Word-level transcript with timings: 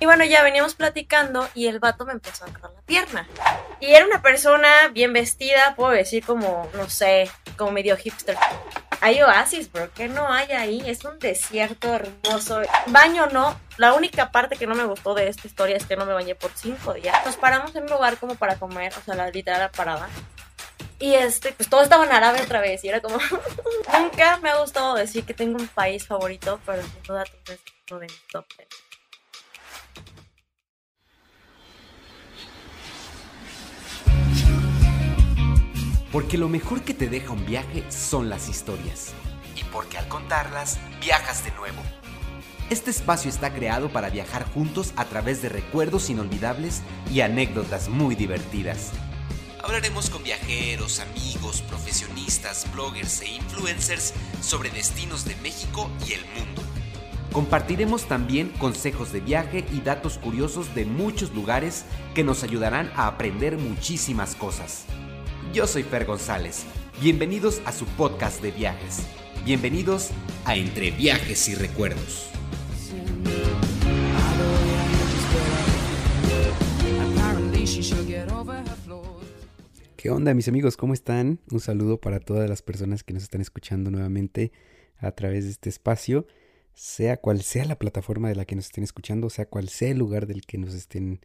Y 0.00 0.06
bueno, 0.06 0.24
ya 0.24 0.42
veníamos 0.42 0.74
platicando 0.74 1.48
y 1.54 1.66
el 1.66 1.78
vato 1.78 2.04
me 2.04 2.12
empezó 2.12 2.44
a 2.44 2.48
agarrar 2.48 2.72
la 2.72 2.82
pierna. 2.82 3.28
Y 3.80 3.94
era 3.94 4.04
una 4.04 4.22
persona 4.22 4.88
bien 4.92 5.12
vestida, 5.12 5.74
puedo 5.76 5.92
decir 5.92 6.24
como, 6.24 6.68
no 6.74 6.90
sé, 6.90 7.30
como 7.56 7.70
medio 7.70 7.96
hipster. 7.96 8.36
Hay 9.00 9.22
oasis, 9.22 9.70
bro, 9.70 9.92
que 9.92 10.08
no 10.08 10.32
hay 10.32 10.50
ahí, 10.52 10.82
es 10.86 11.04
un 11.04 11.18
desierto 11.18 11.94
hermoso. 11.94 12.62
Baño 12.86 13.26
no, 13.32 13.58
la 13.76 13.92
única 13.94 14.30
parte 14.30 14.56
que 14.56 14.66
no 14.66 14.74
me 14.74 14.84
gustó 14.84 15.14
de 15.14 15.28
esta 15.28 15.46
historia 15.46 15.76
es 15.76 15.86
que 15.86 15.96
no 15.96 16.06
me 16.06 16.12
bañé 16.12 16.34
por 16.34 16.50
cinco 16.54 16.94
días. 16.94 17.14
Nos 17.24 17.36
paramos 17.36 17.74
en 17.76 17.84
un 17.84 17.90
lugar 17.90 18.16
como 18.18 18.34
para 18.34 18.56
comer, 18.56 18.92
o 18.96 19.02
sea, 19.04 19.14
la 19.14 19.30
literal 19.30 19.70
parada. 19.70 20.08
Y 20.98 21.14
este, 21.14 21.52
pues 21.52 21.68
todo 21.68 21.82
estaba 21.82 22.04
en 22.04 22.12
árabe 22.12 22.40
otra 22.40 22.60
vez. 22.60 22.82
Y 22.84 22.88
era 22.88 23.00
como. 23.00 23.18
Nunca 23.98 24.38
me 24.38 24.50
ha 24.50 24.56
gustado 24.56 24.94
decir 24.94 25.24
que 25.24 25.34
tengo 25.34 25.58
un 25.58 25.68
país 25.68 26.06
favorito, 26.06 26.60
pero 26.64 26.82
sin 26.82 27.02
duda 27.02 27.24
es 27.24 27.60
uno 27.90 28.00
de 28.00 28.06
mis 28.06 28.26
top 28.28 28.46
Porque 36.14 36.38
lo 36.38 36.48
mejor 36.48 36.82
que 36.82 36.94
te 36.94 37.08
deja 37.08 37.32
un 37.32 37.44
viaje 37.44 37.82
son 37.90 38.30
las 38.30 38.48
historias. 38.48 39.12
Y 39.56 39.64
porque 39.64 39.98
al 39.98 40.06
contarlas, 40.06 40.78
viajas 41.00 41.44
de 41.44 41.50
nuevo. 41.50 41.82
Este 42.70 42.92
espacio 42.92 43.28
está 43.28 43.52
creado 43.52 43.88
para 43.88 44.10
viajar 44.10 44.48
juntos 44.48 44.92
a 44.94 45.06
través 45.06 45.42
de 45.42 45.48
recuerdos 45.48 46.10
inolvidables 46.10 46.82
y 47.12 47.22
anécdotas 47.22 47.88
muy 47.88 48.14
divertidas. 48.14 48.92
Hablaremos 49.60 50.08
con 50.08 50.22
viajeros, 50.22 51.00
amigos, 51.00 51.62
profesionistas, 51.62 52.70
bloggers 52.72 53.20
e 53.22 53.30
influencers 53.30 54.14
sobre 54.40 54.70
destinos 54.70 55.24
de 55.24 55.34
México 55.42 55.90
y 56.08 56.12
el 56.12 56.24
mundo. 56.26 56.62
Compartiremos 57.32 58.06
también 58.06 58.50
consejos 58.60 59.10
de 59.10 59.18
viaje 59.18 59.64
y 59.72 59.80
datos 59.80 60.18
curiosos 60.18 60.76
de 60.76 60.84
muchos 60.84 61.34
lugares 61.34 61.84
que 62.14 62.22
nos 62.22 62.44
ayudarán 62.44 62.92
a 62.94 63.08
aprender 63.08 63.58
muchísimas 63.58 64.36
cosas. 64.36 64.84
Yo 65.54 65.68
soy 65.68 65.84
Fer 65.84 66.04
González. 66.04 66.64
Bienvenidos 67.00 67.62
a 67.64 67.70
su 67.70 67.86
podcast 67.86 68.42
de 68.42 68.50
viajes. 68.50 69.06
Bienvenidos 69.44 70.10
a 70.44 70.56
Entre 70.56 70.90
Viajes 70.90 71.48
y 71.48 71.54
Recuerdos. 71.54 72.28
¿Qué 79.96 80.10
onda 80.10 80.34
mis 80.34 80.48
amigos? 80.48 80.76
¿Cómo 80.76 80.92
están? 80.92 81.38
Un 81.52 81.60
saludo 81.60 82.00
para 82.00 82.18
todas 82.18 82.50
las 82.50 82.62
personas 82.62 83.04
que 83.04 83.14
nos 83.14 83.22
están 83.22 83.40
escuchando 83.40 83.92
nuevamente 83.92 84.50
a 84.98 85.12
través 85.12 85.44
de 85.44 85.52
este 85.52 85.68
espacio, 85.68 86.26
sea 86.74 87.18
cual 87.18 87.42
sea 87.42 87.64
la 87.64 87.78
plataforma 87.78 88.28
de 88.28 88.34
la 88.34 88.44
que 88.44 88.56
nos 88.56 88.64
estén 88.64 88.82
escuchando, 88.82 89.30
sea 89.30 89.46
cual 89.46 89.68
sea 89.68 89.92
el 89.92 89.98
lugar 89.98 90.26
del 90.26 90.46
que 90.46 90.58
nos 90.58 90.74
estén 90.74 91.20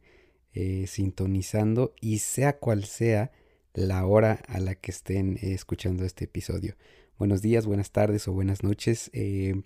eh, 0.54 0.86
sintonizando 0.86 1.96
y 2.00 2.20
sea 2.20 2.60
cual 2.60 2.86
sea 2.86 3.32
la 3.80 4.06
hora 4.06 4.42
a 4.48 4.60
la 4.60 4.76
que 4.76 4.92
estén 4.92 5.38
eh, 5.42 5.54
escuchando 5.54 6.06
este 6.06 6.26
episodio. 6.26 6.76
Buenos 7.18 7.42
días, 7.42 7.66
buenas 7.66 7.92
tardes 7.92 8.28
o 8.28 8.34
buenas 8.34 8.62
noches. 8.62 9.10
Eh, 9.14 9.62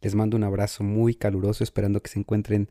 les 0.00 0.14
mando 0.14 0.36
un 0.36 0.44
abrazo 0.44 0.84
muy 0.84 1.14
caluroso, 1.14 1.64
esperando 1.64 2.02
que 2.02 2.10
se 2.10 2.18
encuentren 2.18 2.68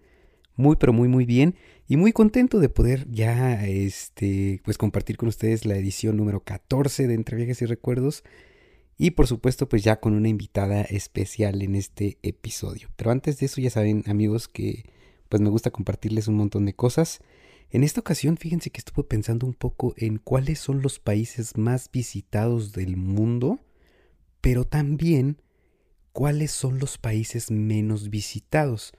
muy 0.55 0.75
pero 0.75 0.93
muy 0.93 1.07
muy 1.07 1.25
bien 1.25 1.55
y 1.87 1.97
muy 1.97 2.11
contento 2.11 2.59
de 2.59 2.69
poder 2.69 3.09
ya 3.09 3.65
este 3.65 4.61
pues 4.63 4.77
compartir 4.77 5.17
con 5.17 5.27
ustedes 5.27 5.65
la 5.65 5.75
edición 5.75 6.15
número 6.15 6.41
14 6.41 7.07
de 7.07 7.13
Entre 7.15 7.41
y 7.41 7.65
Recuerdos 7.65 8.23
y 8.95 9.11
por 9.11 9.25
supuesto 9.25 9.67
pues 9.67 9.83
ya 9.83 9.99
con 9.99 10.13
una 10.13 10.29
invitada 10.29 10.81
especial 10.81 11.63
en 11.63 11.75
este 11.75 12.19
episodio. 12.21 12.89
Pero 12.97 13.09
antes 13.09 13.39
de 13.39 13.47
eso 13.47 13.61
ya 13.61 13.71
saben 13.71 14.03
amigos 14.05 14.47
que 14.47 14.83
pues 15.29 15.41
me 15.41 15.49
gusta 15.49 15.71
compartirles 15.71 16.27
un 16.27 16.35
montón 16.35 16.65
de 16.65 16.75
cosas. 16.75 17.21
En 17.73 17.83
esta 17.83 18.01
ocasión, 18.01 18.37
fíjense 18.37 18.69
que 18.69 18.77
estuve 18.77 19.03
pensando 19.03 19.47
un 19.47 19.55
poco 19.55 19.95
en 19.97 20.19
cuáles 20.19 20.59
son 20.59 20.83
los 20.83 20.99
países 20.99 21.57
más 21.57 21.89
visitados 21.91 22.71
del 22.71 22.97
mundo, 22.97 23.65
pero 24.41 24.63
también 24.63 25.41
cuáles 26.11 26.51
son 26.51 26.77
los 26.77 26.99
países 26.99 27.49
menos 27.49 28.11
visitados. 28.11 28.93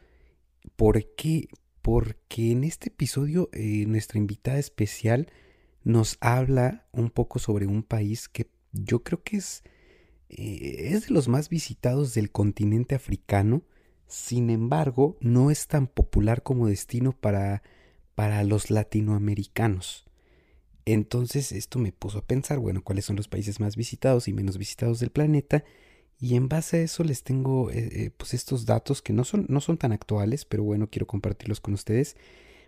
¿Por 0.75 1.15
qué? 1.15 1.47
Porque 1.83 2.51
en 2.51 2.65
este 2.65 2.89
episodio 2.89 3.49
eh, 3.53 3.84
nuestra 3.87 4.19
invitada 4.19 4.59
especial 4.59 5.31
nos 5.84 6.17
habla 6.19 6.89
un 6.91 7.11
poco 7.11 7.39
sobre 7.39 7.69
un 7.69 7.84
país 7.84 8.29
que 8.29 8.51
yo 8.73 9.05
creo 9.05 9.23
que 9.23 9.37
es, 9.37 9.63
eh, 10.31 10.89
es 10.91 11.07
de 11.07 11.15
los 11.15 11.29
más 11.29 11.49
visitados 11.49 12.13
del 12.13 12.33
continente 12.33 12.97
africano, 12.97 13.63
sin 14.09 14.51
embargo 14.51 15.17
no 15.21 15.53
es 15.53 15.69
tan 15.69 15.87
popular 15.87 16.43
como 16.43 16.67
destino 16.67 17.13
para 17.13 17.63
para 18.15 18.45
los 18.45 18.71
latinoamericanos. 18.71 20.05
Entonces 20.87 21.53
esto 21.53 21.79
me 21.79 21.93
puso 21.93 22.19
a 22.19 22.27
pensar, 22.27 22.59
bueno, 22.59 22.83
cuáles 22.83 23.07
son 23.07 23.17
los 23.17 23.29
países 23.29 23.61
más 23.61 23.77
visitados 23.77 24.29
y 24.29 24.33
menos 24.33 24.59
visitados 24.59 25.01
del 25.01 25.11
planeta. 25.11 25.65
Y 26.21 26.37
en 26.37 26.49
base 26.49 26.79
a 26.79 26.83
eso 26.83 27.05
les 27.05 27.23
tengo 27.23 27.71
eh, 27.71 27.89
eh, 27.93 28.11
pues 28.17 28.35
estos 28.35 28.67
datos 28.67 29.03
que 29.03 29.13
no 29.13 29.25
son, 29.25 29.47
no 29.49 29.61
son 29.61 29.79
tan 29.79 29.93
actuales, 29.93 30.45
pero 30.45 30.63
bueno, 30.63 30.89
quiero 30.91 31.07
compartirlos 31.07 31.61
con 31.61 31.75
ustedes. 31.75 32.17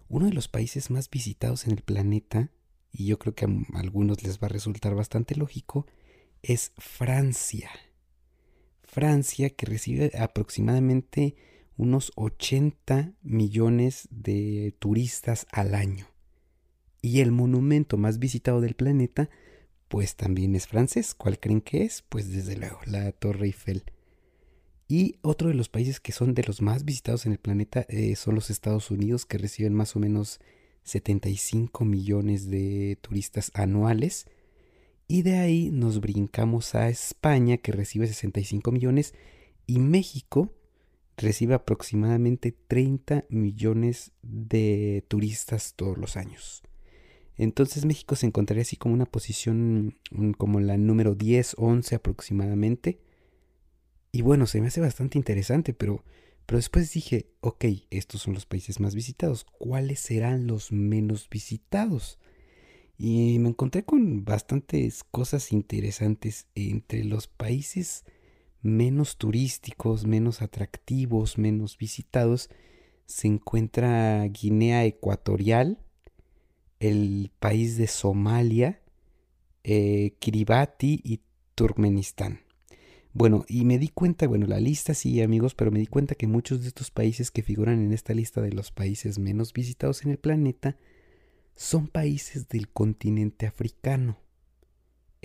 Uno 0.08 0.26
de 0.26 0.32
los 0.32 0.48
países 0.48 0.90
más 0.90 1.10
visitados 1.10 1.66
en 1.66 1.72
el 1.72 1.82
planeta, 1.82 2.50
y 2.92 3.06
yo 3.06 3.18
creo 3.18 3.34
que 3.34 3.44
a 3.44 3.78
algunos 3.78 4.22
les 4.22 4.38
va 4.38 4.46
a 4.46 4.50
resultar 4.50 4.94
bastante 4.94 5.34
lógico, 5.34 5.86
es 6.42 6.72
Francia. 6.78 7.70
Francia 8.82 9.50
que 9.50 9.66
recibe 9.66 10.12
aproximadamente 10.18 11.36
unos 11.76 12.12
80 12.16 13.12
millones 13.22 14.08
de 14.10 14.74
turistas 14.78 15.46
al 15.52 15.74
año. 15.74 16.06
Y 17.02 17.20
el 17.20 17.32
monumento 17.32 17.98
más 17.98 18.18
visitado 18.18 18.60
del 18.60 18.74
planeta, 18.74 19.30
pues 19.88 20.16
también 20.16 20.56
es 20.56 20.66
francés. 20.66 21.14
¿Cuál 21.14 21.38
creen 21.38 21.60
que 21.60 21.82
es? 21.82 22.02
Pues 22.08 22.32
desde 22.32 22.56
luego, 22.56 22.80
la 22.86 23.12
Torre 23.12 23.46
Eiffel. 23.46 23.84
Y 24.88 25.16
otro 25.22 25.48
de 25.48 25.54
los 25.54 25.68
países 25.68 26.00
que 26.00 26.12
son 26.12 26.34
de 26.34 26.44
los 26.44 26.62
más 26.62 26.84
visitados 26.84 27.26
en 27.26 27.32
el 27.32 27.38
planeta 27.38 27.86
eh, 27.88 28.14
son 28.16 28.34
los 28.36 28.50
Estados 28.50 28.90
Unidos, 28.90 29.26
que 29.26 29.38
reciben 29.38 29.74
más 29.74 29.96
o 29.96 29.98
menos 29.98 30.40
75 30.84 31.84
millones 31.84 32.48
de 32.48 32.96
turistas 33.00 33.50
anuales. 33.54 34.26
Y 35.08 35.22
de 35.22 35.38
ahí 35.38 35.70
nos 35.70 36.00
brincamos 36.00 36.74
a 36.74 36.88
España, 36.88 37.58
que 37.58 37.72
recibe 37.72 38.06
65 38.06 38.72
millones, 38.72 39.14
y 39.66 39.78
México, 39.78 40.52
recibe 41.16 41.54
aproximadamente 41.54 42.52
30 42.52 43.24
millones 43.28 44.12
de 44.22 45.04
turistas 45.08 45.74
todos 45.74 45.96
los 45.98 46.16
años. 46.16 46.62
Entonces 47.36 47.84
México 47.84 48.16
se 48.16 48.26
encontraría 48.26 48.62
así 48.62 48.76
como 48.76 48.94
una 48.94 49.06
posición 49.06 49.98
mm, 50.10 50.32
como 50.32 50.60
la 50.60 50.76
número 50.76 51.14
10, 51.14 51.56
11 51.58 51.94
aproximadamente. 51.94 53.00
Y 54.12 54.22
bueno, 54.22 54.46
se 54.46 54.60
me 54.60 54.68
hace 54.68 54.80
bastante 54.80 55.18
interesante, 55.18 55.74
pero, 55.74 56.02
pero 56.46 56.56
después 56.58 56.92
dije, 56.92 57.30
ok, 57.40 57.64
estos 57.90 58.22
son 58.22 58.34
los 58.34 58.46
países 58.46 58.80
más 58.80 58.94
visitados, 58.94 59.44
¿cuáles 59.44 60.00
serán 60.00 60.46
los 60.46 60.72
menos 60.72 61.28
visitados? 61.28 62.18
Y 62.96 63.38
me 63.40 63.50
encontré 63.50 63.84
con 63.84 64.24
bastantes 64.24 65.04
cosas 65.04 65.52
interesantes 65.52 66.46
entre 66.54 67.04
los 67.04 67.26
países 67.26 68.04
menos 68.66 69.16
turísticos, 69.16 70.06
menos 70.06 70.42
atractivos, 70.42 71.38
menos 71.38 71.78
visitados, 71.78 72.50
se 73.06 73.28
encuentra 73.28 74.24
Guinea 74.24 74.84
Ecuatorial, 74.84 75.78
el 76.80 77.30
país 77.38 77.76
de 77.76 77.86
Somalia, 77.86 78.80
eh, 79.64 80.14
Kiribati 80.18 81.00
y 81.02 81.20
Turkmenistán. 81.54 82.40
Bueno, 83.12 83.46
y 83.48 83.64
me 83.64 83.78
di 83.78 83.88
cuenta, 83.88 84.26
bueno, 84.26 84.46
la 84.46 84.60
lista 84.60 84.92
sí, 84.92 85.22
amigos, 85.22 85.54
pero 85.54 85.70
me 85.70 85.78
di 85.78 85.86
cuenta 85.86 86.14
que 86.14 86.26
muchos 86.26 86.60
de 86.60 86.68
estos 86.68 86.90
países 86.90 87.30
que 87.30 87.42
figuran 87.42 87.82
en 87.82 87.92
esta 87.92 88.12
lista 88.12 88.42
de 88.42 88.52
los 88.52 88.72
países 88.72 89.18
menos 89.18 89.54
visitados 89.54 90.04
en 90.04 90.10
el 90.10 90.18
planeta 90.18 90.76
son 91.54 91.88
países 91.88 92.48
del 92.48 92.68
continente 92.68 93.46
africano. 93.46 94.18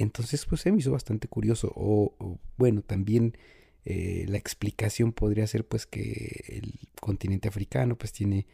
Entonces, 0.01 0.45
pues 0.45 0.61
se 0.61 0.71
me 0.71 0.79
hizo 0.79 0.91
bastante 0.91 1.27
curioso. 1.27 1.71
O, 1.75 2.39
bueno, 2.57 2.81
también 2.81 3.37
eh, 3.85 4.25
la 4.27 4.37
explicación 4.37 5.13
podría 5.13 5.47
ser 5.47 5.67
pues 5.67 5.85
que 5.85 6.43
el 6.47 6.79
continente 6.99 7.47
africano 7.47 7.97
pues 7.97 8.11
tiene 8.11 8.47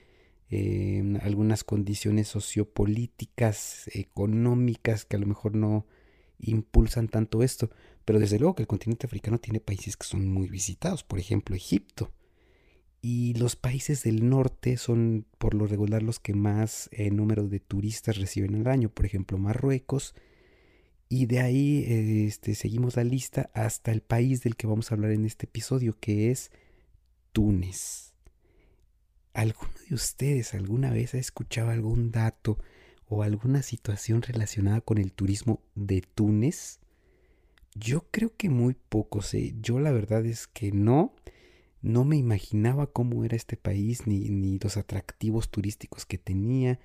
eh, 0.50 1.18
algunas 1.22 1.64
condiciones 1.64 2.28
sociopolíticas, 2.28 3.90
económicas 3.94 5.06
que 5.06 5.16
a 5.16 5.20
lo 5.20 5.28
mejor 5.28 5.56
no 5.56 5.86
impulsan 6.40 7.08
tanto 7.08 7.44
esto. 7.44 7.70
Pero 8.06 8.20
desde 8.20 8.40
luego 8.40 8.56
que 8.56 8.64
el 8.64 8.68
continente 8.68 9.06
africano 9.08 9.40
tiene 9.40 9.60
países 9.60 9.98
que 9.98 10.06
son 10.06 10.28
muy 10.28 10.50
visitados, 10.50 11.04
por 11.04 11.20
ejemplo 11.20 11.56
Egipto. 11.56 12.12
Y 13.02 13.36
los 13.36 13.56
países 13.56 14.04
del 14.04 14.28
norte 14.28 14.76
son 14.76 15.26
por 15.38 15.54
lo 15.54 15.66
regular 15.68 16.04
los 16.04 16.20
que 16.20 16.34
más 16.34 16.90
eh, 16.92 17.10
número 17.12 17.48
de 17.48 17.60
turistas 17.60 18.18
reciben 18.18 18.56
al 18.56 18.68
año, 18.68 18.90
por 18.90 19.06
ejemplo 19.06 19.38
Marruecos, 19.38 20.16
y 21.10 21.26
de 21.26 21.40
ahí 21.40 22.26
este, 22.28 22.56
seguimos 22.56 22.96
la 22.96 23.04
lista 23.04 23.50
hasta 23.54 23.92
el 23.92 24.02
país 24.02 24.44
del 24.44 24.56
que 24.56 24.68
vamos 24.68 24.92
a 24.92 24.96
hablar 24.96 25.12
en 25.12 25.26
este 25.26 25.46
episodio, 25.46 25.98
que 26.00 26.32
es 26.32 26.52
Túnez. 27.32 28.08
¿alguno 29.38 29.70
de 29.88 29.94
ustedes 29.94 30.56
alguna 30.56 30.90
vez 30.90 31.14
ha 31.14 31.20
escuchado 31.20 31.70
algún 31.70 32.10
dato 32.10 32.58
o 33.08 33.22
alguna 33.22 33.62
situación 33.62 34.24
relacionada 34.24 34.82
con 34.82 34.98
el 34.98 35.14
turismo 35.14 35.62
de 35.76 36.02
Túnez? 36.02 36.80
Yo 37.76 38.08
creo 38.10 38.36
que 38.36 38.50
muy 38.50 38.74
pocos. 38.74 39.36
¿eh? 39.36 39.54
Yo 39.62 39.80
la 39.80 39.92
verdad 39.92 40.26
es 40.26 40.48
que 40.48 40.72
no. 40.72 41.14
No 41.84 42.04
me 42.04 42.18
imaginaba 42.18 42.88
cómo 42.88 43.24
era 43.24 43.36
este 43.36 43.58
país, 43.58 44.08
ni, 44.08 44.30
ni 44.30 44.58
los 44.58 44.76
atractivos 44.76 45.52
turísticos 45.52 46.08
que 46.08 46.18
tenía, 46.18 46.80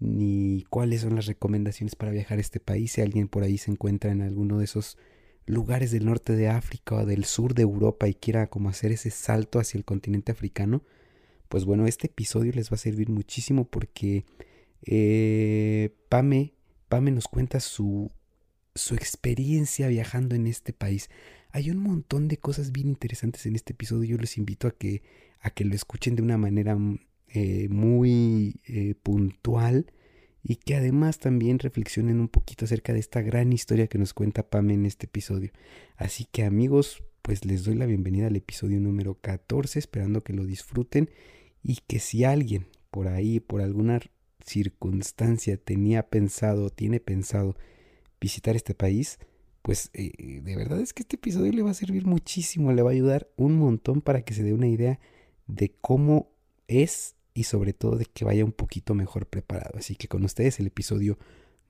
ni 0.00 0.64
cuáles 0.70 1.02
son 1.02 1.16
las 1.16 1.26
recomendaciones 1.26 1.96
para 1.96 2.12
viajar 2.12 2.38
a 2.38 2.40
este 2.40 2.60
país. 2.60 2.92
Si 2.92 3.00
alguien 3.00 3.28
por 3.28 3.42
ahí 3.42 3.58
se 3.58 3.70
encuentra 3.70 4.10
en 4.10 4.22
alguno 4.22 4.58
de 4.58 4.64
esos 4.64 4.98
lugares 5.46 5.90
del 5.90 6.06
norte 6.06 6.34
de 6.34 6.48
África 6.48 6.96
o 6.96 7.06
del 7.06 7.24
sur 7.24 7.54
de 7.54 7.62
Europa 7.62 8.08
y 8.08 8.14
quiera 8.14 8.48
como 8.48 8.68
hacer 8.68 8.92
ese 8.92 9.10
salto 9.10 9.58
hacia 9.58 9.78
el 9.78 9.84
continente 9.84 10.32
africano, 10.32 10.82
pues 11.48 11.64
bueno, 11.64 11.86
este 11.86 12.06
episodio 12.06 12.52
les 12.52 12.70
va 12.70 12.76
a 12.76 12.78
servir 12.78 13.10
muchísimo 13.10 13.64
porque 13.64 14.24
eh, 14.86 15.94
Pame, 16.08 16.54
Pame 16.88 17.10
nos 17.10 17.28
cuenta 17.28 17.60
su, 17.60 18.10
su 18.74 18.94
experiencia 18.94 19.88
viajando 19.88 20.34
en 20.34 20.46
este 20.46 20.72
país. 20.72 21.10
Hay 21.50 21.70
un 21.70 21.78
montón 21.78 22.28
de 22.28 22.38
cosas 22.38 22.72
bien 22.72 22.88
interesantes 22.88 23.46
en 23.46 23.54
este 23.54 23.74
episodio. 23.74 24.10
Yo 24.10 24.18
les 24.18 24.38
invito 24.38 24.66
a 24.66 24.72
que, 24.72 25.02
a 25.40 25.50
que 25.50 25.64
lo 25.64 25.74
escuchen 25.74 26.16
de 26.16 26.22
una 26.22 26.38
manera 26.38 26.76
eh, 27.36 27.66
muy 27.68 28.60
eh, 28.64 28.94
puntual 29.02 29.86
y 30.44 30.54
que 30.54 30.76
además 30.76 31.18
también 31.18 31.58
reflexionen 31.58 32.20
un 32.20 32.28
poquito 32.28 32.64
acerca 32.64 32.92
de 32.92 33.00
esta 33.00 33.22
gran 33.22 33.52
historia 33.52 33.88
que 33.88 33.98
nos 33.98 34.14
cuenta 34.14 34.48
Pame 34.48 34.74
en 34.74 34.86
este 34.86 35.06
episodio. 35.06 35.50
Así 35.96 36.28
que 36.30 36.44
amigos, 36.44 37.02
pues 37.22 37.44
les 37.44 37.64
doy 37.64 37.74
la 37.74 37.86
bienvenida 37.86 38.28
al 38.28 38.36
episodio 38.36 38.78
número 38.78 39.16
14, 39.20 39.80
esperando 39.80 40.22
que 40.22 40.32
lo 40.32 40.46
disfruten 40.46 41.10
y 41.60 41.78
que 41.88 41.98
si 41.98 42.22
alguien 42.22 42.68
por 42.92 43.08
ahí, 43.08 43.40
por 43.40 43.62
alguna 43.62 43.98
circunstancia 44.46 45.56
tenía 45.56 46.08
pensado, 46.08 46.70
tiene 46.70 47.00
pensado 47.00 47.56
visitar 48.20 48.54
este 48.54 48.76
país, 48.76 49.18
pues 49.62 49.90
eh, 49.92 50.40
de 50.40 50.54
verdad 50.54 50.80
es 50.80 50.92
que 50.92 51.02
este 51.02 51.16
episodio 51.16 51.50
le 51.50 51.62
va 51.62 51.72
a 51.72 51.74
servir 51.74 52.06
muchísimo, 52.06 52.72
le 52.72 52.82
va 52.82 52.90
a 52.90 52.92
ayudar 52.92 53.28
un 53.34 53.58
montón 53.58 54.02
para 54.02 54.22
que 54.22 54.34
se 54.34 54.44
dé 54.44 54.52
una 54.52 54.68
idea 54.68 55.00
de 55.48 55.74
cómo 55.80 56.30
es 56.68 57.16
y 57.34 57.44
sobre 57.44 57.72
todo 57.72 57.96
de 57.96 58.06
que 58.06 58.24
vaya 58.24 58.44
un 58.44 58.52
poquito 58.52 58.94
mejor 58.94 59.26
preparado. 59.26 59.78
Así 59.78 59.96
que 59.96 60.08
con 60.08 60.24
ustedes 60.24 60.60
el 60.60 60.68
episodio 60.68 61.18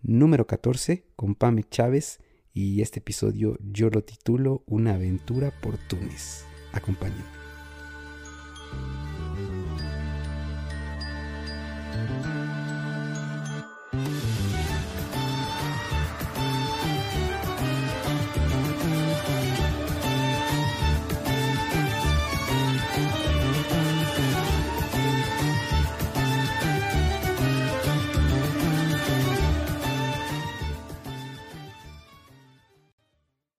número 0.03 0.47
14 0.47 1.07
con 1.17 1.35
Pame 1.35 1.65
Chávez 1.65 2.21
y 2.53 2.83
este 2.83 3.01
episodio 3.01 3.59
yo 3.61 3.91
lo 3.91 4.05
titulo 4.05 4.63
Una 4.67 4.95
aventura 4.95 5.53
por 5.61 5.79
Túnez. 5.89 6.45
Acompáñenme. 6.73 7.25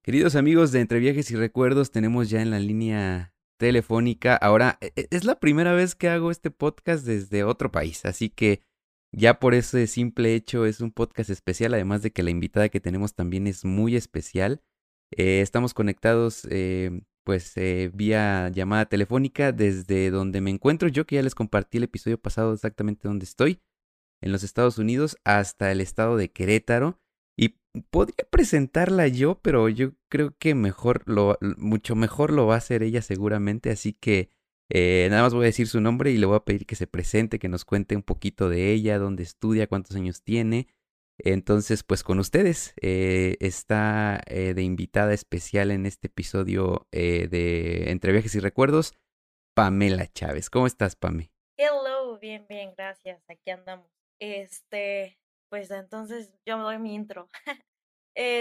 Queridos 0.05 0.35
amigos 0.35 0.71
de 0.71 0.81
Entre 0.81 0.99
Viajes 0.99 1.31
y 1.31 1.35
Recuerdos, 1.35 1.89
tenemos 1.89 2.29
ya 2.29 2.39
en 2.39 2.51
la 2.51 2.59
línea 2.59 3.33
telefónica. 3.57 4.35
Ahora, 4.35 4.77
e, 4.79 4.93
e, 4.95 5.07
es 5.09 5.23
la 5.23 5.39
primera 5.39 5.73
vez 5.73 5.95
que 5.95 6.09
hago 6.09 6.29
este 6.29 6.51
podcast 6.51 7.07
desde 7.07 7.43
otro 7.43 7.71
país, 7.71 8.05
así 8.05 8.29
que 8.29 8.61
ya 9.11 9.39
por 9.39 9.55
ese 9.55 9.87
simple 9.87 10.35
hecho 10.35 10.67
es 10.67 10.79
un 10.79 10.91
podcast 10.91 11.31
especial, 11.31 11.73
además 11.73 12.03
de 12.03 12.11
que 12.11 12.21
la 12.21 12.29
invitada 12.29 12.69
que 12.69 12.79
tenemos 12.79 13.15
también 13.15 13.47
es 13.47 13.65
muy 13.65 13.95
especial. 13.95 14.61
Eh, 15.09 15.41
estamos 15.41 15.73
conectados 15.73 16.47
eh, 16.51 17.01
pues 17.23 17.57
eh, 17.57 17.89
vía 17.91 18.49
llamada 18.49 18.85
telefónica 18.85 19.53
desde 19.53 20.11
donde 20.11 20.39
me 20.39 20.51
encuentro 20.51 20.87
yo, 20.87 21.07
que 21.07 21.15
ya 21.15 21.23
les 21.23 21.33
compartí 21.33 21.79
el 21.79 21.85
episodio 21.85 22.19
pasado 22.19 22.53
exactamente 22.53 23.07
donde 23.07 23.25
estoy, 23.25 23.59
en 24.21 24.31
los 24.31 24.43
Estados 24.43 24.77
Unidos, 24.77 25.17
hasta 25.23 25.71
el 25.71 25.81
estado 25.81 26.15
de 26.15 26.31
Querétaro. 26.31 27.01
Podría 27.89 28.27
presentarla 28.29 29.07
yo, 29.07 29.39
pero 29.41 29.69
yo 29.69 29.91
creo 30.09 30.35
que 30.37 30.55
mejor 30.55 31.03
lo, 31.05 31.37
mucho 31.57 31.95
mejor 31.95 32.31
lo 32.31 32.47
va 32.47 32.55
a 32.55 32.57
hacer 32.57 32.83
ella 32.83 33.01
seguramente, 33.01 33.69
así 33.69 33.93
que 33.93 34.29
eh, 34.69 35.07
nada 35.09 35.23
más 35.23 35.33
voy 35.33 35.43
a 35.43 35.47
decir 35.47 35.67
su 35.67 35.81
nombre 35.81 36.11
y 36.11 36.17
le 36.17 36.25
voy 36.25 36.35
a 36.35 36.45
pedir 36.45 36.65
que 36.65 36.75
se 36.75 36.87
presente, 36.87 37.39
que 37.39 37.49
nos 37.49 37.65
cuente 37.65 37.95
un 37.95 38.03
poquito 38.03 38.49
de 38.49 38.71
ella, 38.71 38.97
dónde 38.97 39.23
estudia, 39.23 39.67
cuántos 39.67 39.95
años 39.95 40.23
tiene. 40.23 40.67
Entonces, 41.17 41.83
pues 41.83 42.03
con 42.03 42.19
ustedes 42.19 42.73
eh, 42.81 43.37
está 43.39 44.21
eh, 44.27 44.53
de 44.53 44.63
invitada 44.63 45.13
especial 45.13 45.71
en 45.71 45.85
este 45.85 46.07
episodio 46.07 46.87
de 46.91 47.85
Entre 47.87 48.11
Viajes 48.11 48.35
y 48.35 48.39
Recuerdos, 48.39 48.93
Pamela 49.53 50.11
Chávez. 50.11 50.49
¿Cómo 50.49 50.67
estás, 50.67 50.95
Pame? 50.95 51.31
Hello, 51.57 52.19
bien, 52.19 52.45
bien, 52.49 52.73
gracias. 52.75 53.23
Aquí 53.29 53.49
andamos. 53.49 53.87
Este, 54.19 55.17
pues 55.49 55.71
entonces 55.71 56.33
yo 56.45 56.57
me 56.57 56.63
doy 56.63 56.79
mi 56.79 56.93
intro. 56.93 57.29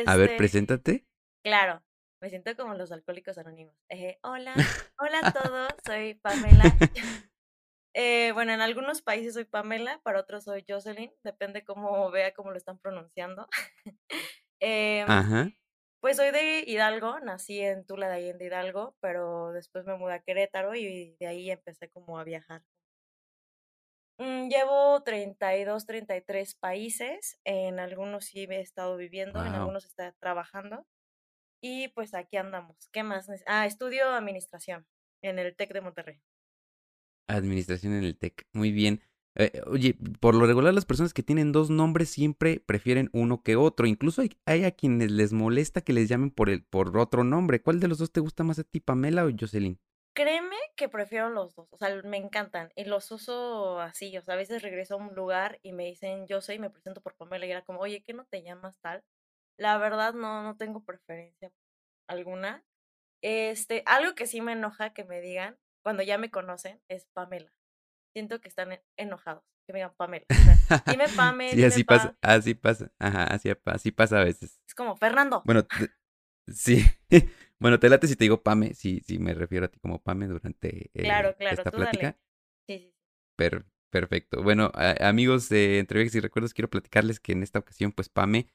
A 0.06 0.16
ver, 0.16 0.30
este 0.30 0.36
preséntate. 0.36 1.06
Claro, 1.44 1.82
me 2.20 2.30
siento 2.30 2.56
como 2.56 2.74
los 2.74 2.92
alcohólicos 2.92 3.36
anónimos. 3.38 3.74
Eh, 3.88 4.18
hola, 4.22 4.54
hola 4.98 5.20
a 5.22 5.32
todos, 5.32 5.68
soy 5.84 6.14
Pamela. 6.14 6.64
Eh, 7.96 8.32
bueno, 8.32 8.52
en 8.52 8.60
algunos 8.60 9.02
países 9.02 9.34
soy 9.34 9.44
Pamela, 9.44 10.00
para 10.02 10.18
otros 10.18 10.42
soy 10.42 10.64
Jocelyn, 10.68 11.12
depende 11.22 11.62
cómo 11.62 12.10
vea 12.10 12.34
cómo 12.34 12.50
lo 12.50 12.56
están 12.56 12.76
pronunciando. 12.80 13.46
Em, 14.58 15.08
Ajá. 15.08 15.52
Pues 16.00 16.16
soy 16.16 16.32
de 16.32 16.64
Hidalgo, 16.66 17.20
nací 17.20 17.60
en 17.60 17.86
Tula 17.86 18.08
de 18.08 18.16
Allende 18.16 18.46
Hidalgo, 18.46 18.96
pero 18.98 19.52
después 19.52 19.84
me 19.86 19.96
mudé 19.96 20.14
a 20.14 20.22
Querétaro 20.22 20.74
y 20.74 21.14
de 21.20 21.26
ahí 21.28 21.52
empecé 21.52 21.88
como 21.88 22.18
a 22.18 22.24
viajar 22.24 22.64
llevo 24.18 25.02
32, 25.02 25.86
33 25.86 26.54
países, 26.54 27.38
en 27.44 27.78
algunos 27.78 28.26
sí 28.26 28.46
he 28.48 28.60
estado 28.60 28.96
viviendo, 28.96 29.44
en 29.44 29.52
algunos 29.52 29.84
está 29.84 30.12
trabajando 30.20 30.86
y 31.60 31.88
pues 31.88 32.12
aquí 32.14 32.36
andamos. 32.36 32.76
¿Qué 32.92 33.02
más? 33.02 33.28
Ah, 33.46 33.66
estudio 33.66 34.10
administración 34.10 34.86
en 35.22 35.38
el 35.38 35.56
TEC 35.56 35.72
de 35.72 35.80
Monterrey. 35.80 36.20
Administración 37.26 37.94
en 37.94 38.04
el 38.04 38.18
TEC, 38.18 38.46
muy 38.52 38.70
bien. 38.70 39.00
Eh, 39.36 39.62
oye, 39.66 39.96
por 40.20 40.34
lo 40.34 40.46
regular 40.46 40.74
las 40.74 40.84
personas 40.84 41.12
que 41.12 41.22
tienen 41.22 41.52
dos 41.52 41.70
nombres 41.70 42.10
siempre 42.10 42.60
prefieren 42.60 43.08
uno 43.12 43.42
que 43.42 43.56
otro. 43.56 43.86
Incluso 43.86 44.20
hay, 44.22 44.36
hay, 44.44 44.64
a 44.64 44.72
quienes 44.72 45.10
les 45.10 45.32
molesta 45.32 45.80
que 45.80 45.94
les 45.94 46.08
llamen 46.08 46.30
por, 46.30 46.50
el, 46.50 46.62
por 46.62 46.96
otro 46.98 47.24
nombre. 47.24 47.62
¿Cuál 47.62 47.80
de 47.80 47.88
los 47.88 47.98
dos 47.98 48.12
te 48.12 48.20
gusta 48.20 48.44
más 48.44 48.58
a 48.58 48.64
ti, 48.64 48.80
Pamela 48.80 49.24
o 49.24 49.30
Jocelyn? 49.36 49.80
Créeme 50.14 50.56
que 50.76 50.88
prefiero 50.88 51.28
los 51.28 51.56
dos, 51.56 51.68
o 51.72 51.76
sea, 51.76 51.90
me 52.04 52.16
encantan 52.16 52.70
y 52.76 52.84
los 52.84 53.10
uso 53.10 53.80
así, 53.80 54.16
o 54.16 54.22
sea, 54.22 54.34
a 54.34 54.36
veces 54.36 54.62
regreso 54.62 54.94
a 54.94 54.98
un 54.98 55.14
lugar 55.14 55.58
y 55.62 55.72
me 55.72 55.84
dicen 55.86 56.28
yo 56.28 56.40
soy, 56.40 56.60
me 56.60 56.70
presento 56.70 57.00
por 57.00 57.16
Pamela 57.16 57.46
y 57.46 57.50
era 57.50 57.62
como, 57.62 57.80
oye, 57.80 58.00
¿qué 58.02 58.12
no 58.12 58.24
te 58.24 58.42
llamas 58.42 58.78
tal? 58.80 59.02
La 59.58 59.76
verdad 59.76 60.14
no, 60.14 60.44
no 60.44 60.56
tengo 60.56 60.84
preferencia 60.84 61.50
alguna. 62.08 62.64
Este, 63.22 63.82
algo 63.86 64.14
que 64.14 64.26
sí 64.26 64.40
me 64.40 64.52
enoja 64.52 64.92
que 64.92 65.04
me 65.04 65.20
digan 65.20 65.58
cuando 65.82 66.02
ya 66.02 66.16
me 66.16 66.30
conocen 66.30 66.80
es 66.88 67.06
Pamela. 67.12 67.52
Siento 68.12 68.40
que 68.40 68.48
están 68.48 68.80
enojados, 68.96 69.42
que 69.66 69.72
me 69.72 69.80
digan 69.80 69.94
Pamela. 69.96 70.26
dime 70.86 71.06
Pame, 71.16 71.50
sí, 71.54 71.64
así 71.64 71.82
pasa, 71.82 72.16
así 72.20 72.54
pasa, 72.54 72.92
ajá, 73.00 73.24
así, 73.24 73.50
así 73.64 73.90
pasa 73.90 74.20
a 74.20 74.24
veces. 74.24 74.60
Es 74.68 74.74
como, 74.76 74.96
Fernando. 74.96 75.42
Bueno, 75.44 75.66
sí. 76.46 76.84
Bueno, 77.64 77.80
te 77.80 77.88
late 77.88 78.06
si 78.06 78.14
te 78.14 78.24
digo 78.24 78.42
Pame, 78.42 78.74
si, 78.74 79.00
si 79.00 79.18
me 79.18 79.32
refiero 79.32 79.64
a 79.64 79.68
ti 79.68 79.78
como 79.80 80.02
Pame 80.02 80.26
durante 80.26 80.90
eh, 80.92 81.02
claro, 81.02 81.34
claro, 81.34 81.56
esta 81.56 81.70
plática. 81.70 82.18
Sí, 82.68 82.92
sí. 83.38 83.48
perfecto. 83.88 84.42
Bueno, 84.42 84.70
amigos 85.00 85.48
de 85.48 85.78
Entrevistas 85.78 86.18
y 86.18 86.20
Recuerdos, 86.20 86.52
quiero 86.52 86.68
platicarles 86.68 87.20
que 87.20 87.32
en 87.32 87.42
esta 87.42 87.60
ocasión, 87.60 87.92
pues 87.92 88.10
Pame, 88.10 88.48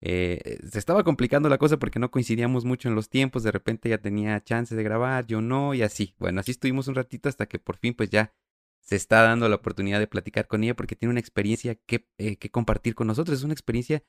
eh, 0.00 0.58
se 0.68 0.80
estaba 0.80 1.04
complicando 1.04 1.48
la 1.48 1.58
cosa 1.58 1.76
porque 1.76 2.00
no 2.00 2.10
coincidíamos 2.10 2.64
mucho 2.64 2.88
en 2.88 2.96
los 2.96 3.08
tiempos, 3.08 3.44
de 3.44 3.52
repente 3.52 3.88
ya 3.88 3.98
tenía 3.98 4.42
chance 4.42 4.74
de 4.74 4.82
grabar, 4.82 5.28
yo 5.28 5.40
no, 5.40 5.72
y 5.72 5.82
así. 5.82 6.16
Bueno, 6.18 6.40
así 6.40 6.50
estuvimos 6.50 6.88
un 6.88 6.96
ratito 6.96 7.28
hasta 7.28 7.46
que 7.46 7.60
por 7.60 7.76
fin 7.76 7.94
pues 7.94 8.10
ya 8.10 8.34
se 8.80 8.96
está 8.96 9.22
dando 9.22 9.48
la 9.48 9.54
oportunidad 9.54 10.00
de 10.00 10.08
platicar 10.08 10.48
con 10.48 10.64
ella 10.64 10.74
porque 10.74 10.96
tiene 10.96 11.12
una 11.12 11.20
experiencia 11.20 11.76
que, 11.76 12.08
eh, 12.18 12.34
que 12.36 12.50
compartir 12.50 12.96
con 12.96 13.06
nosotros. 13.06 13.38
Es 13.38 13.44
una 13.44 13.54
experiencia, 13.54 14.02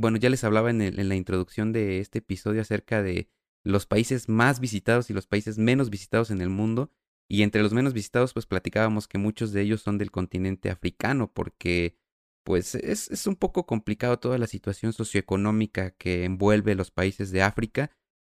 bueno, 0.00 0.16
ya 0.16 0.28
les 0.28 0.42
hablaba 0.42 0.70
en, 0.70 0.80
en 0.80 1.08
la 1.08 1.14
introducción 1.14 1.72
de 1.72 2.00
este 2.00 2.18
episodio 2.18 2.62
acerca 2.62 3.00
de 3.00 3.28
los 3.64 3.86
países 3.86 4.28
más 4.28 4.60
visitados 4.60 5.10
y 5.10 5.12
los 5.12 5.26
países 5.26 5.58
menos 5.58 5.90
visitados 5.90 6.30
en 6.30 6.40
el 6.40 6.48
mundo. 6.48 6.90
Y 7.28 7.42
entre 7.42 7.62
los 7.62 7.72
menos 7.72 7.92
visitados, 7.92 8.32
pues 8.32 8.46
platicábamos 8.46 9.06
que 9.06 9.18
muchos 9.18 9.52
de 9.52 9.62
ellos 9.62 9.82
son 9.82 9.98
del 9.98 10.10
continente 10.10 10.68
africano, 10.70 11.32
porque 11.32 11.96
pues 12.44 12.74
es, 12.74 13.10
es 13.10 13.26
un 13.26 13.36
poco 13.36 13.66
complicado 13.66 14.18
toda 14.18 14.38
la 14.38 14.46
situación 14.46 14.92
socioeconómica 14.92 15.92
que 15.92 16.24
envuelve 16.24 16.74
los 16.74 16.90
países 16.90 17.30
de 17.30 17.42
África. 17.42 17.92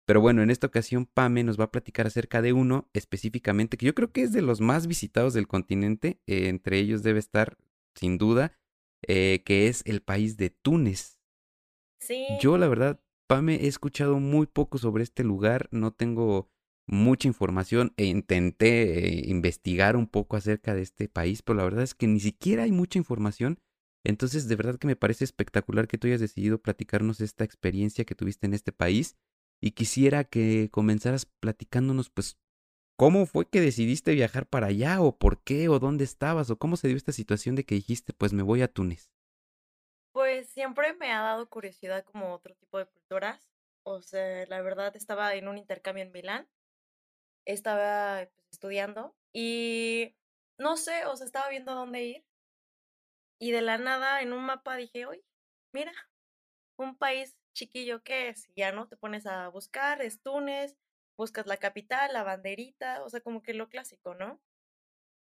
Pero 0.05 0.19
bueno, 0.19 0.41
en 0.41 0.49
esta 0.49 0.67
ocasión 0.67 1.05
Pame 1.05 1.43
nos 1.43 1.59
va 1.59 1.65
a 1.65 1.71
platicar 1.71 2.07
acerca 2.07 2.41
de 2.41 2.51
uno 2.51 2.89
específicamente 2.93 3.77
que 3.77 3.85
yo 3.85 3.95
creo 3.95 4.11
que 4.11 4.23
es 4.23 4.33
de 4.33 4.41
los 4.41 4.59
más 4.59 4.87
visitados 4.87 5.33
del 5.33 5.47
continente. 5.47 6.19
eh, 6.27 6.49
entre 6.49 6.79
ellos 6.79 7.03
debe 7.03 7.19
estar, 7.19 7.57
sin 7.95 8.17
duda, 8.17 8.57
eh, 9.07 9.41
que 9.45 9.67
es 9.67 9.83
el 9.85 10.01
país 10.01 10.37
de 10.37 10.49
Túnez. 10.49 11.19
Sí. 11.99 12.25
Yo, 12.41 12.57
la 12.57 12.67
verdad, 12.67 12.99
Pame, 13.31 13.55
he 13.63 13.67
escuchado 13.67 14.19
muy 14.19 14.45
poco 14.45 14.77
sobre 14.77 15.03
este 15.03 15.23
lugar, 15.23 15.69
no 15.71 15.91
tengo 15.93 16.49
mucha 16.85 17.29
información 17.29 17.93
e 17.95 18.03
intenté 18.03 19.07
eh, 19.07 19.29
investigar 19.29 19.95
un 19.95 20.07
poco 20.07 20.35
acerca 20.35 20.75
de 20.75 20.81
este 20.81 21.07
país, 21.07 21.41
pero 21.41 21.55
la 21.55 21.63
verdad 21.63 21.85
es 21.85 21.95
que 21.95 22.07
ni 22.07 22.19
siquiera 22.19 22.63
hay 22.63 22.73
mucha 22.73 22.99
información. 22.99 23.57
Entonces, 24.03 24.49
de 24.49 24.57
verdad 24.57 24.77
que 24.77 24.87
me 24.87 24.97
parece 24.97 25.23
espectacular 25.23 25.87
que 25.87 25.97
tú 25.97 26.07
hayas 26.07 26.19
decidido 26.19 26.61
platicarnos 26.61 27.21
esta 27.21 27.45
experiencia 27.45 28.03
que 28.03 28.15
tuviste 28.15 28.47
en 28.47 28.53
este 28.53 28.73
país 28.73 29.15
y 29.61 29.71
quisiera 29.71 30.25
que 30.25 30.67
comenzaras 30.69 31.25
platicándonos, 31.25 32.09
pues, 32.09 32.37
cómo 32.97 33.25
fue 33.27 33.47
que 33.47 33.61
decidiste 33.61 34.13
viajar 34.13 34.45
para 34.45 34.67
allá 34.67 34.99
o 34.99 35.17
por 35.17 35.41
qué 35.41 35.69
o 35.69 35.79
dónde 35.79 36.03
estabas 36.03 36.49
o 36.49 36.57
cómo 36.57 36.75
se 36.75 36.89
dio 36.89 36.97
esta 36.97 37.13
situación 37.13 37.55
de 37.55 37.63
que 37.63 37.75
dijiste, 37.75 38.11
pues 38.11 38.33
me 38.33 38.43
voy 38.43 38.61
a 38.61 38.67
Túnez. 38.67 39.09
Pues 40.13 40.49
siempre 40.49 40.93
me 40.93 41.11
ha 41.11 41.21
dado 41.21 41.49
curiosidad 41.49 42.03
como 42.03 42.33
otro 42.33 42.55
tipo 42.55 42.77
de 42.77 42.85
culturas. 42.85 43.49
O 43.83 44.01
sea, 44.01 44.45
la 44.47 44.61
verdad 44.61 44.95
estaba 44.95 45.33
en 45.35 45.47
un 45.47 45.57
intercambio 45.57 46.03
en 46.03 46.11
Milán, 46.11 46.47
estaba 47.45 48.27
pues, 48.35 48.47
estudiando 48.51 49.15
y 49.33 50.15
no 50.57 50.77
sé, 50.77 51.05
o 51.05 51.15
sea, 51.15 51.25
estaba 51.25 51.49
viendo 51.49 51.73
dónde 51.73 52.03
ir 52.03 52.25
y 53.39 53.51
de 53.51 53.61
la 53.61 53.79
nada 53.79 54.21
en 54.21 54.33
un 54.33 54.43
mapa 54.45 54.75
dije, 54.75 55.07
oye, 55.07 55.23
mira, 55.73 55.91
un 56.77 56.95
país 56.95 57.37
chiquillo 57.53 58.03
que 58.03 58.29
es, 58.29 58.47
ya 58.55 58.71
no 58.71 58.87
te 58.87 58.97
pones 58.97 59.25
a 59.25 59.47
buscar, 59.49 60.01
es 60.03 60.21
Túnez, 60.21 60.77
buscas 61.17 61.47
la 61.47 61.57
capital, 61.57 62.13
la 62.13 62.23
banderita, 62.23 63.03
o 63.03 63.09
sea, 63.09 63.21
como 63.21 63.41
que 63.41 63.55
lo 63.55 63.67
clásico, 63.69 64.13
¿no? 64.13 64.39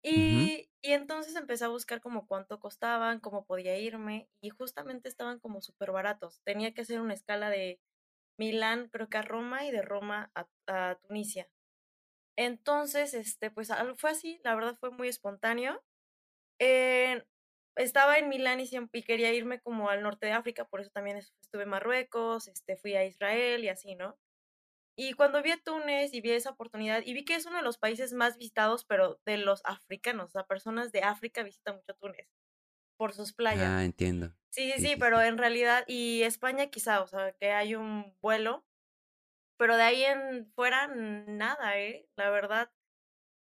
Y, 0.03 0.69
y 0.81 0.91
entonces 0.93 1.36
empecé 1.36 1.65
a 1.65 1.69
buscar 1.69 2.01
como 2.01 2.27
cuánto 2.27 2.60
costaban, 2.60 3.19
cómo 3.22 3.45
podía 3.45 3.77
irme, 3.79 4.29
y 4.41 4.50
justamente 4.50 5.10
estaban 5.10 5.39
como 5.39 5.62
súper 5.62 5.91
baratos. 5.91 6.41
Tenía 6.43 6.74
que 6.74 6.81
hacer 6.81 7.01
una 7.01 7.13
escala 7.13 7.50
de 7.50 7.79
Milán, 8.38 8.89
creo 8.89 9.10
que 9.10 9.17
a 9.17 9.22
Roma, 9.24 9.65
y 9.65 9.72
de 9.72 9.81
Roma 9.83 10.31
a, 10.36 10.48
a 10.67 10.95
Tunisia. 11.07 11.50
Entonces, 12.38 13.13
este, 13.15 13.51
pues 13.51 13.69
fue 13.98 14.12
así, 14.12 14.39
la 14.43 14.55
verdad 14.55 14.77
fue 14.79 14.91
muy 14.91 15.07
espontáneo. 15.10 15.83
Estaba 17.75 18.17
en 18.17 18.29
Milán 18.29 18.60
y, 18.60 18.65
siempre, 18.67 19.00
y 19.00 19.03
quería 19.03 19.31
irme 19.31 19.60
como 19.62 19.89
al 19.89 20.01
norte 20.01 20.25
de 20.27 20.31
África, 20.31 20.65
por 20.65 20.81
eso 20.81 20.89
también 20.91 21.17
es- 21.17 21.33
estuve 21.41 21.63
en 21.63 21.69
Marruecos, 21.69 22.48
este, 22.48 22.77
fui 22.77 22.95
a 22.95 23.05
Israel 23.05 23.63
y 23.63 23.69
así, 23.69 23.95
¿no? 23.95 24.17
Y 24.98 25.14
cuando 25.14 25.42
vi 25.42 25.52
a 25.52 25.58
Túnez 25.58 26.14
y 26.14 26.22
vi 26.22 26.32
esa 26.32 26.52
oportunidad, 26.52 27.02
y 27.06 27.14
vi 27.14 27.26
que 27.26 27.36
es 27.36 27.46
uno 27.46 27.58
de 27.58 27.64
los 27.64 27.78
países 27.80 28.14
más 28.14 28.38
visitados, 28.38 28.86
pero 28.86 29.20
de 29.26 29.38
los 29.38 29.62
africanos, 29.66 30.28
o 30.28 30.32
sea, 30.32 30.46
personas 30.46 30.92
de 30.92 31.02
África 31.02 31.44
visitan 31.44 31.78
mucho 31.78 31.96
Túnez 31.96 32.28
por 32.98 33.14
sus 33.14 33.34
playas. 33.34 33.70
Ah, 33.70 33.84
entiendo. 33.84 34.34
Sí, 34.52 34.74
sí, 34.80 34.80
Sí, 34.80 34.96
pero 34.98 35.22
en 35.22 35.38
realidad, 35.38 35.86
y 35.88 36.24
España 36.24 36.68
quizá, 36.70 37.02
o 37.02 37.08
sea, 37.08 37.34
que 37.34 37.52
hay 37.52 37.76
un 37.76 38.16
vuelo, 38.22 38.66
pero 39.58 39.78
de 39.78 39.84
ahí 39.84 40.04
en 40.04 40.52
fuera 40.56 40.88
nada, 40.88 41.80
¿eh? 41.80 42.08
La 42.16 42.30
verdad. 42.30 42.72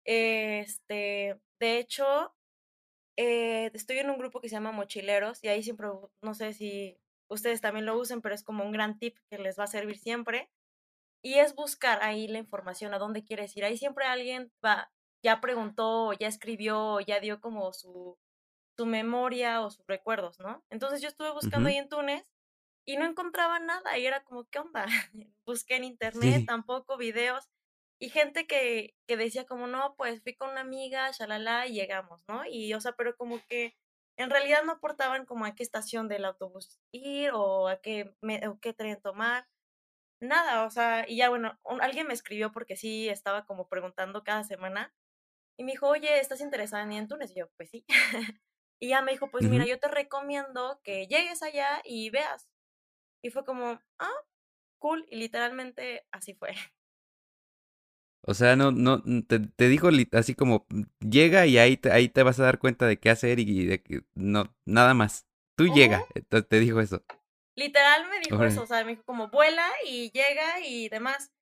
Este, 0.05 1.41
de 1.61 1.79
hecho, 1.79 2.37
eh, 3.17 3.71
estoy 3.75 3.99
en 3.99 4.11
un 4.11 4.19
grupo 4.19 4.41
que 4.41 4.49
se 4.49 4.55
llama 4.57 4.73
Mochileros 4.73 5.43
y 5.45 5.49
ahí 5.49 5.63
siempre, 5.63 5.89
no 6.23 6.35
sé 6.35 6.53
si 6.55 6.99
ustedes 7.29 7.61
también 7.61 7.87
lo 7.87 7.99
usen, 7.99 8.23
pero 8.23 8.35
es 8.35 8.43
como 8.45 8.65
un 8.65 8.73
gran 8.73 8.99
tip 8.99 9.19
que 9.31 9.39
les 9.39 9.59
va 9.59 9.65
a 9.65 9.67
servir 9.69 9.99
siempre. 9.99 10.51
Y 11.23 11.35
es 11.39 11.55
buscar 11.55 12.03
ahí 12.03 12.29
la 12.29 12.39
información, 12.39 12.95
a 12.95 12.99
dónde 12.99 13.25
quieres 13.25 13.57
ir. 13.57 13.65
Ahí 13.65 13.77
siempre 13.79 14.05
alguien 14.07 14.53
va, 14.65 14.93
ya 15.25 15.41
preguntó, 15.41 16.13
ya 16.15 16.27
escribió, 16.29 17.01
ya 17.01 17.21
dio 17.21 17.41
como 17.41 17.73
su, 17.73 18.19
su 18.77 18.87
memoria 18.87 19.63
o 19.63 19.71
sus 19.71 19.87
recuerdos, 19.87 20.39
¿no? 20.41 20.65
Entonces 20.71 21.03
yo 21.03 21.09
estuve 21.09 21.33
buscando 21.33 21.69
ahí 21.69 21.77
en 21.77 21.89
Túnez 21.89 22.25
y 22.87 22.97
no 22.97 23.07
encontraba 23.07 23.59
nada 23.61 23.99
y 23.99 24.07
era 24.07 24.25
como, 24.25 24.45
¿qué 24.51 24.59
onda? 24.61 24.87
Busqué 25.47 25.77
en 25.77 25.85
internet, 25.85 26.45
Sí. 26.45 26.47
tampoco 26.47 26.97
videos 26.97 27.49
y 28.01 28.09
gente 28.11 28.47
que, 28.47 28.97
que 29.07 29.17
decía 29.17 29.47
como, 29.47 29.67
no, 29.69 29.95
pues 29.97 30.23
fui 30.23 30.35
con 30.35 30.51
una 30.51 30.63
amiga, 30.63 31.11
shalala, 31.13 31.67
y 31.69 31.75
llegamos, 31.75 32.21
¿no? 32.29 32.43
Y, 32.47 32.75
o 32.75 32.81
sea, 32.81 32.93
pero 32.93 33.17
como 33.17 33.41
que 33.49 33.77
en 34.19 34.31
realidad 34.31 34.65
no 34.65 34.73
aportaban 34.73 35.25
como 35.27 35.45
a 35.45 35.55
qué 35.55 35.63
estación 35.63 36.09
del 36.09 36.25
autobús 36.25 36.81
ir 36.93 37.31
o 37.35 37.69
a 37.69 37.81
qué, 37.81 38.15
me- 38.21 38.47
o 38.49 38.59
qué 38.61 38.73
tren 38.75 39.01
tomar, 39.01 39.47
nada, 40.23 40.65
o 40.67 40.71
sea, 40.71 41.05
y 41.09 41.17
ya 41.19 41.29
bueno, 41.31 41.59
un- 41.65 41.83
alguien 41.83 42.07
me 42.09 42.15
escribió 42.15 42.53
porque 42.53 42.77
sí 42.77 43.09
estaba 43.09 43.47
como 43.47 43.69
preguntando 43.69 44.25
cada 44.25 44.45
semana 44.45 44.95
y 45.59 45.65
me 45.65 45.73
dijo, 45.73 45.89
oye, 45.89 46.21
¿estás 46.21 46.41
interesada 46.41 46.85
en 46.85 46.93
ir 46.93 46.99
en 47.01 47.09
Túnez? 47.09 47.33
Y 47.33 47.41
yo, 47.41 47.49
pues 47.57 47.71
sí. 47.71 47.85
Y 48.81 48.91
ya 48.91 49.03
me 49.03 49.13
dijo, 49.13 49.31
pues 49.31 49.47
mira, 49.49 49.67
yo 49.67 49.79
te 49.81 49.89
recomiendo 49.89 50.81
que 50.85 51.07
llegues 51.07 51.43
allá 51.43 51.81
y 51.85 52.11
veas. 52.11 52.49
Y 53.23 53.31
fue 53.31 53.45
como, 53.45 53.81
ah, 53.99 54.11
cool. 54.79 55.07
Y 55.11 55.17
literalmente 55.17 56.07
así 56.13 56.35
fue. 56.35 56.53
O 58.25 58.35
sea, 58.35 58.55
no, 58.57 58.71
no, 58.71 59.03
te, 59.27 59.41
te 59.41 59.69
dijo 59.69 59.89
así 60.13 60.35
como, 60.35 60.67
"Mm, 60.71 60.83
llega 61.11 61.47
y 61.47 61.59
ahí 61.59 61.77
te, 61.77 61.91
ahí 61.93 62.09
te 62.09 62.23
vas 62.23 62.39
a 62.41 62.45
dar 62.45 62.59
cuenta 62.59 62.87
de 62.87 62.99
qué 63.01 63.11
hacer 63.11 63.41
y 63.41 63.67
de 63.67 63.83
que 63.83 64.03
no, 64.15 64.55
nada 64.65 64.95
más. 64.95 65.27
Tú 65.57 65.67
llega, 65.69 66.07
entonces 66.15 66.49
te 66.49 66.61
dijo 66.61 66.81
eso. 66.81 67.05
Literal 67.57 68.09
me 68.09 68.21
dijo 68.21 68.43
eso, 68.45 68.63
o 68.63 68.67
sea, 68.67 68.85
me 68.85 68.93
dijo 68.93 69.05
como 69.05 69.29
vuela 69.29 69.69
y 69.87 70.11
llega 70.11 70.61
y 70.61 70.89
demás. 70.89 71.33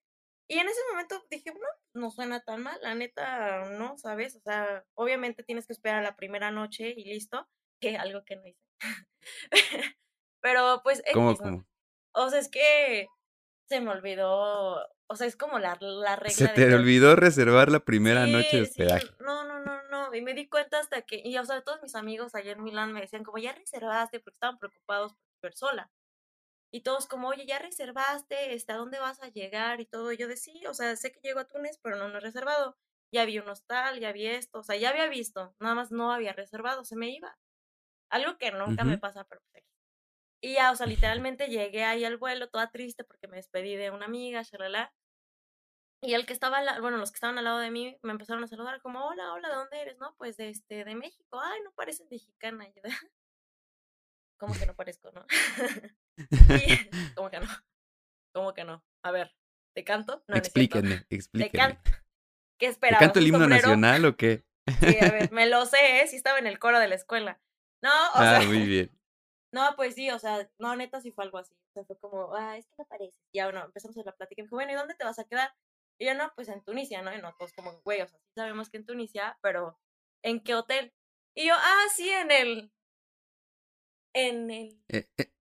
Y 0.49 0.59
en 0.59 0.69
ese 0.69 0.81
momento 0.91 1.25
dije, 1.31 1.53
no, 1.53 2.01
no 2.01 2.11
suena 2.11 2.41
tan 2.41 2.63
mal, 2.63 2.77
la 2.83 2.95
neta, 2.97 3.69
no, 3.71 3.97
¿sabes? 3.97 4.35
O 4.35 4.41
sea, 4.41 4.85
obviamente 4.95 5.45
tienes 5.45 5.67
que 5.67 5.73
esperar 5.73 6.03
la 6.03 6.17
primera 6.17 6.51
noche 6.51 6.93
y 6.97 7.05
listo, 7.05 7.49
que 7.81 7.97
algo 7.97 8.25
que 8.25 8.37
no 8.37 8.47
hice. 8.47 8.61
Pero 10.43 10.81
pues 10.83 11.03
¿Cómo, 11.13 11.31
X, 11.31 11.41
¿no? 11.43 11.51
cómo? 11.51 11.67
O 12.13 12.31
sea, 12.31 12.41
es 12.41 12.49
que 12.49 13.07
se 13.69 13.81
me 13.81 13.91
olvidó, 13.91 14.85
o 15.07 15.17
sea, 15.17 15.29
es 15.29 15.37
como 15.37 15.61
la, 15.61 15.79
la 15.81 16.17
Se 16.29 16.49
regla 16.49 16.53
de 16.53 16.55
te 16.55 16.75
olvidó 16.75 17.15
reservar 17.15 17.71
la 17.71 17.81
primera 17.81 18.27
noche 18.27 18.59
de 18.59 18.67
sí, 18.67 18.71
hospedaje. 18.71 19.07
no, 19.21 19.45
no, 19.45 19.61
no, 19.61 19.83
no. 19.85 20.13
Y 20.13 20.23
me 20.23 20.35
di 20.35 20.49
cuenta 20.49 20.81
hasta 20.81 21.03
que, 21.03 21.23
y 21.25 21.39
o 21.39 21.45
sea, 21.45 21.63
todos 21.63 21.81
mis 21.81 21.95
amigos 21.95 22.35
allá 22.35 22.53
en 22.53 22.65
Milán 22.65 22.93
me 22.93 23.01
decían 23.01 23.23
como, 23.23 23.39
ya 23.39 23.53
reservaste, 23.53 24.19
porque 24.19 24.35
estaban 24.35 24.59
preocupados 24.59 25.15
por 25.41 25.55
sola. 25.55 25.91
Y 26.73 26.83
todos 26.83 27.07
como, 27.07 27.29
oye, 27.29 27.47
ya 27.47 27.59
reservaste, 27.59 28.55
este, 28.55 28.73
¿a 28.73 28.77
dónde 28.77 28.99
vas 29.01 29.21
a 29.23 29.29
llegar? 29.29 29.81
Y 29.81 29.87
todo. 29.87 30.13
Y 30.13 30.17
yo 30.19 30.29
de 30.29 30.37
sí, 30.37 30.67
o 30.67 30.75
sea, 30.75 30.97
sé 30.97 31.13
que 31.13 31.21
llego 31.21 31.41
a 31.41 31.47
Túnez, 31.49 31.79
pero 31.83 31.97
no, 31.97 32.09
no 32.09 32.19
he 32.19 32.21
reservado. 32.21 32.79
Ya 33.13 33.25
vi 33.25 33.39
un 33.39 33.49
hostal, 33.49 33.99
ya 34.01 34.13
vi 34.13 34.27
esto, 34.29 34.61
o 34.61 34.63
sea, 34.63 34.77
ya 34.77 34.91
había 34.91 35.09
visto, 35.09 35.57
nada 35.59 35.75
más 35.75 35.91
no 35.91 36.13
había 36.13 36.33
reservado, 36.33 36.85
se 36.85 36.97
me 36.97 37.11
iba. 37.11 37.37
Algo 38.11 38.39
que 38.39 38.53
nunca 38.53 38.85
me 38.85 38.99
pasa, 38.99 39.25
pero 39.25 39.43
pues. 39.53 39.65
Y 40.43 40.55
ya, 40.55 40.73
o 40.73 40.77
sea, 40.77 40.87
literalmente 41.27 41.49
llegué 41.49 41.85
ahí 41.85 42.05
al 42.05 42.19
vuelo, 42.19 42.51
toda 42.51 42.71
triste 42.71 43.05
porque 43.05 43.29
me 43.29 43.37
despedí 43.39 43.77
de 43.77 43.91
una 43.91 44.07
amiga, 44.07 44.43
shalala. 44.43 44.95
Y 46.03 46.13
el 46.15 46.27
que 46.27 46.33
estaba, 46.35 46.61
la- 46.63 46.79
bueno, 46.81 46.97
los 46.99 47.11
que 47.11 47.17
estaban 47.17 47.39
al 47.39 47.45
lado 47.45 47.59
de 47.59 47.71
mí 47.71 47.99
me 48.03 48.13
empezaron 48.13 48.43
a 48.45 48.47
saludar 48.47 48.81
como, 48.83 49.07
hola, 49.07 49.33
hola, 49.33 49.49
¿de 49.49 49.55
dónde 49.55 49.81
eres? 49.81 49.99
No, 49.99 50.15
pues 50.17 50.37
de 50.37 50.49
este, 50.51 50.85
de 50.85 50.95
México. 50.95 51.41
Ay, 51.41 51.61
no 51.63 51.73
pareces 51.73 52.07
mexicana. 52.11 52.67
Yo 52.69 52.83
de, 52.83 52.91
¿cómo 54.39 54.55
que 54.59 54.67
no 54.67 54.75
parezco, 54.75 55.11
no? 55.13 55.25
¿cómo 57.15 57.31
que 57.31 57.41
no? 57.41 57.47
¿Cómo 58.35 58.55
que 58.55 58.65
no? 58.65 58.85
A 59.05 59.11
ver, 59.11 59.35
¿te 59.75 59.85
canto? 59.85 60.25
No, 60.29 60.37
no 60.37 60.43
es 60.43 60.53
cierto. 60.53 60.79
Explíquenme, 60.79 60.99
¿Te 61.09 61.15
explíquenme. 61.17 61.51
canto? 61.51 61.91
¿Qué 62.59 62.67
¿Te 62.67 62.73
esperabas? 62.73 63.01
canto 63.01 63.19
el 63.19 63.25
¿Un 63.25 63.29
himno 63.29 63.39
sombrero? 63.41 63.69
nacional 63.69 64.05
o 64.05 64.17
qué? 64.17 64.45
Sí, 64.81 64.99
a 65.01 65.11
ver, 65.11 65.31
me 65.33 65.47
lo 65.49 65.67
sé, 65.67 66.03
¿eh? 66.03 66.07
Sí 66.09 66.17
estaba 66.17 66.39
en 66.39 66.47
el 66.47 66.59
coro 66.59 66.79
de 66.79 66.89
la 66.89 66.95
escuela. 66.97 67.41
No, 67.83 67.91
o 67.91 68.19
Ah, 68.19 68.41
sea, 68.41 68.43
muy 68.43 68.67
bien. 68.67 68.91
no, 69.53 69.75
pues 69.77 69.95
sí, 69.95 70.11
o 70.11 70.19
sea, 70.19 70.49
no, 70.59 70.77
neta 70.77 71.01
sí 71.01 71.13
fue 71.13 71.25
algo 71.25 71.39
así. 71.39 71.55
O 71.55 71.73
sea, 71.75 71.85
fue 71.85 71.99
como, 71.99 72.35
ah, 72.35 72.57
es 72.59 72.67
que 72.67 72.75
no 72.79 72.85
parece. 72.87 73.19
Y 73.33 73.39
ya, 73.39 73.47
bueno, 73.47 73.65
empezamos 73.65 73.97
a 73.99 74.03
la 74.05 74.13
plática 74.13 74.41
y 74.41 74.43
me 74.43 74.47
dijo, 74.47 74.57
bueno, 74.57 74.73
¿y 74.73 74.77
dónde 74.77 74.95
te 74.95 75.05
vas 75.05 75.19
a 75.19 75.25
quedar? 75.25 75.55
Y 75.99 76.07
yo, 76.07 76.15
no, 76.15 76.33
pues 76.35 76.49
en 76.49 76.63
Tunisia, 76.65 77.03
¿no? 77.03 77.15
Y 77.15 77.21
no, 77.21 77.35
todos 77.39 77.53
como, 77.53 77.73
güey, 77.83 78.01
o 78.03 78.07
sea, 78.09 78.19
sí 78.19 78.31
sabemos 78.35 78.71
que 78.71 78.79
en 78.79 78.87
Tunisia, 78.87 79.39
pero 79.43 79.79
¿en 80.23 80.41
qué 80.43 80.55
hotel? 80.55 80.93
Y 81.37 81.47
yo, 81.49 81.55
ah, 81.57 81.85
sí, 81.95 82.11
en 82.11 82.31
el, 82.31 82.73
en 84.15 84.51
el, 84.51 84.83
Eh, 84.89 85.09
eh, 85.19 85.33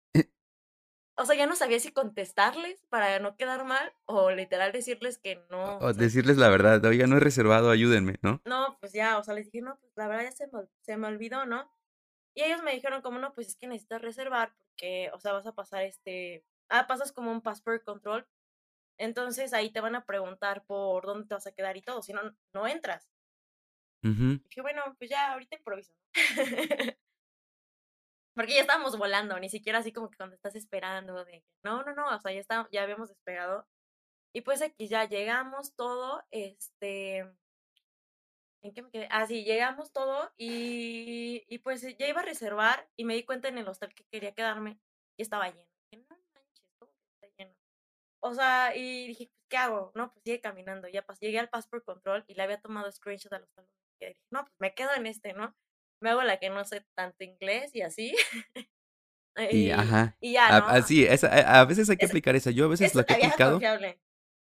o 1.20 1.26
sea, 1.26 1.36
ya 1.36 1.46
no 1.46 1.56
sabía 1.56 1.80
si 1.80 1.92
contestarles 1.92 2.86
para 2.90 3.20
no 3.20 3.36
quedar 3.36 3.66
mal 3.66 3.94
o 4.06 4.32
literal 4.32 4.72
decirles 4.72 5.18
que 5.18 5.44
no, 5.50 5.78
o 5.78 5.86
o 5.86 5.94
sea, 5.94 5.94
decirles 5.94 6.38
la 6.38 6.50
verdad, 6.50 6.84
oiga, 6.86 7.08
no 7.08 7.18
he 7.18 7.20
reservado, 7.20 7.70
ayúdenme, 7.70 8.16
¿no? 8.22 8.42
no, 8.46 8.78
pues 8.80 8.94
ya, 8.94 9.18
o 9.18 9.24
sea, 9.24 9.34
les 9.34 9.52
dije, 9.52 9.62
no, 9.62 9.78
pues 9.80 9.92
la 9.96 10.08
verdad 10.08 10.24
ya 10.24 10.32
se 10.32 10.48
me, 10.48 10.62
se 10.82 10.98
me 10.98 11.08
olvidó, 11.08 11.46
¿no? 11.46 11.70
Y 12.34 12.44
ellos 12.44 12.64
me 12.64 12.74
dijeron 12.74 13.02
como, 13.02 13.20
no, 13.20 13.34
pues 13.34 13.48
es 13.50 13.56
que 13.58 13.68
necesitas 13.68 14.02
reservar 14.02 14.54
porque, 14.58 15.12
o 15.14 15.20
sea, 15.20 15.34
vas 15.34 15.46
a 15.46 15.54
pasar 15.54 15.84
este, 15.84 16.46
ah, 16.70 16.88
pasas 16.88 17.12
como 17.12 17.32
un 17.32 17.42
passport 17.42 17.84
control, 17.84 18.28
entonces 18.98 19.54
ahí 19.54 19.72
te 19.72 19.82
van 19.82 19.96
a 19.96 20.06
preguntar 20.06 20.64
por 20.66 21.06
dónde 21.06 21.28
te 21.28 21.34
vas 21.34 21.48
a 21.48 21.52
quedar 21.52 21.76
y 21.78 21.82
todo, 21.82 22.02
si 22.02 22.14
no, 22.14 22.22
no 22.54 22.68
entras. 22.68 23.10
Ujú. 24.04 24.40
Y 24.44 24.50
dije, 24.50 24.62
bueno, 24.62 24.82
pues 24.98 25.10
ya 25.10 25.34
ahorita 25.34 25.58
improviso. 25.58 25.94
Porque 28.40 28.54
ya 28.54 28.62
estábamos 28.62 28.98
volando, 28.98 29.38
ni 29.38 29.50
siquiera 29.50 29.80
así 29.80 29.92
como 29.92 30.10
que 30.10 30.16
cuando 30.16 30.34
estás 30.34 30.56
esperando 30.56 31.26
no, 31.62 31.84
no, 31.84 31.94
no, 31.94 32.16
o 32.16 32.20
sea, 32.22 32.32
ya 32.32 32.40
está, 32.40 32.70
ya 32.72 32.84
habíamos 32.84 33.10
despegado. 33.10 33.68
Y 34.34 34.40
pues 34.40 34.62
aquí 34.62 34.88
ya 34.88 35.04
llegamos 35.04 35.76
todo, 35.76 36.24
este, 36.32 37.18
¿en 38.62 38.74
qué 38.74 38.82
me 38.82 38.92
quedé? 38.92 39.10
Ah, 39.12 39.28
sí, 39.28 39.44
llegamos 39.44 39.92
todo 39.92 40.32
y, 40.38 41.44
y 41.50 41.58
pues 41.58 41.82
ya 41.98 42.08
iba 42.08 42.22
a 42.22 42.24
reservar 42.24 42.90
y 42.96 43.04
me 43.04 43.16
di 43.16 43.26
cuenta 43.26 43.50
en 43.50 43.58
el 43.58 43.68
hostel 43.68 43.94
que 43.94 44.06
quería 44.10 44.34
quedarme 44.34 44.80
y 45.18 45.24
estaba 45.24 45.50
lleno. 45.50 45.68
O 48.22 48.34
sea, 48.34 48.74
y 48.74 49.08
dije, 49.08 49.26
pues, 49.28 49.48
¿qué 49.50 49.58
hago? 49.58 49.92
No, 49.96 50.12
pues 50.12 50.24
sigue 50.24 50.40
caminando. 50.40 50.88
Ya 50.88 51.02
pas 51.06 51.20
llegué 51.20 51.40
al 51.40 51.50
Passport 51.50 51.84
Control 51.84 52.24
y 52.26 52.36
le 52.36 52.44
había 52.44 52.62
tomado 52.62 52.90
screenshot 52.90 53.34
a 53.34 53.40
los 53.40 53.52
talones. 53.52 53.76
Y 54.00 54.06
dije, 54.06 54.22
no, 54.32 54.44
pues 54.46 54.56
me 54.60 54.74
quedo 54.74 54.94
en 54.96 55.08
este, 55.08 55.34
¿no? 55.34 55.54
Me 56.02 56.10
hago 56.12 56.22
la 56.24 56.38
que 56.40 56.50
no 56.50 56.64
sé 56.66 56.86
tanto 56.96 57.24
inglés 57.24 57.76
y 57.76 57.82
así. 57.82 58.16
y, 59.52 59.58
y, 59.58 59.72
ajá. 59.72 60.18
y 60.22 60.34
ya, 60.34 60.60
¿no? 60.60 60.68
así, 60.70 61.06
esa- 61.06 61.28
a, 61.28 61.62
a 61.62 61.66
veces 61.66 61.90
hay 61.90 61.98
que 61.98 62.06
Es- 62.06 62.12
aplicar 62.12 62.36
esa. 62.36 62.52
Yo 62.52 62.66
a 62.66 62.68
veces 62.70 62.90
Es 62.90 62.96
la 62.96 63.04
que 63.04 63.14
he 63.14 63.16
aplicado. 63.28 63.52
confiable. 63.54 64.00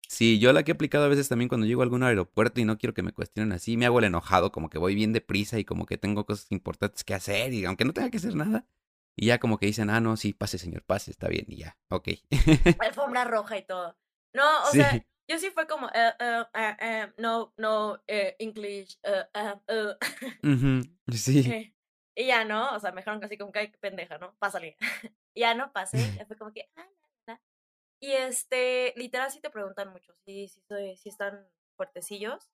Sí, 0.08 0.38
yo 0.38 0.52
la 0.52 0.62
que 0.62 0.70
he 0.72 0.74
aplicado 0.74 1.04
a 1.06 1.08
veces 1.08 1.28
también 1.28 1.48
cuando 1.48 1.66
llego 1.66 1.80
a 1.80 1.84
algún 1.84 2.02
aeropuerto 2.02 2.60
y 2.60 2.64
no 2.64 2.78
quiero 2.78 2.94
que 2.94 3.02
me 3.02 3.12
cuestionen 3.12 3.52
así, 3.52 3.76
me 3.76 3.86
hago 3.86 3.98
el 3.98 4.04
enojado, 4.04 4.52
como 4.52 4.68
que 4.70 4.78
voy 4.78 4.94
bien 4.94 5.12
deprisa 5.12 5.58
y 5.58 5.64
como 5.64 5.86
que 5.86 5.98
tengo 5.98 6.26
cosas 6.26 6.46
importantes 6.52 7.04
que 7.04 7.14
hacer 7.14 7.52
y 7.54 7.64
aunque 7.64 7.84
no 7.84 7.92
tenga 7.92 8.10
que 8.10 8.18
hacer 8.18 8.34
nada. 8.34 8.66
Y 9.16 9.26
ya 9.26 9.38
como 9.38 9.58
que 9.58 9.66
dicen, 9.66 9.90
ah, 9.90 10.00
no, 10.00 10.16
sí, 10.16 10.32
pase, 10.32 10.58
señor, 10.58 10.82
pase, 10.84 11.10
está 11.10 11.28
bien, 11.28 11.46
y 11.48 11.56
ya, 11.58 11.78
ok. 11.88 12.08
alfombra 12.78 13.24
roja 13.24 13.56
y 13.58 13.62
todo. 13.64 13.96
No, 14.34 14.44
o 14.64 14.66
Sí. 14.72 14.78
sea, 14.78 15.04
yo 15.28 15.38
sí 15.38 15.50
fue 15.50 15.66
como, 15.66 15.88
eh, 15.94 16.12
eh, 16.80 17.12
no, 17.18 17.54
no, 17.56 18.02
eh, 18.06 18.36
English. 18.38 18.98
Ujú, 20.42 20.82
Sí. 21.12 21.42
Eh, 21.52 21.74
Y 22.16 22.26
ya 22.28 22.44
no, 22.44 22.74
o 22.76 22.80
sea, 22.80 22.92
me 22.92 23.00
dejaron 23.00 23.20
casi 23.20 23.36
como 23.38 23.52
que, 23.52 23.68
pendeja, 23.80 24.18
¿no? 24.18 24.36
Pásale. 24.38 24.76
Y 25.36 25.40
ya 25.40 25.54
no 25.54 25.72
pasé, 25.72 26.14
ya 26.16 26.26
fue 26.26 26.36
como 26.36 26.52
que, 26.52 26.70
ah. 26.76 26.88
Y 28.00 28.12
este, 28.12 28.92
literal 28.96 29.30
sí 29.30 29.40
te 29.40 29.50
preguntan 29.50 29.90
mucho, 29.92 30.14
sí, 30.24 30.48
sí, 30.48 30.60
soy- 30.68 30.96
sí 30.96 31.08
están 31.08 31.48
fuertecillos. 31.76 32.50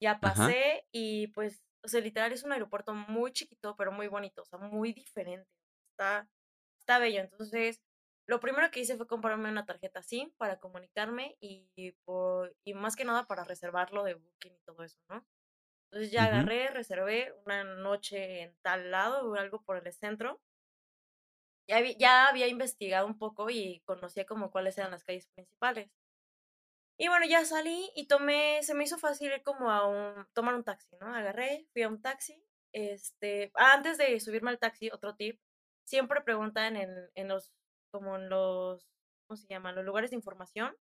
Ya 0.00 0.20
Ajá. 0.22 0.48
pasé 0.48 0.86
y 0.92 1.28
pues, 1.28 1.64
o 1.84 1.88
sea, 1.88 2.00
literal 2.00 2.32
es 2.32 2.44
un 2.44 2.52
aeropuerto 2.52 2.94
muy 2.94 3.32
chiquito, 3.32 3.76
pero 3.76 3.92
muy 3.92 4.08
bonito, 4.08 4.42
o 4.42 4.46
sea, 4.46 4.58
muy 4.58 4.92
diferente. 4.92 5.48
Está, 5.92 6.28
está 6.80 6.98
bello. 6.98 7.20
Entonces, 7.22 7.82
lo 8.26 8.40
primero 8.40 8.70
que 8.70 8.80
hice 8.80 8.96
fue 8.96 9.06
comprarme 9.06 9.48
una 9.50 9.66
tarjeta 9.66 10.02
SIM 10.02 10.32
para 10.36 10.58
comunicarme 10.60 11.36
y, 11.40 11.92
por, 12.04 12.56
y 12.64 12.74
más 12.74 12.96
que 12.96 13.04
nada 13.04 13.26
para 13.26 13.44
reservarlo 13.44 14.04
de 14.04 14.14
Booking 14.14 14.54
y 14.54 14.60
todo 14.64 14.82
eso, 14.84 14.98
¿no? 15.08 15.26
Entonces 15.90 16.12
ya 16.12 16.26
agarré, 16.26 16.68
reservé 16.70 17.34
una 17.46 17.64
noche 17.64 18.42
en 18.42 18.56
tal 18.62 18.90
lado 18.90 19.30
o 19.30 19.36
algo 19.36 19.62
por 19.64 19.86
el 19.86 19.92
centro. 19.94 20.40
Ya, 21.66 21.78
habí- 21.78 21.96
ya 21.98 22.28
había 22.28 22.46
investigado 22.46 23.04
un 23.06 23.18
poco 23.18 23.50
y 23.50 23.80
conocía 23.84 24.24
como 24.26 24.52
cuáles 24.52 24.78
eran 24.78 24.92
las 24.92 25.02
calles 25.04 25.26
principales. 25.28 25.90
Y 26.98 27.08
bueno, 27.08 27.26
ya 27.26 27.44
salí 27.44 27.90
y 27.96 28.06
tomé, 28.06 28.62
se 28.62 28.74
me 28.74 28.84
hizo 28.84 28.98
fácil 28.98 29.32
ir 29.32 29.42
como 29.42 29.70
a 29.70 29.86
un, 29.88 30.26
tomar 30.34 30.54
un 30.54 30.64
taxi, 30.64 30.96
¿no? 31.00 31.14
Agarré, 31.14 31.66
fui 31.72 31.82
a 31.82 31.88
un 31.88 32.00
taxi. 32.00 32.44
Este, 32.72 33.50
antes 33.54 33.98
de 33.98 34.18
subirme 34.20 34.50
al 34.50 34.58
taxi, 34.58 34.90
otro 34.92 35.16
tip, 35.16 35.40
siempre 35.84 36.20
preguntan 36.22 36.76
en, 36.76 36.90
en 37.14 37.28
los, 37.28 37.52
como 37.92 38.16
en 38.16 38.30
los, 38.30 38.88
¿cómo 39.28 39.36
se 39.38 39.46
llaman? 39.48 39.76
Los 39.76 39.84
lugares 39.86 40.10
de 40.10 40.16
información, 40.16 40.76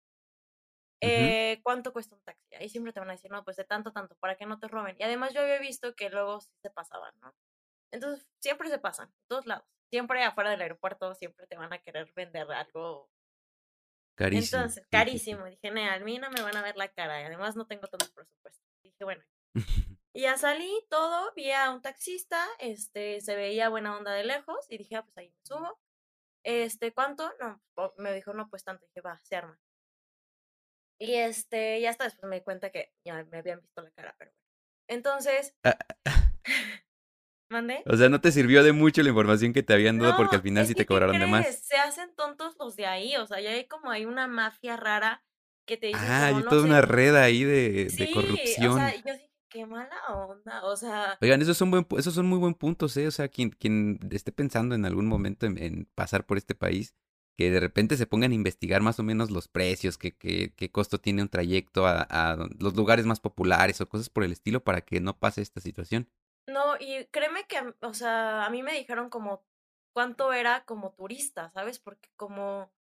eh, 1.02 1.60
¿cuánto 1.62 1.92
cuesta 1.92 2.14
un 2.14 2.22
taxi? 2.22 2.54
Ahí 2.56 2.68
siempre 2.68 2.92
te 2.92 3.00
van 3.00 3.08
a 3.10 3.12
decir, 3.12 3.30
no, 3.30 3.44
pues 3.44 3.56
de 3.56 3.64
tanto, 3.64 3.92
tanto, 3.92 4.16
para 4.16 4.36
que 4.36 4.46
no 4.46 4.58
te 4.58 4.68
roben. 4.68 4.96
Y 4.98 5.02
además 5.02 5.32
yo 5.34 5.40
había 5.40 5.58
visto 5.58 5.94
que 5.94 6.10
luego 6.10 6.40
se 6.40 6.70
pasaban, 6.70 7.14
¿no? 7.22 7.34
Entonces, 7.92 8.26
siempre 8.40 8.70
se 8.70 8.78
pasan, 8.78 9.08
en 9.08 9.28
todos 9.28 9.46
lados. 9.46 9.66
Siempre 9.90 10.24
afuera 10.24 10.50
del 10.50 10.62
aeropuerto, 10.62 11.14
siempre 11.14 11.46
te 11.46 11.56
van 11.56 11.72
a 11.72 11.78
querer 11.80 12.12
vender 12.14 12.50
algo 12.52 13.10
Carísimo. 14.16 14.62
entonces, 14.62 14.86
carísimo. 14.90 15.44
Dije, 15.46 15.70
"Nah, 15.70 15.94
a 15.94 15.98
mí 16.00 16.18
no 16.18 16.30
me 16.30 16.42
van 16.42 16.56
a 16.56 16.62
ver 16.62 16.76
la 16.76 16.88
cara. 16.88 17.20
Y 17.22 17.24
además 17.24 17.56
no 17.56 17.66
tengo 17.66 17.86
tanto 17.88 18.06
presupuesto. 18.14 18.62
Dije, 18.82 19.04
bueno. 19.04 19.24
Y 20.12 20.22
ya 20.22 20.36
salí 20.36 20.70
todo, 20.90 21.32
vi 21.36 21.52
a 21.52 21.70
un 21.70 21.82
taxista, 21.82 22.44
este, 22.58 23.20
se 23.20 23.36
veía 23.36 23.68
buena 23.68 23.96
onda 23.96 24.12
de 24.12 24.24
lejos. 24.24 24.66
Y 24.68 24.78
dije, 24.78 24.96
ah, 24.96 25.04
pues 25.04 25.16
ahí 25.18 25.30
me 25.30 25.40
subo. 25.44 25.78
Este, 26.44 26.92
¿cuánto? 26.92 27.30
No, 27.40 27.60
me 27.98 28.12
dijo, 28.14 28.32
no, 28.32 28.48
pues 28.48 28.64
tanto. 28.64 28.86
Dije, 28.86 29.00
va, 29.00 29.20
se 29.24 29.36
arma. 29.36 29.58
Y 30.98 31.14
este, 31.14 31.80
ya 31.80 31.90
hasta 31.90 32.04
después 32.04 32.28
me 32.28 32.36
di 32.36 32.42
cuenta 32.42 32.70
que 32.70 32.92
ya 33.04 33.24
me 33.24 33.38
habían 33.38 33.60
visto 33.60 33.82
la 33.82 33.90
cara, 33.90 34.14
pero 34.18 34.30
bueno. 34.32 34.40
Entonces, 34.88 35.54
Ah, 35.64 35.78
¿mandé? 37.50 37.82
O 37.86 37.96
sea, 37.96 38.08
no 38.08 38.20
te 38.20 38.32
sirvió 38.32 38.62
de 38.62 38.72
mucho 38.72 39.02
la 39.02 39.08
información 39.08 39.52
que 39.52 39.62
te 39.62 39.72
habían 39.72 39.98
dado 39.98 40.16
porque 40.16 40.36
al 40.36 40.42
final 40.42 40.66
sí 40.66 40.74
te 40.74 40.82
¿qué 40.82 40.86
cobraron 40.86 41.18
de 41.18 41.26
más. 41.26 41.46
Se 41.56 41.76
hacen 41.76 42.14
tontos 42.14 42.54
los 42.58 42.76
de 42.76 42.86
ahí. 42.86 43.16
O 43.16 43.26
sea, 43.26 43.40
ya 43.40 43.50
hay 43.50 43.66
como 43.66 43.90
hay 43.90 44.04
una 44.04 44.26
mafia 44.26 44.76
rara 44.76 45.24
que 45.66 45.76
te 45.76 45.86
dicen 45.86 46.02
Ah, 46.02 46.26
hay 46.26 46.34
no 46.34 46.42
toda 46.48 46.62
sé, 46.62 46.68
una 46.68 46.80
red 46.82 47.16
ahí 47.16 47.44
de, 47.44 47.84
de 47.84 47.88
Sí, 47.88 48.12
o 48.12 48.14
corrupción. 48.14 48.76
sea, 48.76 48.94
yo 48.96 49.14
qué 49.50 49.66
mala 49.66 49.96
onda, 50.08 50.64
o 50.64 50.76
sea, 50.76 51.18
Oigan, 51.22 51.42
esos 51.42 51.56
son 51.58 51.70
buen, 51.70 51.86
esos 51.98 52.14
son 52.14 52.26
muy 52.26 52.38
buen 52.38 52.54
puntos, 52.54 52.96
¿eh? 52.96 53.06
O 53.06 53.10
sea, 53.10 53.28
quien, 53.28 53.50
quien 53.50 53.98
esté 54.10 54.32
pensando 54.32 54.74
en 54.74 54.86
algún 54.86 55.06
momento 55.06 55.44
en, 55.46 55.58
en 55.58 55.84
pasar 55.94 56.24
por 56.24 56.38
este 56.38 56.54
país, 56.54 56.94
que 57.36 57.50
de 57.50 57.60
repente 57.60 57.96
se 57.98 58.06
pongan 58.06 58.32
a 58.32 58.34
investigar 58.34 58.80
más 58.80 58.98
o 58.98 59.02
menos 59.02 59.30
los 59.30 59.48
precios, 59.48 59.98
qué, 59.98 60.16
qué, 60.16 60.54
qué 60.56 60.70
costo 60.70 60.98
tiene 60.98 61.22
un 61.22 61.28
trayecto 61.28 61.86
a, 61.86 62.00
a 62.02 62.36
los 62.58 62.74
lugares 62.74 63.04
más 63.06 63.20
populares 63.20 63.80
o 63.80 63.88
cosas 63.88 64.08
por 64.08 64.24
el 64.24 64.32
estilo 64.32 64.64
para 64.64 64.80
que 64.82 65.00
no 65.00 65.18
pase 65.18 65.42
esta 65.42 65.60
situación. 65.60 66.08
no, 66.46 66.76
y 66.80 67.06
créeme 67.10 67.46
que, 67.46 67.74
o 67.82 67.94
sea, 67.94 68.44
a 68.46 68.50
mí 68.50 68.62
me 68.62 68.72
dijeron 68.74 69.10
como 69.10 69.44
cuánto 69.92 70.32
era 70.32 70.64
como 70.64 70.92
turista, 70.94 71.50
¿sabes? 71.52 71.78
Porque 71.78 72.10
como, 72.16 72.72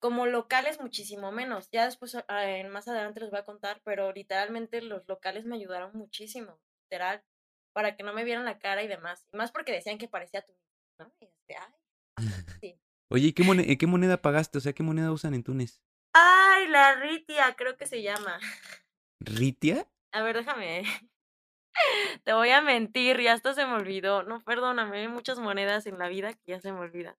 como 0.00 0.26
locales 0.26 0.80
muchísimo 0.80 1.30
menos, 1.32 1.68
ya 1.70 1.84
después, 1.84 2.16
en- 2.28 2.70
más 2.70 2.88
adelante 2.88 3.20
les 3.20 3.30
voy 3.30 3.38
a 3.40 3.44
contar, 3.44 3.80
pero 3.84 4.12
literalmente 4.12 4.82
los 4.82 5.06
locales 5.06 5.44
me 5.44 5.56
ayudaron 5.56 5.92
muchísimo, 5.96 6.58
literal, 6.84 7.22
para 7.72 7.96
que 7.96 8.02
no 8.02 8.12
me 8.12 8.24
vieran 8.24 8.44
la 8.44 8.58
cara 8.58 8.82
y 8.82 8.88
demás, 8.88 9.26
y 9.32 9.36
más 9.36 9.52
porque 9.52 9.72
decían 9.72 9.98
que 9.98 10.08
parecía 10.08 10.42
turista, 10.42 10.66
¿no? 10.98 11.12
Y 11.20 11.26
este, 11.26 11.56
ay, 11.56 11.74
sí. 12.60 12.80
Oye, 13.12 13.28
¿y 13.28 13.32
qué, 13.32 13.44
mone- 13.44 13.70
eh, 13.70 13.78
qué 13.78 13.86
moneda 13.86 14.22
pagaste? 14.22 14.58
O 14.58 14.60
sea, 14.60 14.72
¿qué 14.72 14.82
moneda 14.82 15.12
usan 15.12 15.34
en 15.34 15.42
Túnez? 15.44 15.82
Ay, 16.12 16.66
la 16.68 16.94
Ritia, 16.96 17.54
creo 17.56 17.76
que 17.76 17.86
se 17.86 18.02
llama. 18.02 18.38
¿Ritia? 19.20 19.86
A 20.12 20.22
ver, 20.22 20.36
déjame. 20.36 20.82
Te 22.24 22.32
voy 22.32 22.50
a 22.50 22.60
mentir, 22.62 23.20
ya 23.20 23.32
hasta 23.32 23.54
se 23.54 23.64
me 23.66 23.74
olvidó. 23.74 24.22
No, 24.22 24.40
perdóname, 24.40 24.98
hay 24.98 25.08
muchas 25.08 25.38
monedas 25.38 25.86
en 25.86 25.98
la 25.98 26.08
vida 26.08 26.32
que 26.34 26.40
ya 26.52 26.60
se 26.60 26.72
me 26.72 26.80
olvida. 26.80 27.16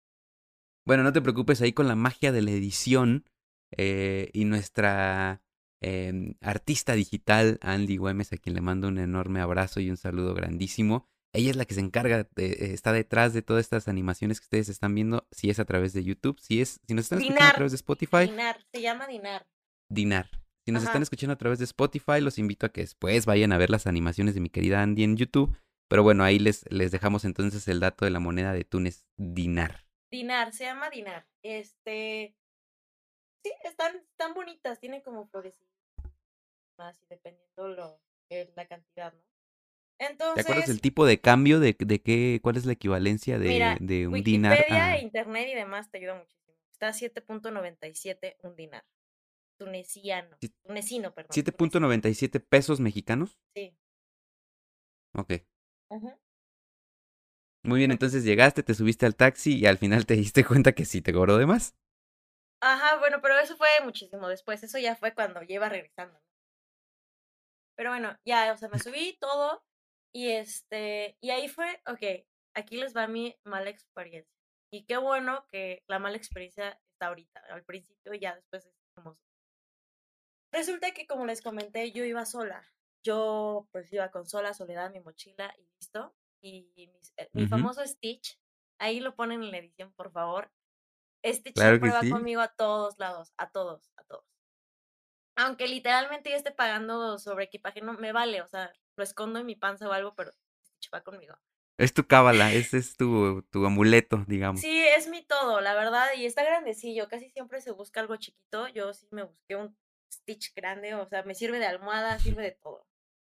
Bueno, 0.91 1.05
no 1.05 1.13
te 1.13 1.23
preocupes, 1.23 1.63
ahí 1.63 1.73
con 1.73 1.87
la 1.87 1.95
magia 1.95 2.33
de 2.33 2.43
la 2.43 2.51
edición 2.51 3.25
eh, 3.77 4.29
y 4.33 4.45
nuestra 4.45 5.41
em, 5.81 6.35
artista 6.41 6.95
digital, 6.95 7.61
Andy 7.63 7.97
Güemes, 7.97 8.33
a 8.33 8.39
quien 8.39 8.57
le 8.57 8.61
mando 8.61 8.89
un 8.89 8.99
enorme 8.99 9.41
abrazo 9.41 9.79
y 9.79 9.89
un 9.89 9.97
saludo 9.97 10.35
grandísimo. 10.35 11.07
Ella 11.33 11.51
es 11.51 11.55
la 11.55 11.65
que 11.65 11.75
se 11.75 11.81
encarga, 11.81 12.29
de, 12.35 12.47
eh, 12.47 12.73
está 12.75 12.93
detrás 12.93 13.33
de 13.33 13.43
todas 13.43 13.67
estas 13.67 13.87
animaciones 13.87 14.41
que 14.41 14.47
ustedes 14.47 14.69
están 14.69 14.93
viendo, 14.97 15.29
si 15.31 15.49
es 15.49 15.61
a 15.61 15.65
través 15.65 15.93
de 15.93 16.03
YouTube, 16.03 16.41
si 16.41 16.61
es, 16.61 16.81
si 16.85 16.95
nos 16.95 17.05
están 17.05 17.21
escuchando 17.21 17.41
a 17.41 17.45
Dinar. 17.45 17.55
través 17.55 17.71
de 17.71 17.77
Spotify, 17.77 18.27
Dinar, 18.27 18.59
se 18.75 18.83
llama 18.83 19.07
Dinar. 19.07 19.47
Dinar. 19.89 20.29
Si 20.67 20.73
nos 20.73 20.83
Ajá. 20.83 20.91
están 20.91 21.03
escuchando 21.03 21.35
a 21.35 21.39
través 21.39 21.61
de 21.61 21.67
Spotify, 21.67 22.21
los 22.21 22.37
invito 22.37 22.67
a 22.67 22.71
que 22.71 22.81
después 22.81 23.27
vayan 23.27 23.53
a 23.53 23.59
ver 23.59 23.71
las 23.71 23.87
animaciones 23.87 24.35
de 24.35 24.41
mi 24.41 24.51
querida 24.51 24.83
Andy 24.83 25.05
en 25.05 25.17
YouTube. 25.17 25.57
Pero 25.89 26.03
bueno, 26.03 26.25
ahí 26.25 26.41
les, 26.41 26.65
les 26.69 26.91
dejamos 26.91 27.25
entonces 27.25 27.69
el 27.69 27.79
dato 27.79 28.05
de 28.05 28.11
la 28.11 28.19
moneda 28.19 28.53
de 28.53 28.65
Túnez, 28.65 29.07
Dinar. 29.17 29.85
Dinar, 30.11 30.53
se 30.53 30.65
llama 30.65 30.91
Dinar. 30.91 31.27
Este. 31.43 32.37
Sí, 33.43 33.53
están, 33.65 33.97
están 33.97 34.35
bonitas, 34.35 34.79
tienen 34.81 35.01
como 35.01 35.27
florecitas 35.29 35.71
más 36.77 37.01
y 37.03 37.07
dependiendo 37.09 37.69
lo, 37.69 38.01
eh, 38.31 38.51
la 38.57 38.67
cantidad, 38.67 39.13
¿no? 39.13 39.21
¿Te 39.99 40.07
Entonces, 40.07 40.45
acuerdas 40.47 40.71
el 40.71 40.81
tipo 40.81 41.05
de 41.05 41.21
cambio 41.21 41.61
de, 41.61 41.77
de 41.79 42.01
qué, 42.01 42.41
cuál 42.43 42.57
es 42.57 42.65
la 42.65 42.73
equivalencia 42.73 43.39
de, 43.39 43.49
mira, 43.49 43.77
de 43.81 44.09
un 44.09 44.23
dinar 44.23 44.53
Wikipedia, 44.53 44.85
a... 44.93 44.99
internet 44.99 45.49
y 45.53 45.55
demás 45.55 45.91
te 45.91 45.99
ayuda 45.99 46.15
muchísimo. 46.15 46.57
Está 46.73 46.89
a 46.89 46.93
7.97 46.93 48.37
un 48.43 48.57
dinar. 48.57 48.85
Tuneciano. 49.59 50.39
Tunecino, 50.63 51.13
perdón. 51.13 51.33
tunecino. 51.35 51.81
7.97 51.81 52.41
pesos 52.41 52.81
mexicanos? 52.81 53.39
Sí. 53.55 53.77
Ok. 55.13 55.35
Ujú. 55.91 56.19
Muy 57.63 57.79
bien, 57.79 57.91
entonces 57.91 58.25
llegaste, 58.25 58.63
te 58.63 58.75
subiste 58.75 59.07
al 59.07 59.17
taxi 59.17 59.59
y 59.59 59.67
al 59.67 59.79
final 59.79 60.07
te 60.07 60.15
diste 60.15 60.45
cuenta 60.45 60.73
que 60.73 60.85
sí 60.85 61.03
te 61.03 61.13
cobró 61.13 61.37
de 61.37 61.47
más. 61.47 61.75
Ajá, 62.63 62.99
bueno, 62.99 63.21
pero 63.23 63.39
eso 63.39 63.57
fue 63.57 63.69
muchísimo 63.85 64.29
después. 64.29 64.63
Eso 64.63 64.79
ya 64.79 64.97
fue 64.97 65.15
cuando 65.15 65.41
iba 65.47 65.69
regresando. 65.69 66.21
Pero 67.77 67.91
bueno, 67.91 68.17
ya, 68.25 68.53
o 68.53 68.57
sea, 68.57 68.69
me 68.69 68.79
subí 68.95 69.17
todo 69.21 69.65
y 70.13 70.31
este, 70.31 71.17
y 71.21 71.31
ahí 71.31 71.49
fue, 71.49 71.83
ok, 71.87 72.27
aquí 72.55 72.77
les 72.77 72.97
va 72.97 73.07
mi 73.07 73.37
mala 73.45 73.71
experiencia. 73.71 74.33
Y 74.73 74.85
qué 74.85 74.97
bueno 74.99 75.47
que 75.49 75.83
la 75.89 75.99
mala 75.99 76.17
experiencia 76.17 76.79
está 76.93 77.09
ahorita, 77.09 77.41
al 77.51 77.65
principio 77.65 78.15
y 78.15 78.21
ya 78.21 78.35
después 78.35 78.67
es 78.67 78.75
hermoso. 78.97 79.21
Resulta 80.53 80.93
que 80.93 81.07
como 81.07 81.27
les 81.27 81.43
comenté, 81.43 81.93
yo 81.93 82.05
iba 82.05 82.25
sola. 82.27 82.63
Yo 83.03 83.69
pues 83.73 83.93
iba 83.93 84.11
con 84.11 84.27
sola, 84.27 84.53
soledad, 84.53 84.91
mi 84.91 85.01
mochila 85.01 85.55
y 85.59 85.67
listo. 85.81 86.15
Y 86.43 86.73
mis- 86.77 87.13
eh, 87.17 87.29
mi 87.33 87.47
famoso 87.47 87.87
Stitch, 87.87 88.39
ahí 88.79 89.01
lo 89.01 89.15
ponen 89.15 89.43
en 89.43 89.51
la 89.51 89.59
edición, 89.59 89.93
por 89.93 90.11
favor. 90.11 90.51
Stitch 91.25 91.55
Claro 91.55 91.71
siempre 91.79 91.91
va 91.91 92.01
sí. 92.03 92.11
conmigo 92.11 92.41
a 92.41 92.49
todos 92.49 92.99
lados, 92.99 93.33
a 93.37 93.51
todos, 93.51 93.91
a 93.97 94.05
todos. 94.05 94.25
Aunque 95.37 95.69
literalmente 95.69 96.31
yo 96.31 96.37
esté 96.37 96.51
pagando 96.51 97.19
sobre 97.19 97.45
equipaje, 97.45 97.81
no 97.81 97.95
me 97.95 98.13
vale, 98.13 98.43
o 98.43 98.47
sea, 98.47 98.73
lo 98.97 99.05
escondo 99.05 99.39
en 99.39 99.47
mi 99.47 99.57
panza 99.57 99.89
o 99.89 99.93
algo, 99.93 100.15
pero 100.15 100.33
Stitch 100.65 100.91
va 100.93 101.03
conmigo. 101.03 101.35
Es 101.79 101.95
tu 101.95 102.07
cábala, 102.07 102.53
ese 102.53 102.77
es 102.79 102.97
tu, 102.97 103.43
tu 103.51 103.65
amuleto, 103.65 104.25
digamos. 104.27 104.61
Sí, 104.61 104.87
es 104.97 105.09
mi 105.09 105.25
todo, 105.25 105.61
la 105.61 105.75
verdad, 105.75 106.09
y 106.17 106.27
está 106.27 106.45
grandecillo, 106.45 107.09
casi 107.09 107.31
siempre 107.31 107.61
se 107.61 107.71
busca 107.71 108.01
algo 108.01 108.17
chiquito, 108.17 108.69
yo 108.69 108.93
sí 108.93 109.07
me 109.11 109.23
busqué 109.23 109.57
un 109.57 109.77
Stitch 110.13 110.55
grande, 110.55 110.95
o 110.95 111.07
sea, 111.07 111.23
me 111.23 111.35
sirve 111.35 111.59
de 111.59 111.67
almohada, 111.67 112.19
sirve 112.19 112.43
de 112.43 112.53
todo, 112.53 112.87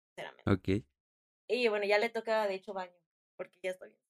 sinceramente. 0.07 0.51
Ok. 0.51 0.83
Y 1.47 1.67
bueno, 1.67 1.85
ya 1.85 1.97
le 1.97 2.09
toca 2.09 2.47
de 2.47 2.55
hecho 2.55 2.73
baño, 2.73 2.97
porque 3.37 3.59
ya 3.61 3.71
estoy 3.71 3.89
bien. 3.89 4.01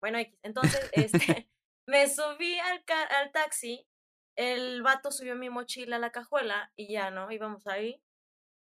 Bueno, 0.00 0.18
X. 0.18 0.38
Entonces, 0.42 0.90
este, 0.92 1.48
me 1.86 2.08
subí 2.08 2.58
al, 2.58 2.84
al 3.10 3.32
taxi, 3.32 3.86
el 4.36 4.82
vato 4.82 5.10
subió 5.10 5.34
mi 5.34 5.50
mochila 5.50 5.96
a 5.96 5.98
la 5.98 6.12
cajuela 6.12 6.72
y 6.76 6.92
ya, 6.92 7.10
¿no? 7.10 7.30
Íbamos 7.30 7.66
ahí. 7.66 8.02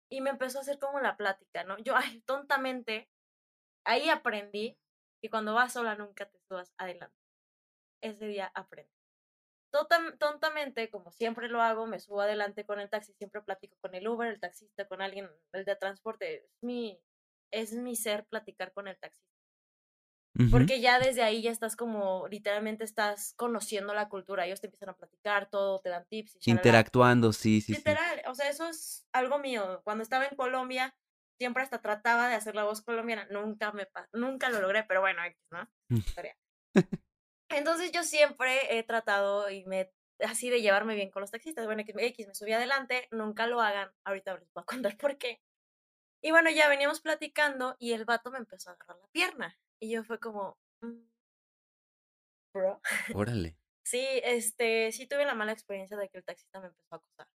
Y 0.10 0.22
me 0.22 0.30
empezó 0.30 0.60
a 0.60 0.62
hacer 0.62 0.78
como 0.78 1.00
la 1.00 1.18
plática, 1.18 1.64
¿no? 1.64 1.78
Yo, 1.80 1.96
ay, 1.96 2.22
tontamente, 2.22 3.10
ahí 3.84 4.10
aprendí 4.10 4.78
que 5.22 5.30
cuando 5.30 5.54
vas 5.54 5.74
sola 5.74 5.96
nunca 5.96 6.30
te 6.30 6.40
subas 6.42 6.74
adelante. 6.78 7.18
Ese 8.02 8.28
día 8.28 8.52
aprendí. 8.54 8.92
tontamente, 10.20 10.92
como 10.92 11.12
siempre 11.12 11.48
lo 11.50 11.62
hago, 11.62 11.88
me 11.88 12.00
subo 12.00 12.22
adelante 12.22 12.66
con 12.66 12.80
el 12.80 12.90
taxi, 12.90 13.14
siempre 13.14 13.42
platico 13.42 13.76
con 13.82 13.96
el 13.96 14.08
Uber, 14.08 14.28
el 14.30 14.40
taxista, 14.40 14.88
con 14.88 15.02
alguien, 15.02 15.30
el 15.54 15.66
de 15.66 15.76
transporte. 15.76 16.36
Es 16.36 16.52
mi, 16.62 17.02
es 17.54 17.74
mi 17.74 17.96
ser 17.96 18.26
platicar 18.26 18.74
con 18.74 18.88
el 18.88 18.98
taxista. 18.98 19.32
Porque 20.50 20.82
ya 20.82 20.98
desde 20.98 21.22
ahí 21.22 21.44
ya 21.44 21.52
estás 21.52 21.76
como, 21.76 22.28
literalmente 22.28 22.84
estás 22.84 23.36
conociendo 23.36 23.94
la 23.94 24.10
cultura, 24.10 24.48
ellos 24.48 24.60
te 24.60 24.66
empiezan 24.66 24.90
a 24.90 24.98
platicar 24.98 25.48
todo, 25.48 25.80
te 25.80 25.90
dan 25.90 26.08
tips. 26.08 26.38
Y 26.42 26.50
Interactuando, 26.50 27.32
sí, 27.34 27.62
sí. 27.62 27.74
Literal, 27.74 28.24
o 28.26 28.34
sea, 28.34 28.50
eso 28.50 28.68
es 28.68 29.06
algo 29.12 29.38
mío. 29.38 29.82
Cuando 29.84 30.02
estaba 30.02 30.26
en 30.26 30.36
Colombia, 30.36 30.96
siempre 31.38 31.62
hasta 31.62 31.82
trataba 31.82 32.30
de 32.30 32.36
hacer 32.36 32.56
la 32.56 32.64
voz 32.64 32.82
colombiana, 32.82 33.28
nunca 33.30 33.72
me 33.74 33.88
nunca 34.12 34.50
lo 34.50 34.60
logré, 34.60 34.84
pero 34.86 35.02
bueno, 35.02 35.22
¿no? 35.52 35.70
Mm. 35.90 36.00
Entonces 37.50 37.92
yo 37.92 38.04
siempre 38.04 38.80
he 38.80 38.82
tratado 38.82 39.52
y 39.52 39.66
me 39.66 39.92
así 40.26 40.50
de 40.50 40.62
llevarme 40.62 40.96
bien 40.96 41.12
con 41.12 41.22
los 41.22 41.30
taxistas. 41.30 41.68
Bueno, 41.68 41.84
X, 41.86 42.28
me 42.28 42.34
subí 42.34 42.54
adelante, 42.54 43.08
nunca 43.12 43.46
lo 43.46 43.62
hagan. 43.62 43.92
Ahorita 44.04 44.34
les 44.34 44.52
voy 44.54 44.64
a 44.64 44.66
contar 44.66 44.98
por 44.98 45.18
qué. 45.20 45.42
Y 46.26 46.32
bueno, 46.32 46.50
ya 46.50 46.70
veníamos 46.70 47.02
platicando 47.02 47.76
y 47.80 47.92
el 47.92 48.06
vato 48.06 48.32
me 48.32 48.38
empezó 48.38 48.70
a 48.70 48.74
agarrar 48.74 48.98
la 48.98 49.08
pierna. 49.10 49.60
Y 49.82 49.92
yo 49.92 50.06
fue 50.06 50.20
como, 50.22 50.58
mm, 50.80 51.04
bro. 52.54 52.82
Órale. 53.16 53.58
sí, 53.84 54.06
este, 54.24 54.94
sí 54.94 55.06
tuve 55.06 55.26
la 55.26 55.36
mala 55.36 55.52
experiencia 55.52 55.98
de 55.98 56.08
que 56.08 56.20
el 56.20 56.24
taxista 56.24 56.62
me 56.62 56.68
empezó 56.68 56.96
a 56.96 56.96
acosar. 56.96 57.28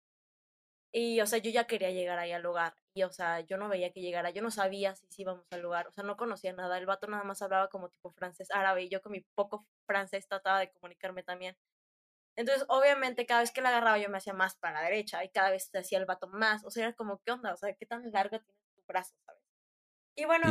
Y, 0.93 1.19
o 1.19 1.27
sea, 1.27 1.39
yo 1.39 1.51
ya 1.51 1.67
quería 1.67 1.91
llegar 1.91 2.17
ahí 2.17 2.31
al 2.31 2.43
lugar. 2.43 2.75
Y, 2.93 3.03
o 3.03 3.11
sea, 3.11 3.41
yo 3.41 3.57
no 3.57 3.67
veía 3.67 3.91
que 3.91 3.99
llegara. 4.01 4.29
Yo 4.29 4.41
no 4.41 4.51
sabía 4.51 4.95
si 4.95 5.21
íbamos 5.23 5.45
al 5.51 5.61
lugar. 5.61 5.87
O 5.87 5.91
sea, 5.91 6.05
no 6.05 6.15
conocía 6.15 6.53
nada. 6.53 6.77
El 6.77 6.85
vato 6.85 7.07
nada 7.07 7.23
más 7.25 7.41
hablaba 7.41 7.69
como 7.69 7.89
tipo 7.89 8.11
francés, 8.11 8.49
árabe. 8.51 8.83
Y 8.83 8.89
yo 8.89 9.01
con 9.01 9.11
mi 9.11 9.21
poco 9.35 9.67
francés 9.85 10.27
trataba 10.27 10.59
de 10.59 10.71
comunicarme 10.71 11.23
también. 11.23 11.57
Entonces, 12.37 12.65
obviamente, 12.69 13.25
cada 13.25 13.41
vez 13.41 13.51
que 13.51 13.61
la 13.61 13.69
agarraba 13.69 13.97
yo 13.99 14.09
me 14.09 14.17
hacía 14.17 14.33
más 14.33 14.55
para 14.55 14.81
la 14.81 14.89
derecha. 14.89 15.23
Y 15.25 15.29
cada 15.29 15.51
vez 15.51 15.69
se 15.71 15.77
hacía 15.79 15.99
el 15.99 16.05
vato 16.05 16.27
más. 16.27 16.63
O 16.65 16.71
sea, 16.71 16.85
era 16.85 16.93
como, 16.95 17.19
¿qué 17.19 17.31
onda? 17.31 17.53
O 17.53 17.57
sea, 17.57 17.73
¿qué 17.73 17.85
tan 17.85 18.09
larga 18.11 18.39
tiene 18.39 18.66
tu 18.87 18.93
brazo, 18.93 19.15
sabes? 19.25 19.43
Y 20.15 20.25
bueno, 20.25 20.47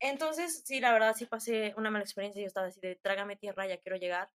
entonces 0.00 0.62
sí, 0.64 0.80
la 0.80 0.92
verdad 0.92 1.14
sí 1.14 1.26
pasé 1.26 1.74
una 1.76 1.90
mala 1.90 2.04
experiencia. 2.04 2.40
Yo 2.40 2.46
estaba 2.46 2.68
así 2.68 2.80
de 2.80 2.96
trágame 2.96 3.36
tierra, 3.36 3.66
ya 3.66 3.78
quiero 3.78 3.98
llegar. 3.98 4.30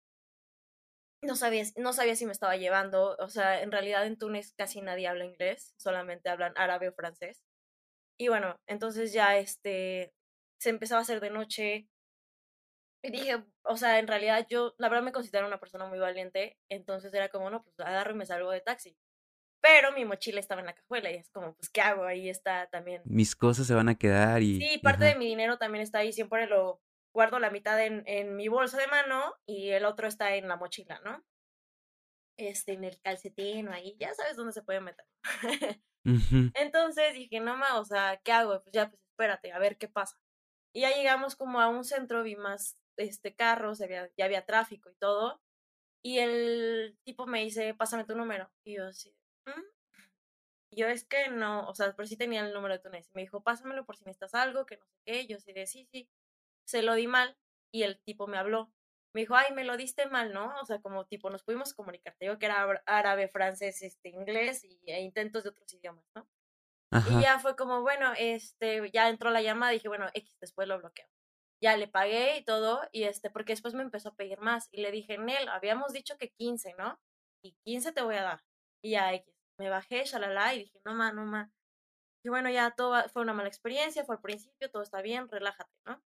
No 1.24 1.36
sabía, 1.36 1.64
no 1.78 1.94
sabía 1.94 2.16
si 2.16 2.26
me 2.26 2.32
estaba 2.32 2.58
llevando. 2.58 3.16
O 3.20 3.30
sea, 3.30 3.62
en 3.62 3.72
realidad 3.72 4.08
en 4.08 4.18
Túnez 4.18 4.54
casi 4.58 4.82
nadie 4.82 5.08
habla 5.08 5.26
inglés, 5.26 5.76
solamente 5.78 6.30
hablan 6.30 6.54
árabe 6.58 6.90
o 6.90 6.94
francés. 6.94 7.44
Y 8.18 8.30
bueno, 8.30 8.56
entonces 8.68 9.14
ya 9.14 9.38
este 9.38 10.14
se 10.60 10.70
empezaba 10.72 11.00
a 11.00 11.04
hacer 11.04 11.22
de 11.22 11.32
noche. 11.32 11.88
Y 13.04 13.12
dije, 13.12 13.44
o 13.64 13.78
sea, 13.78 14.00
en 14.00 14.08
realidad 14.08 14.48
yo, 14.50 14.74
la 14.78 14.90
verdad 14.90 15.04
me 15.04 15.12
considero 15.12 15.48
una 15.48 15.60
persona 15.60 15.86
muy 15.88 16.00
valiente. 16.00 16.58
Entonces 16.70 17.14
era 17.14 17.30
como, 17.30 17.50
no, 17.52 17.64
pues 17.64 17.80
agarro 17.80 18.14
y 18.14 18.18
me 18.18 18.26
salgo 18.26 18.52
de 18.52 18.62
taxi. 18.62 18.98
Pero 19.62 19.92
mi 19.92 20.06
mochila 20.06 20.40
estaba 20.40 20.62
en 20.62 20.68
la 20.68 20.74
cajuela 20.74 21.12
y 21.12 21.16
es 21.16 21.30
como, 21.30 21.54
pues, 21.56 21.70
¿qué 21.70 21.82
hago? 21.82 22.04
Ahí 22.04 22.30
está 22.30 22.68
también. 22.72 23.02
Mis 23.06 23.36
cosas 23.36 23.68
se 23.68 23.76
van 23.76 23.90
a 23.90 23.98
quedar 23.98 24.42
y... 24.42 24.60
Sí, 24.60 24.80
parte 24.80 25.06
de 25.06 25.16
mi 25.16 25.28
dinero 25.28 25.58
también 25.58 25.84
está 25.84 26.00
ahí. 26.00 26.12
Siempre 26.12 26.48
lo 26.48 26.82
guardo 27.14 27.40
la 27.40 27.52
mitad 27.52 27.80
en, 27.84 28.04
en 28.08 28.36
mi 28.36 28.48
bolsa 28.48 28.78
de 28.78 28.88
mano 28.88 29.36
y 29.46 29.70
el 29.70 29.86
otro 29.86 30.08
está 30.08 30.36
en 30.36 30.48
la 30.48 30.56
mochila, 30.56 31.00
¿no? 31.04 31.24
Este, 32.38 32.74
en 32.74 32.86
el 32.86 33.00
calcetín 33.02 33.68
o 33.68 33.74
ahí, 33.74 33.96
ya 34.00 34.14
sabes 34.16 34.36
dónde 34.36 34.54
se 34.54 34.64
puede 34.64 34.82
meter. 34.82 35.06
Entonces 36.56 37.14
dije, 37.14 37.40
no 37.40 37.56
ma, 37.58 37.80
o 37.80 37.86
sea, 37.86 38.20
¿qué 38.24 38.32
hago? 38.32 38.64
Pues 38.64 38.74
ya, 38.74 38.90
pues 38.90 39.02
espérate, 39.12 39.52
a 39.52 39.60
ver 39.60 39.78
qué 39.78 39.88
pasa. 39.88 40.18
Y 40.74 40.82
ya 40.82 40.90
llegamos 40.92 41.36
como 41.36 41.62
a 41.62 41.68
un 41.68 41.84
centro, 41.84 42.24
vi 42.24 42.36
más 42.36 42.78
este 42.98 43.36
carros, 43.36 43.82
había, 43.82 44.10
ya 44.18 44.26
había 44.26 44.46
tráfico 44.46 44.90
y 44.90 44.96
todo. 44.96 45.42
Y 46.04 46.20
el 46.20 46.98
tipo 47.04 47.28
me 47.28 47.44
dice, 47.44 47.76
pásame 47.76 48.06
tu 48.06 48.16
número. 48.16 48.52
Y 48.66 48.78
yo 48.78 48.88
así, 48.88 49.16
Mm. 49.46 49.62
Yo 50.74 50.88
es 50.88 51.06
que 51.06 51.28
no, 51.30 51.68
o 51.68 51.76
sea, 51.76 51.94
pero 51.96 52.08
sí 52.08 52.16
tenía 52.18 52.46
el 52.46 52.54
número 52.54 52.76
de 52.76 52.80
Túnez. 52.80 53.10
Me 53.14 53.22
dijo, 53.22 53.44
pásamelo 53.44 53.86
por 53.86 53.98
si 53.98 54.06
necesitas 54.06 54.34
algo, 54.34 54.66
que 54.66 54.78
no 54.78 54.86
sé 54.86 55.02
qué. 55.06 55.28
Yo 55.28 55.40
sí 55.40 55.52
de 55.54 55.68
sí, 55.68 55.86
sí. 55.92 56.10
Se 56.66 56.82
lo 56.82 56.96
di 56.96 57.08
mal 57.08 57.38
y 57.72 57.84
el 57.84 58.00
tipo 58.02 58.28
me 58.28 58.38
habló. 58.38 58.72
Me 59.14 59.22
dijo, 59.22 59.36
ay, 59.36 59.54
me 59.54 59.66
lo 59.66 59.76
diste 59.76 60.06
mal, 60.06 60.32
¿no? 60.32 60.56
O 60.62 60.66
sea, 60.66 60.80
como 60.82 61.06
tipo, 61.06 61.30
nos 61.30 61.44
pudimos 61.44 61.74
comunicar. 61.74 62.16
Te 62.18 62.26
digo 62.26 62.40
que 62.40 62.46
era 62.46 62.64
árabe, 62.86 63.28
francés, 63.28 63.82
este, 63.82 64.10
inglés 64.10 64.64
y, 64.64 64.80
e 64.86 65.02
intentos 65.02 65.44
de 65.44 65.50
otros 65.50 65.74
idiomas, 65.74 66.06
¿no? 66.16 66.28
Y 67.10 67.22
ya 67.22 67.40
fue 67.40 67.56
como, 67.56 67.82
bueno, 67.82 68.14
este, 68.18 68.90
ya 68.92 69.08
entró 69.08 69.30
la 69.32 69.42
llamada, 69.42 69.72
dije, 69.72 69.88
bueno, 69.88 70.10
X, 70.14 70.38
después 70.42 70.68
lo 70.68 70.78
bloqueo. 70.78 71.08
Ya 71.62 71.78
le 71.78 71.88
pagué 71.88 72.38
y 72.38 72.44
todo, 72.44 72.82
y 72.92 73.04
este, 73.04 73.30
porque 73.30 73.54
después 73.54 73.74
me 73.74 73.84
empezó 73.84 74.10
a 74.10 74.16
pedir 74.16 74.40
más. 74.40 74.68
Y 74.72 74.82
le 74.82 74.92
dije, 74.92 75.18
Nel, 75.18 75.48
habíamos 75.50 75.94
dicho 75.94 76.18
que 76.18 76.32
15, 76.32 76.74
¿no? 76.78 77.00
Y 77.44 77.54
15 77.64 77.92
te 77.94 78.02
voy 78.02 78.16
a 78.16 78.24
dar. 78.24 78.42
Y 78.82 78.92
ya 78.92 79.14
X. 79.14 79.34
Me 79.58 79.70
bajé, 79.70 80.06
shalala, 80.06 80.56
y 80.56 80.60
dije, 80.60 80.82
no 80.86 80.94
ma, 80.94 81.12
no 81.12 81.26
ma. 81.26 81.52
Y 82.24 82.30
bueno, 82.30 82.50
ya 82.50 82.72
todo 82.72 83.08
fue 83.10 83.22
una 83.22 83.34
mala 83.34 83.50
experiencia, 83.50 84.06
fue 84.06 84.16
al 84.16 84.22
principio, 84.22 84.72
todo 84.72 84.84
está 84.84 85.02
bien, 85.02 85.28
relájate, 85.30 85.72
¿no? 85.86 86.02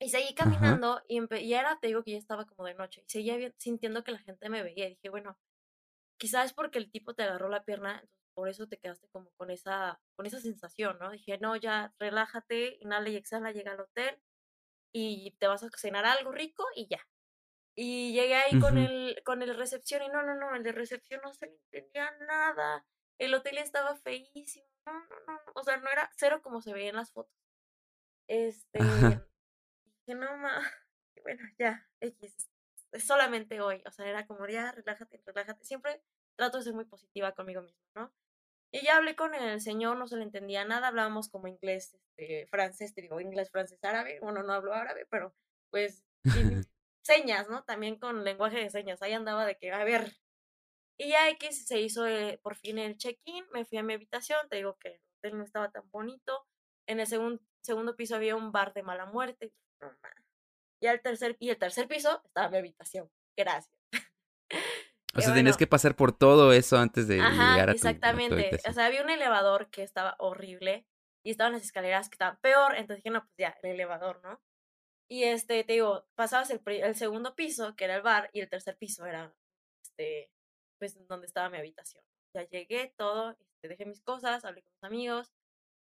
Y 0.00 0.10
seguí 0.10 0.34
caminando 0.34 1.02
y, 1.08 1.20
y, 1.36 1.54
era, 1.54 1.78
te 1.80 1.86
digo 1.86 2.02
que 2.02 2.12
ya 2.12 2.18
estaba 2.18 2.46
como 2.46 2.66
de 2.66 2.74
noche, 2.74 3.02
y 3.06 3.10
seguía 3.10 3.52
sintiendo 3.58 4.04
que 4.04 4.12
la 4.12 4.18
gente 4.18 4.48
me 4.50 4.62
veía. 4.62 4.86
Y 4.86 4.90
dije, 4.90 5.08
bueno, 5.08 5.38
quizás 6.18 6.46
es 6.46 6.52
porque 6.54 6.78
el 6.78 6.90
tipo 6.90 7.14
te 7.14 7.22
agarró 7.22 7.48
la 7.48 7.64
pierna, 7.64 7.92
entonces 8.00 8.16
por 8.34 8.48
eso 8.48 8.66
te 8.68 8.78
quedaste 8.78 9.08
como 9.08 9.30
con 9.32 9.50
esa, 9.50 10.00
con 10.16 10.26
esa 10.26 10.40
sensación, 10.40 10.98
¿no? 11.00 11.10
Dije, 11.10 11.38
no, 11.38 11.56
ya 11.56 11.94
relájate, 11.98 12.78
inhala 12.80 13.08
y 13.08 13.16
exhala, 13.16 13.52
llega 13.52 13.72
al 13.72 13.80
hotel 13.80 14.20
y 14.92 15.32
te 15.38 15.46
vas 15.46 15.62
a 15.62 15.70
cenar 15.76 16.04
algo 16.06 16.32
rico 16.32 16.64
y 16.74 16.88
ya. 16.88 17.00
Y 17.78 18.14
llegué 18.14 18.34
ahí 18.34 18.58
con 18.58 18.78
el 18.78 19.20
con 19.24 19.42
el 19.42 19.54
recepción 19.54 20.02
y 20.02 20.08
no, 20.08 20.22
no, 20.22 20.34
no, 20.34 20.54
el 20.54 20.62
de 20.62 20.72
recepción 20.72 21.20
no 21.22 21.32
se 21.34 21.46
le 21.46 21.52
entendía 21.52 22.10
nada. 22.26 22.86
El 23.18 23.34
hotel 23.34 23.58
estaba 23.58 23.94
feísimo. 23.96 24.66
No, 24.86 24.92
no, 24.92 25.16
no, 25.26 25.40
o 25.54 25.62
sea, 25.62 25.76
no 25.76 25.90
era 25.90 26.10
cero 26.16 26.40
como 26.42 26.62
se 26.62 26.72
veía 26.72 26.88
en 26.88 26.96
las 26.96 27.12
fotos. 27.12 27.36
Este, 28.28 28.78
dije, 28.78 30.14
no, 30.14 30.36
ma, 30.38 30.60
bueno, 31.22 31.42
ya, 31.58 31.86
X, 32.00 32.48
solamente 32.98 33.60
hoy, 33.60 33.82
o 33.86 33.90
sea, 33.90 34.06
era 34.06 34.26
como, 34.26 34.46
ya, 34.48 34.72
relájate, 34.72 35.22
relájate. 35.26 35.64
Siempre 35.64 36.02
trato 36.36 36.58
de 36.58 36.64
ser 36.64 36.74
muy 36.74 36.84
positiva 36.84 37.32
conmigo 37.32 37.62
misma, 37.62 37.84
¿no? 37.94 38.12
Y 38.72 38.84
ya 38.84 38.96
hablé 38.96 39.16
con 39.16 39.34
el 39.34 39.60
señor, 39.60 39.96
no 39.96 40.06
se 40.06 40.16
le 40.16 40.24
entendía 40.24 40.64
nada, 40.64 40.88
hablábamos 40.88 41.28
como 41.28 41.46
inglés, 41.46 41.94
este, 41.94 42.46
francés, 42.46 42.94
te 42.94 43.02
digo, 43.02 43.20
inglés, 43.20 43.50
francés, 43.50 43.82
árabe. 43.84 44.18
Bueno, 44.20 44.42
no 44.42 44.52
hablo 44.52 44.72
árabe, 44.72 45.06
pero 45.10 45.34
pues 45.70 46.04
señas, 47.06 47.48
¿no? 47.48 47.62
También 47.64 47.98
con 47.98 48.24
lenguaje 48.24 48.58
de 48.58 48.70
señas. 48.70 49.00
Ahí 49.00 49.12
andaba 49.12 49.46
de 49.46 49.56
que, 49.56 49.72
a 49.72 49.84
ver. 49.84 50.16
Y 50.98 51.10
ya 51.10 51.28
X 51.30 51.66
se 51.66 51.80
hizo 51.80 52.06
eh, 52.06 52.40
por 52.42 52.56
fin 52.56 52.78
el 52.78 52.96
check-in, 52.96 53.44
me 53.52 53.64
fui 53.64 53.78
a 53.78 53.82
mi 53.82 53.92
habitación, 53.94 54.38
te 54.48 54.56
digo 54.56 54.78
que 54.78 54.88
el 54.88 55.00
hotel 55.18 55.38
no 55.38 55.44
estaba 55.44 55.70
tan 55.70 55.90
bonito. 55.90 56.46
En 56.86 57.00
el 57.00 57.06
segundo 57.06 57.96
piso 57.96 58.16
había 58.16 58.36
un 58.36 58.52
bar 58.52 58.72
de 58.72 58.82
mala 58.82 59.06
muerte. 59.06 59.52
Y, 60.80 60.86
al 60.86 61.00
tercer, 61.00 61.36
y 61.38 61.50
el 61.50 61.58
tercer 61.58 61.88
piso 61.88 62.22
estaba 62.24 62.48
mi 62.48 62.58
habitación. 62.58 63.10
Gracias. 63.36 63.78
O 65.14 65.22
sea, 65.22 65.32
tenías 65.32 65.56
que 65.56 65.66
pasar 65.66 65.96
por 65.96 66.12
todo 66.12 66.52
eso 66.52 66.76
antes 66.76 67.08
de 67.08 67.16
llegar 67.16 67.70
a 67.70 67.72
tu, 67.72 67.76
Exactamente. 67.76 68.50
o 68.68 68.72
sea, 68.74 68.84
había 68.84 69.02
un 69.02 69.08
elevador 69.08 69.70
que 69.70 69.82
estaba 69.82 70.14
horrible 70.18 70.86
y 71.24 71.30
estaban 71.30 71.54
las 71.54 71.62
escaleras 71.62 72.10
que 72.10 72.16
estaban 72.16 72.38
peor. 72.42 72.74
Entonces 72.74 73.02
dije, 73.02 73.14
no, 73.14 73.22
pues 73.22 73.34
ya, 73.38 73.56
el 73.62 73.70
elevador, 73.70 74.20
¿no? 74.22 74.38
Y 75.08 75.24
este, 75.24 75.62
te 75.64 75.74
digo, 75.74 76.06
pasabas 76.14 76.50
el, 76.50 76.60
el, 76.66 76.96
segundo 76.96 77.34
piso, 77.36 77.76
que 77.76 77.84
era 77.84 77.96
el 77.96 78.02
bar, 78.02 78.30
y 78.32 78.40
el 78.40 78.48
tercer 78.48 78.76
piso 78.76 79.06
era, 79.06 79.32
este, 79.82 80.32
pues, 80.78 81.06
donde 81.06 81.26
estaba 81.26 81.48
mi 81.48 81.58
habitación. 81.58 82.02
Ya 82.34 82.42
llegué, 82.48 82.92
todo, 82.96 83.36
este, 83.38 83.68
dejé 83.68 83.86
mis 83.86 84.00
cosas, 84.00 84.44
hablé 84.44 84.62
con 84.62 84.72
mis 84.72 84.84
amigos. 84.84 85.32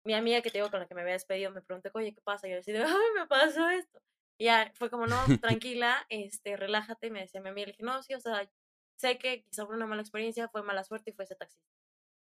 Mi 0.03 0.13
amiga 0.15 0.41
que 0.41 0.49
te 0.49 0.57
digo 0.57 0.71
con 0.71 0.79
la 0.79 0.87
que 0.87 0.95
me 0.95 1.01
había 1.01 1.13
despedido 1.13 1.51
me 1.51 1.61
preguntó, 1.61 1.91
oye, 1.93 2.13
¿qué 2.13 2.21
pasa? 2.21 2.47
Y 2.47 2.51
yo 2.51 2.57
decía, 2.57 2.83
ay, 2.87 3.13
me 3.15 3.27
pasó 3.27 3.69
esto. 3.69 4.01
Y 4.39 4.45
ya 4.45 4.71
fue 4.75 4.89
como, 4.89 5.05
no, 5.07 5.15
tranquila, 5.41 6.05
este, 6.09 6.57
relájate. 6.57 7.11
Me 7.11 7.21
decía 7.21 7.41
mi 7.41 7.49
amiga, 7.49 7.67
le 7.67 7.73
dije, 7.73 7.83
no, 7.83 8.01
sí, 8.01 8.15
o 8.15 8.19
sea, 8.19 8.49
sé 8.97 9.17
que 9.19 9.43
quizá 9.43 9.65
fue 9.65 9.75
una 9.75 9.85
mala 9.85 10.01
experiencia, 10.01 10.49
fue 10.49 10.63
mala 10.63 10.83
suerte 10.83 11.11
y 11.11 11.13
fue 11.13 11.25
ese 11.25 11.35
taxista. 11.35 11.65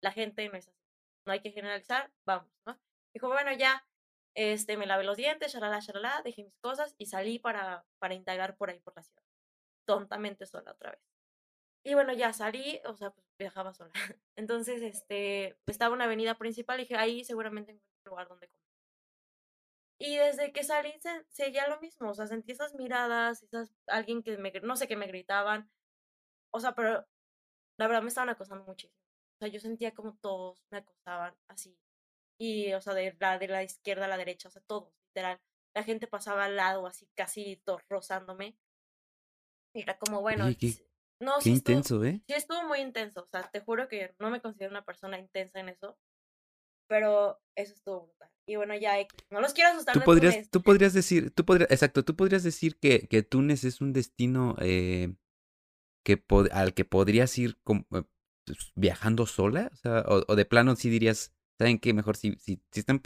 la 0.01 0.11
gente 0.11 0.49
no 0.49 0.57
es 0.57 0.67
así. 0.67 0.77
No 1.25 1.33
hay 1.33 1.41
que 1.41 1.51
generalizar, 1.51 2.11
vamos, 2.25 2.51
¿no? 2.65 2.79
Dijo, 3.13 3.27
bueno, 3.27 3.53
ya, 3.53 3.85
este, 4.35 4.77
me 4.77 4.85
lavé 4.85 5.03
los 5.03 5.17
dientes, 5.17 5.53
shalala, 5.53 5.79
shalala, 5.79 6.21
dejé 6.23 6.43
mis 6.43 6.57
cosas 6.59 6.95
y 6.97 7.07
salí 7.07 7.39
para, 7.39 7.85
para 7.99 8.13
indagar 8.13 8.55
por 8.57 8.69
ahí 8.69 8.79
por 8.79 8.95
la 8.95 9.03
ciudad. 9.03 9.23
Tontamente 9.85 10.45
sola 10.45 10.71
otra 10.71 10.91
vez. 10.91 11.01
Y 11.83 11.95
bueno, 11.95 12.13
ya 12.13 12.31
salí, 12.33 12.79
o 12.85 12.95
sea, 12.95 13.11
pues 13.11 13.25
viajaba 13.39 13.73
sola. 13.73 13.91
Entonces, 14.35 14.81
este, 14.81 15.57
estaba 15.65 15.95
una 15.95 16.05
avenida 16.05 16.37
principal 16.37 16.79
y 16.79 16.83
dije, 16.83 16.95
ahí 16.95 17.23
seguramente 17.23 17.71
encuentro 17.71 17.99
un 18.05 18.09
lugar 18.11 18.27
donde 18.27 18.47
comer. 18.47 18.61
Y 19.99 20.17
desde 20.17 20.51
que 20.51 20.63
salí 20.63 20.93
se, 20.99 21.25
seguía 21.29 21.67
lo 21.67 21.79
mismo, 21.79 22.09
o 22.09 22.13
sea, 22.13 22.27
sentí 22.27 22.51
esas 22.53 22.73
miradas, 22.75 23.43
esas, 23.43 23.71
alguien 23.87 24.23
que 24.23 24.37
me, 24.37 24.51
no 24.63 24.75
sé, 24.75 24.87
que 24.87 24.95
me 24.95 25.07
gritaban. 25.07 25.71
O 26.51 26.59
sea, 26.59 26.75
pero 26.75 27.05
la 27.77 27.87
verdad 27.87 28.01
me 28.03 28.09
estaban 28.09 28.29
acosando 28.29 28.65
muchísimo. 28.65 28.99
O 29.35 29.39
sea, 29.39 29.47
yo 29.49 29.59
sentía 29.59 29.93
como 29.93 30.15
todos 30.17 30.63
me 30.71 30.79
acosaban 30.79 31.35
así. 31.47 31.77
Y, 32.41 32.73
o 32.73 32.81
sea, 32.81 32.95
de 32.95 33.15
la, 33.19 33.37
de 33.37 33.47
la 33.47 33.61
izquierda 33.61 34.05
a 34.05 34.07
la 34.07 34.17
derecha, 34.17 34.47
o 34.47 34.51
sea, 34.51 34.63
todos, 34.65 34.91
literal. 35.09 35.39
La 35.75 35.83
gente 35.83 36.07
pasaba 36.07 36.45
al 36.45 36.55
lado, 36.55 36.87
así, 36.87 37.07
casi 37.15 37.61
rozándome. 37.87 38.57
Y 39.75 39.81
era 39.83 39.99
como, 39.99 40.21
bueno, 40.21 40.45
no, 41.19 41.33
Qué 41.39 41.49
intenso, 41.49 42.03
¿eh? 42.03 42.23
Sí, 42.27 42.33
estuvo 42.33 42.67
muy 42.67 42.79
intenso. 42.79 43.21
O 43.21 43.27
sea, 43.27 43.47
te 43.51 43.59
juro 43.59 43.87
que 43.87 44.15
no 44.17 44.31
me 44.31 44.41
considero 44.41 44.71
una 44.71 44.83
persona 44.83 45.19
intensa 45.19 45.59
en 45.59 45.69
eso. 45.69 45.99
Pero 46.89 47.39
eso 47.55 47.75
estuvo 47.75 48.07
brutal. 48.07 48.31
Y 48.47 48.55
bueno, 48.55 48.75
ya 48.75 48.95
no 49.29 49.39
los 49.39 49.53
quiero 49.53 49.69
asustar. 49.69 49.93
Tú 49.93 50.01
podrías, 50.01 50.49
tú 50.49 50.63
podrías 50.63 50.93
decir, 50.93 51.29
tú 51.29 51.45
podrías, 51.45 51.69
exacto, 51.69 52.03
tú 52.03 52.15
podrías 52.15 52.41
decir 52.41 52.79
que, 52.79 53.07
que 53.07 53.21
Túnez 53.21 53.63
es 53.65 53.81
un 53.81 53.93
destino 53.93 54.55
eh, 54.59 55.13
que 56.03 56.25
al 56.51 56.73
que 56.73 56.85
podrías 56.85 57.37
ir 57.37 57.59
eh, 57.69 58.03
pues, 58.45 58.73
viajando 58.75 59.27
sola, 59.27 59.69
o 59.71 59.75
sea, 59.75 60.03
o, 60.07 60.35
de 60.35 60.45
plano 60.45 60.75
sí 60.75 60.89
dirías, 60.89 61.33
¿saben 61.61 61.79
qué? 61.79 61.93
Mejor 61.93 62.17
si, 62.17 62.35
si, 62.39 62.59
están 62.73 62.99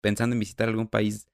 pensando 0.00 0.34
en 0.34 0.40
visitar 0.40 0.66
algún 0.68 0.88
país 0.88 1.28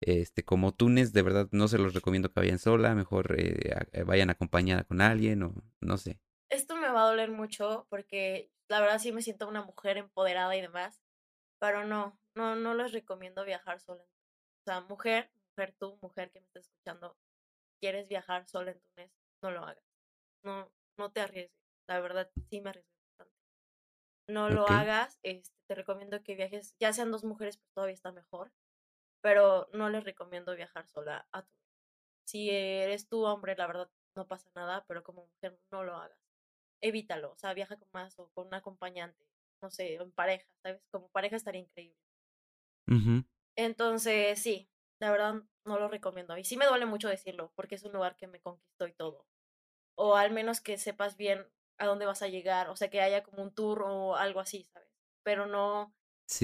este, 0.00 0.42
como 0.42 0.72
Túnez, 0.72 1.12
de 1.12 1.20
verdad 1.20 1.48
no 1.52 1.68
se 1.68 1.76
los 1.76 1.92
recomiendo 1.92 2.32
que 2.32 2.40
vayan 2.40 2.58
sola, 2.58 2.94
mejor 2.94 3.38
eh, 3.38 3.74
eh, 3.92 4.04
vayan 4.04 4.30
acompañada 4.30 4.84
con 4.84 5.02
alguien 5.02 5.42
o 5.42 5.54
no 5.80 5.98
sé. 5.98 6.18
Esto 6.48 6.76
me 6.76 6.88
va 6.88 7.02
a 7.02 7.10
doler 7.10 7.30
mucho 7.30 7.86
porque 7.90 8.50
la 8.68 8.80
verdad 8.80 8.98
sí 9.00 9.12
me 9.12 9.20
siento 9.20 9.48
una 9.48 9.62
mujer 9.62 9.98
empoderada 9.98 10.56
y 10.56 10.62
demás, 10.62 10.98
pero 11.58 11.84
no, 11.84 12.18
no, 12.34 12.56
no 12.56 12.74
les 12.74 12.92
recomiendo 12.92 13.44
viajar 13.44 13.80
sola. 13.80 14.02
O 14.02 14.64
sea, 14.64 14.80
mujer, 14.82 15.30
mujer 15.50 15.74
tú, 15.78 15.98
mujer 16.00 16.30
que 16.30 16.40
me 16.40 16.46
está 16.46 16.60
escuchando, 16.60 17.18
quieres 17.80 18.08
viajar 18.08 18.48
sola 18.48 18.70
en 18.70 18.80
Túnez, 18.80 19.10
no 19.42 19.50
lo 19.50 19.60
hagas. 19.60 19.84
No, 20.42 20.72
no 20.96 21.10
te 21.10 21.20
arriesgues. 21.20 21.52
La 21.86 22.00
verdad 22.00 22.30
sí 22.48 22.62
me 22.62 22.70
arriesgo 22.70 22.97
No 24.28 24.50
lo 24.50 24.68
hagas, 24.68 25.18
este, 25.22 25.56
te 25.66 25.74
recomiendo 25.74 26.22
que 26.22 26.36
viajes, 26.36 26.76
ya 26.78 26.92
sean 26.92 27.10
dos 27.10 27.24
mujeres, 27.24 27.56
pues 27.56 27.72
todavía 27.72 27.94
está 27.94 28.12
mejor 28.12 28.52
pero 29.20 29.68
no 29.72 29.90
les 29.90 30.04
recomiendo 30.04 30.54
viajar 30.54 30.86
sola 30.86 31.26
a 31.32 31.42
tu. 31.42 31.52
Si 32.26 32.50
eres 32.50 33.08
tú 33.08 33.24
hombre, 33.24 33.56
la 33.56 33.66
verdad 33.66 33.90
no 34.14 34.26
pasa 34.26 34.50
nada, 34.54 34.84
pero 34.86 35.02
como 35.02 35.26
mujer 35.26 35.58
no 35.70 35.84
lo 35.84 35.96
hagas. 35.96 36.18
Evítalo, 36.80 37.32
o 37.32 37.36
sea, 37.36 37.54
viaja 37.54 37.76
con 37.76 37.88
más 37.92 38.18
o 38.18 38.30
con 38.32 38.48
un 38.48 38.54
acompañante, 38.54 39.26
no 39.62 39.70
sé, 39.70 39.94
en 39.94 40.12
pareja, 40.12 40.46
¿sabes? 40.62 40.82
Como 40.90 41.08
pareja 41.08 41.36
estaría 41.36 41.62
increíble. 41.62 41.98
Entonces, 43.56 44.40
sí, 44.40 44.70
la 45.00 45.10
verdad 45.10 45.42
no 45.64 45.78
lo 45.78 45.88
recomiendo. 45.88 46.36
Y 46.38 46.44
sí 46.44 46.56
me 46.56 46.66
duele 46.66 46.86
mucho 46.86 47.08
decirlo, 47.08 47.52
porque 47.56 47.74
es 47.74 47.84
un 47.84 47.92
lugar 47.92 48.16
que 48.16 48.28
me 48.28 48.40
conquistó 48.40 48.86
y 48.86 48.92
todo. 48.92 49.26
O 49.96 50.16
al 50.16 50.30
menos 50.30 50.60
que 50.60 50.78
sepas 50.78 51.16
bien 51.16 51.46
a 51.78 51.86
dónde 51.86 52.06
vas 52.06 52.22
a 52.22 52.28
llegar, 52.28 52.68
o 52.68 52.76
sea, 52.76 52.90
que 52.90 53.00
haya 53.00 53.22
como 53.22 53.42
un 53.42 53.54
tour 53.54 53.82
o 53.82 54.16
algo 54.16 54.40
así, 54.40 54.68
¿sabes? 54.72 54.90
Pero 55.22 55.46
no 55.46 55.94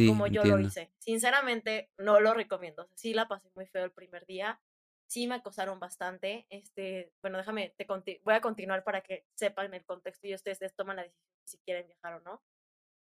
como 0.07 0.27
yo 0.27 0.45
lo 0.45 0.59
hice. 0.61 0.91
Sinceramente, 0.99 1.91
no 1.99 2.21
lo 2.21 2.35
recomiendo. 2.35 2.89
sí 2.95 3.13
la 3.13 3.29
pasé 3.29 3.51
muy 3.55 3.67
feo 3.67 3.85
el 3.85 3.93
primer 3.93 4.25
día. 4.27 4.61
Sí 5.07 5.27
me 5.27 5.35
acosaron 5.35 5.79
bastante. 5.79 6.47
Este, 6.49 7.13
bueno, 7.21 7.39
déjame, 7.39 7.75
te 7.77 7.87
voy 8.25 8.35
a 8.35 8.41
continuar 8.41 8.85
para 8.85 9.03
que 9.03 9.27
sepan 9.35 9.75
el 9.75 9.85
contexto 9.85 10.27
y 10.27 10.35
ustedes 10.35 10.75
toman 10.75 10.97
la 10.97 11.03
decisión 11.03 11.29
si 11.45 11.59
quieren 11.59 11.87
viajar 11.87 12.15
o 12.15 12.21
no. 12.21 12.43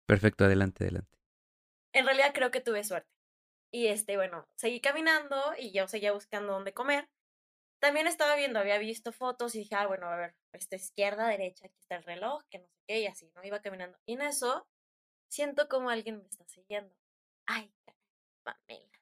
Perfecto, 0.06 0.46
adelante, 0.46 0.86
adelante. 0.86 1.18
En 1.94 2.06
realidad 2.06 2.32
creo 2.34 2.52
que 2.52 2.62
tuve 2.62 2.84
suerte. 2.84 3.10
Y 3.74 3.88
este, 3.88 4.16
bueno, 4.16 4.48
seguí 4.56 4.80
caminando 4.80 5.38
y 5.58 5.72
yo 5.72 5.88
seguía 5.88 6.14
buscando 6.14 6.54
dónde 6.54 6.74
comer. 6.74 7.10
También 7.82 8.06
estaba 8.06 8.36
viendo, 8.36 8.60
había 8.60 8.78
visto 8.78 9.12
fotos 9.12 9.56
y 9.56 9.60
dije, 9.60 9.74
ah, 9.74 9.88
bueno, 9.88 10.08
a 10.08 10.16
ver, 10.16 10.36
esta 10.54 10.76
izquierda, 10.76 11.28
derecha, 11.28 11.66
aquí 11.66 11.80
está 11.80 11.96
el 11.96 12.04
reloj, 12.04 12.44
que 12.52 12.60
no 12.60 12.68
sé 12.68 12.80
qué, 12.88 13.00
y 13.00 13.08
así, 13.08 13.32
¿no? 13.36 13.44
Iba 13.44 13.60
caminando. 13.62 13.98
Y 14.06 14.14
en 14.14 14.22
eso 14.22 14.68
siento 15.30 15.68
como 15.68 15.90
alguien 15.90 16.20
me 16.20 16.28
está 16.28 16.48
siguiendo. 16.48 16.96
Ay, 17.48 17.74
Pamela. 18.44 19.00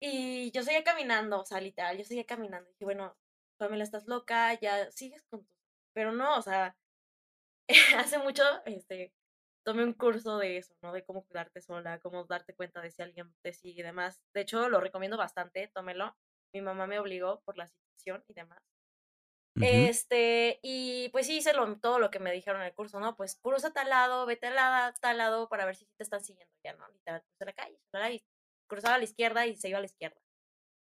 Y 0.00 0.50
yo 0.50 0.62
seguía 0.64 0.82
caminando, 0.82 1.40
o 1.40 1.44
sea, 1.46 1.60
literal, 1.60 1.96
yo 1.96 2.04
seguía 2.04 2.26
caminando. 2.26 2.68
Y 2.70 2.72
dije, 2.72 2.84
bueno, 2.86 3.16
Pamela, 3.56 3.84
estás 3.84 4.06
loca, 4.08 4.58
ya 4.60 4.90
sigues 4.90 5.22
con 5.30 5.44
tu... 5.44 5.54
Pero 5.92 6.10
no, 6.10 6.38
o 6.38 6.42
sea, 6.42 6.76
hace 7.98 8.18
mucho, 8.18 8.42
este, 8.66 9.12
tomé 9.64 9.84
un 9.84 9.92
curso 9.94 10.38
de 10.38 10.56
eso, 10.58 10.74
¿no? 10.82 10.92
De 10.92 11.04
cómo 11.04 11.24
cuidarte 11.24 11.60
sola, 11.60 12.00
cómo 12.00 12.24
darte 12.24 12.54
cuenta 12.54 12.80
de 12.80 12.90
si 12.90 13.02
alguien 13.02 13.32
te 13.42 13.52
sigue 13.52 13.82
y 13.82 13.84
demás. 13.84 14.20
De 14.34 14.40
hecho, 14.40 14.68
lo 14.68 14.80
recomiendo 14.80 15.16
bastante, 15.16 15.68
tómelo. 15.68 16.16
Mi 16.52 16.60
mamá 16.60 16.86
me 16.86 16.98
obligó 16.98 17.40
por 17.44 17.56
la 17.56 17.66
situación 17.66 18.24
y 18.28 18.34
demás. 18.34 18.62
Este, 19.60 20.58
y 20.62 21.08
pues 21.10 21.26
sí 21.26 21.38
hice 21.38 21.52
todo 21.82 21.98
lo 21.98 22.10
que 22.10 22.18
me 22.18 22.32
dijeron 22.32 22.60
en 22.60 22.68
el 22.68 22.74
curso, 22.74 22.98
¿no? 23.00 23.16
Pues 23.16 23.36
cruza 23.42 23.72
tal 23.72 23.90
lado, 23.90 24.24
vete 24.24 24.46
a 24.46 24.50
lado, 24.50 24.94
tal 25.00 25.18
lado 25.18 25.48
para 25.48 25.66
ver 25.66 25.76
si 25.76 25.84
te 25.84 26.02
están 26.02 26.24
siguiendo 26.24 26.54
ya, 26.64 26.72
¿no? 26.74 26.88
Literal, 26.88 27.22
cruza 27.22 27.44
la 27.44 27.52
calle, 27.52 27.78
y 28.14 28.24
cruzaba 28.68 28.94
a 28.94 28.98
la 28.98 29.04
izquierda 29.04 29.46
y 29.46 29.56
se 29.56 29.68
iba 29.68 29.78
a 29.78 29.80
la 29.80 29.86
izquierda. 29.86 30.20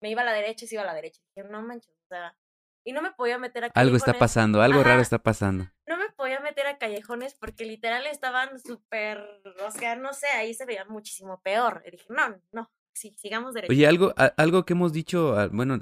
Me 0.02 0.10
iba 0.10 0.22
a 0.22 0.26
la 0.26 0.34
derecha 0.34 0.66
y 0.66 0.68
se 0.68 0.76
iba 0.76 0.84
a 0.84 0.88
la 0.88 0.94
derecha. 0.94 1.20
Y 1.22 1.42
dije, 1.42 1.50
no 1.50 1.62
manches, 1.62 1.94
o 1.94 2.08
sea, 2.08 2.38
y 2.86 2.94
no 2.94 3.02
me 3.02 3.12
podía 3.12 3.38
meter 3.38 3.66
a 3.66 3.70
callejones. 3.70 3.88
Algo 3.88 3.98
está 3.98 4.18
pasando, 4.18 4.62
algo 4.62 4.84
raro 4.84 5.02
está 5.02 5.20
pasando. 5.20 5.66
No 5.86 5.98
me 5.98 6.10
podía 6.10 6.40
meter 6.40 6.68
a 6.68 6.78
callejones 6.78 7.36
porque 7.36 7.66
literal 7.66 8.06
estaban 8.08 8.60
súper, 8.60 9.20
o 9.66 9.72
sea, 9.72 9.96
no 9.96 10.14
sé, 10.14 10.28
ahí 10.28 10.54
se 10.54 10.66
veía 10.66 10.86
muchísimo 10.86 11.42
peor. 11.42 11.84
Y 11.86 11.92
dije, 11.92 12.06
no, 12.10 12.40
no, 12.52 12.72
sí, 13.00 13.16
sigamos 13.18 13.54
derecho. 13.54 13.72
Oye, 13.72 13.88
algo, 13.88 14.14
algo 14.38 14.66
que 14.66 14.74
hemos 14.74 14.92
dicho, 14.92 15.36
bueno, 15.52 15.80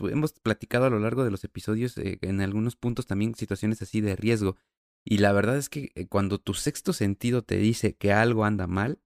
hemos 0.00 0.32
platicado 0.34 0.86
a 0.86 0.90
lo 0.90 1.00
largo 1.00 1.24
de 1.24 1.30
los 1.30 1.44
episodios, 1.44 1.98
eh, 1.98 2.18
en 2.22 2.40
algunos 2.40 2.76
puntos 2.76 3.06
también 3.06 3.34
situaciones 3.34 3.82
así 3.82 4.00
de 4.00 4.16
riesgo. 4.16 4.56
Y 5.04 5.18
la 5.18 5.32
verdad 5.32 5.56
es 5.56 5.68
que 5.68 5.90
eh, 5.94 6.06
cuando 6.08 6.38
tu 6.38 6.54
sexto 6.54 6.92
sentido 6.92 7.42
te 7.42 7.56
dice 7.56 7.96
que 7.96 8.12
algo 8.12 8.44
anda 8.44 8.66
mal, 8.66 9.00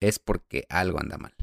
es 0.00 0.18
porque 0.18 0.66
algo 0.68 1.00
anda 1.00 1.16
mal. 1.16 1.34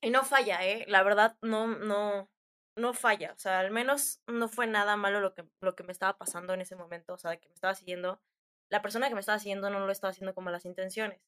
Y 0.00 0.10
no 0.10 0.24
falla, 0.24 0.64
¿eh? 0.64 0.84
La 0.86 1.02
verdad, 1.02 1.36
no, 1.42 1.66
no, 1.66 2.30
no 2.76 2.94
falla. 2.94 3.32
O 3.32 3.38
sea, 3.38 3.58
al 3.58 3.72
menos 3.72 4.20
no 4.28 4.48
fue 4.48 4.66
nada 4.66 4.96
malo 4.96 5.20
lo 5.20 5.34
que, 5.34 5.44
lo 5.60 5.74
que 5.74 5.82
me 5.82 5.92
estaba 5.92 6.16
pasando 6.16 6.54
en 6.54 6.60
ese 6.60 6.76
momento. 6.76 7.14
O 7.14 7.18
sea, 7.18 7.36
que 7.38 7.48
me 7.48 7.54
estaba 7.54 7.74
siguiendo. 7.74 8.20
La 8.70 8.82
persona 8.82 9.08
que 9.08 9.14
me 9.14 9.20
estaba 9.20 9.38
siguiendo 9.38 9.70
no 9.70 9.84
lo 9.84 9.90
estaba 9.90 10.12
haciendo 10.12 10.34
como 10.34 10.50
las 10.50 10.64
intenciones. 10.66 11.20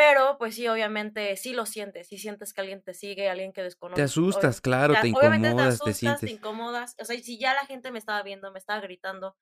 Pero, 0.00 0.38
pues 0.38 0.54
sí, 0.54 0.66
obviamente, 0.66 1.36
sí 1.36 1.52
lo 1.52 1.66
sientes, 1.66 2.08
sí 2.08 2.16
sientes 2.16 2.54
que 2.54 2.62
alguien 2.62 2.82
te 2.82 2.94
sigue, 2.94 3.28
alguien 3.28 3.52
que 3.52 3.62
desconoce. 3.62 4.00
Te 4.00 4.04
asustas, 4.04 4.62
claro, 4.62 4.94
te 4.98 5.08
incomodas, 5.08 5.78
te, 5.78 5.92
sientes. 5.92 6.20
Te 6.20 6.30
incomodas, 6.30 6.96
o 6.98 7.04
sea, 7.04 7.18
si 7.18 7.38
ya 7.38 7.52
la 7.52 7.66
gente 7.66 7.90
me 7.90 7.98
estaba 7.98 8.22
viendo, 8.22 8.50
me 8.50 8.58
estaba 8.58 8.80
gritando. 8.80 9.36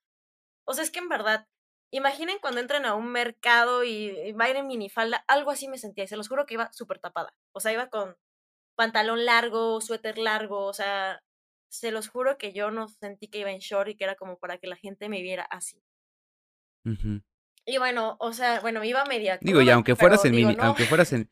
O 0.67 0.73
sea, 0.73 0.83
es 0.83 0.91
que 0.91 0.99
en 0.99 1.07
verdad, 1.07 1.47
imaginen 1.93 2.39
cuando 2.41 2.59
entran 2.59 2.83
a 2.83 2.95
un 2.95 3.09
mercado 3.09 3.85
y, 3.85 4.09
y 4.09 4.33
va 4.33 4.45
a 4.45 4.49
ir 4.49 4.57
en 4.57 4.67
minifalda, 4.67 5.23
algo 5.29 5.51
así 5.51 5.69
me 5.69 5.77
sentía, 5.77 6.03
y 6.03 6.09
se 6.09 6.17
los 6.17 6.27
juro 6.27 6.45
que 6.45 6.55
iba 6.55 6.69
súper 6.73 6.99
tapada. 6.99 7.33
O 7.53 7.61
sea, 7.61 7.71
iba 7.71 7.87
con 7.87 8.17
pantalón 8.75 9.23
largo, 9.23 9.79
suéter 9.79 10.17
largo, 10.17 10.65
o 10.65 10.73
sea, 10.73 11.23
se 11.69 11.91
los 11.91 12.09
juro 12.09 12.37
que 12.37 12.51
yo 12.51 12.69
no 12.69 12.89
sentí 12.89 13.29
que 13.29 13.39
iba 13.39 13.51
en 13.51 13.59
short 13.59 13.91
y 13.91 13.95
que 13.95 14.03
era 14.03 14.15
como 14.15 14.37
para 14.37 14.57
que 14.57 14.67
la 14.67 14.75
gente 14.75 15.07
me 15.07 15.21
viera 15.21 15.43
así. 15.43 15.81
Y 17.69 17.77
bueno, 17.77 18.17
o 18.19 18.33
sea, 18.33 18.61
bueno, 18.61 18.83
iba 18.83 19.05
media. 19.05 19.37
Digo, 19.41 19.61
y 19.61 19.69
aunque 19.69 19.95
fueras 19.95 20.25
en 20.25 20.35
mini, 20.35 20.57
aunque 20.59 20.85
fueras 20.85 21.13
en, 21.13 21.29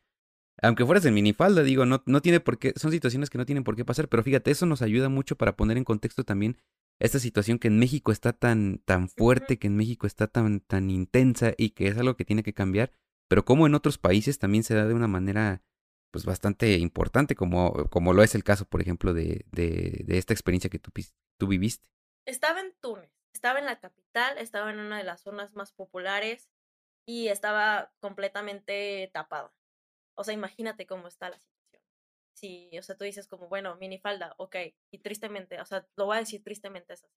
aunque 0.62 0.86
fueras 0.86 1.04
en 1.04 1.14
minifalda, 1.14 1.64
digo, 1.64 1.84
no, 1.84 2.02
no 2.06 2.22
tiene 2.22 2.38
por 2.38 2.58
qué, 2.58 2.72
son 2.76 2.92
situaciones 2.92 3.28
que 3.28 3.38
no 3.38 3.44
tienen 3.44 3.64
por 3.64 3.74
qué 3.74 3.84
pasar, 3.84 4.08
pero 4.08 4.22
fíjate, 4.22 4.52
eso 4.52 4.64
nos 4.64 4.80
ayuda 4.80 5.08
mucho 5.08 5.36
para 5.36 5.56
poner 5.56 5.76
en 5.76 5.84
contexto 5.84 6.22
también 6.22 6.56
esta 7.00 7.18
situación 7.18 7.58
que 7.58 7.66
en 7.66 7.80
México 7.80 8.12
está 8.12 8.32
tan, 8.32 8.78
tan 8.84 9.08
fuerte, 9.08 9.58
que 9.58 9.66
en 9.66 9.76
México 9.76 10.06
está 10.06 10.28
tan, 10.28 10.60
tan 10.60 10.90
intensa 10.90 11.54
y 11.56 11.70
que 11.70 11.88
es 11.88 11.98
algo 11.98 12.16
que 12.16 12.24
tiene 12.24 12.44
que 12.44 12.54
cambiar, 12.54 12.92
pero 13.28 13.44
como 13.44 13.66
en 13.66 13.74
otros 13.74 13.98
países 13.98 14.38
también 14.38 14.62
se 14.62 14.74
da 14.74 14.86
de 14.86 14.94
una 14.94 15.08
manera 15.08 15.62
pues 16.12 16.24
bastante 16.24 16.78
importante, 16.78 17.34
como, 17.34 17.72
como 17.90 18.14
lo 18.14 18.22
es 18.22 18.36
el 18.36 18.44
caso, 18.44 18.64
por 18.64 18.80
ejemplo, 18.80 19.12
de, 19.12 19.44
de, 19.50 20.04
de 20.06 20.18
esta 20.18 20.34
experiencia 20.34 20.70
que 20.70 20.78
tú, 20.78 20.92
tú 21.36 21.48
viviste. 21.48 21.88
Estaba 22.24 22.60
en 22.60 22.72
Túnez 22.80 23.17
estaba 23.32 23.58
en 23.58 23.66
la 23.66 23.78
capital, 23.78 24.38
estaba 24.38 24.70
en 24.70 24.80
una 24.80 24.98
de 24.98 25.04
las 25.04 25.22
zonas 25.22 25.54
más 25.54 25.72
populares 25.72 26.48
y 27.06 27.28
estaba 27.28 27.92
completamente 28.00 29.10
tapada. 29.12 29.52
O 30.14 30.24
sea, 30.24 30.34
imagínate 30.34 30.86
cómo 30.86 31.08
está 31.08 31.30
la 31.30 31.38
situación. 31.38 31.82
Sí, 32.34 32.70
o 32.78 32.82
sea, 32.82 32.96
tú 32.96 33.04
dices 33.04 33.26
como, 33.26 33.48
bueno, 33.48 33.76
minifalda, 33.76 34.34
ok, 34.36 34.56
y 34.90 34.98
tristemente, 34.98 35.60
o 35.60 35.64
sea, 35.64 35.86
lo 35.96 36.06
voy 36.06 36.16
a 36.16 36.20
decir 36.20 36.42
tristemente 36.42 36.92
es 36.92 37.04
así. 37.04 37.14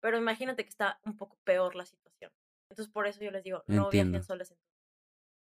Pero 0.00 0.18
imagínate 0.18 0.64
que 0.64 0.70
está 0.70 1.00
un 1.04 1.16
poco 1.16 1.38
peor 1.44 1.76
la 1.76 1.86
situación. 1.86 2.32
Entonces, 2.68 2.92
por 2.92 3.06
eso 3.06 3.22
yo 3.22 3.30
les 3.30 3.44
digo, 3.44 3.62
no 3.66 3.90
viajen 3.90 4.22
soles 4.24 4.50
en 4.50 4.58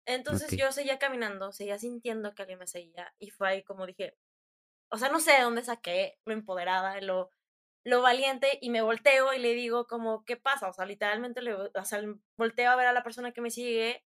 Entonces 0.06 0.50
yo 0.58 0.72
seguía 0.72 0.98
caminando, 0.98 1.52
seguía 1.52 1.78
sintiendo 1.78 2.34
que 2.34 2.42
alguien 2.42 2.60
me 2.60 2.68
seguía 2.68 3.14
y 3.20 3.30
fue 3.30 3.50
ahí 3.50 3.64
como 3.64 3.86
dije, 3.86 4.18
o 4.90 4.98
sea, 4.98 5.10
no 5.10 5.20
sé 5.20 5.34
de 5.34 5.42
dónde 5.42 5.64
saqué 5.64 6.18
lo 6.26 6.34
empoderada, 6.34 7.00
lo, 7.02 7.30
lo 7.86 8.02
valiente 8.02 8.58
y 8.62 8.70
me 8.70 8.82
volteo 8.82 9.34
y 9.34 9.40
le 9.40 9.54
digo 9.54 9.88
como, 9.88 10.26
¿qué 10.26 10.38
pasa? 10.38 10.70
O 10.70 10.74
sea, 10.74 10.86
literalmente 10.86 11.42
le 11.42 11.54
o 11.56 11.86
sea, 11.86 12.02
volteo 12.38 12.72
a 12.72 12.76
ver 12.76 12.88
a 12.88 12.94
la 12.94 13.04
persona 13.04 13.32
que 13.34 13.42
me 13.42 13.52
sigue 13.52 14.06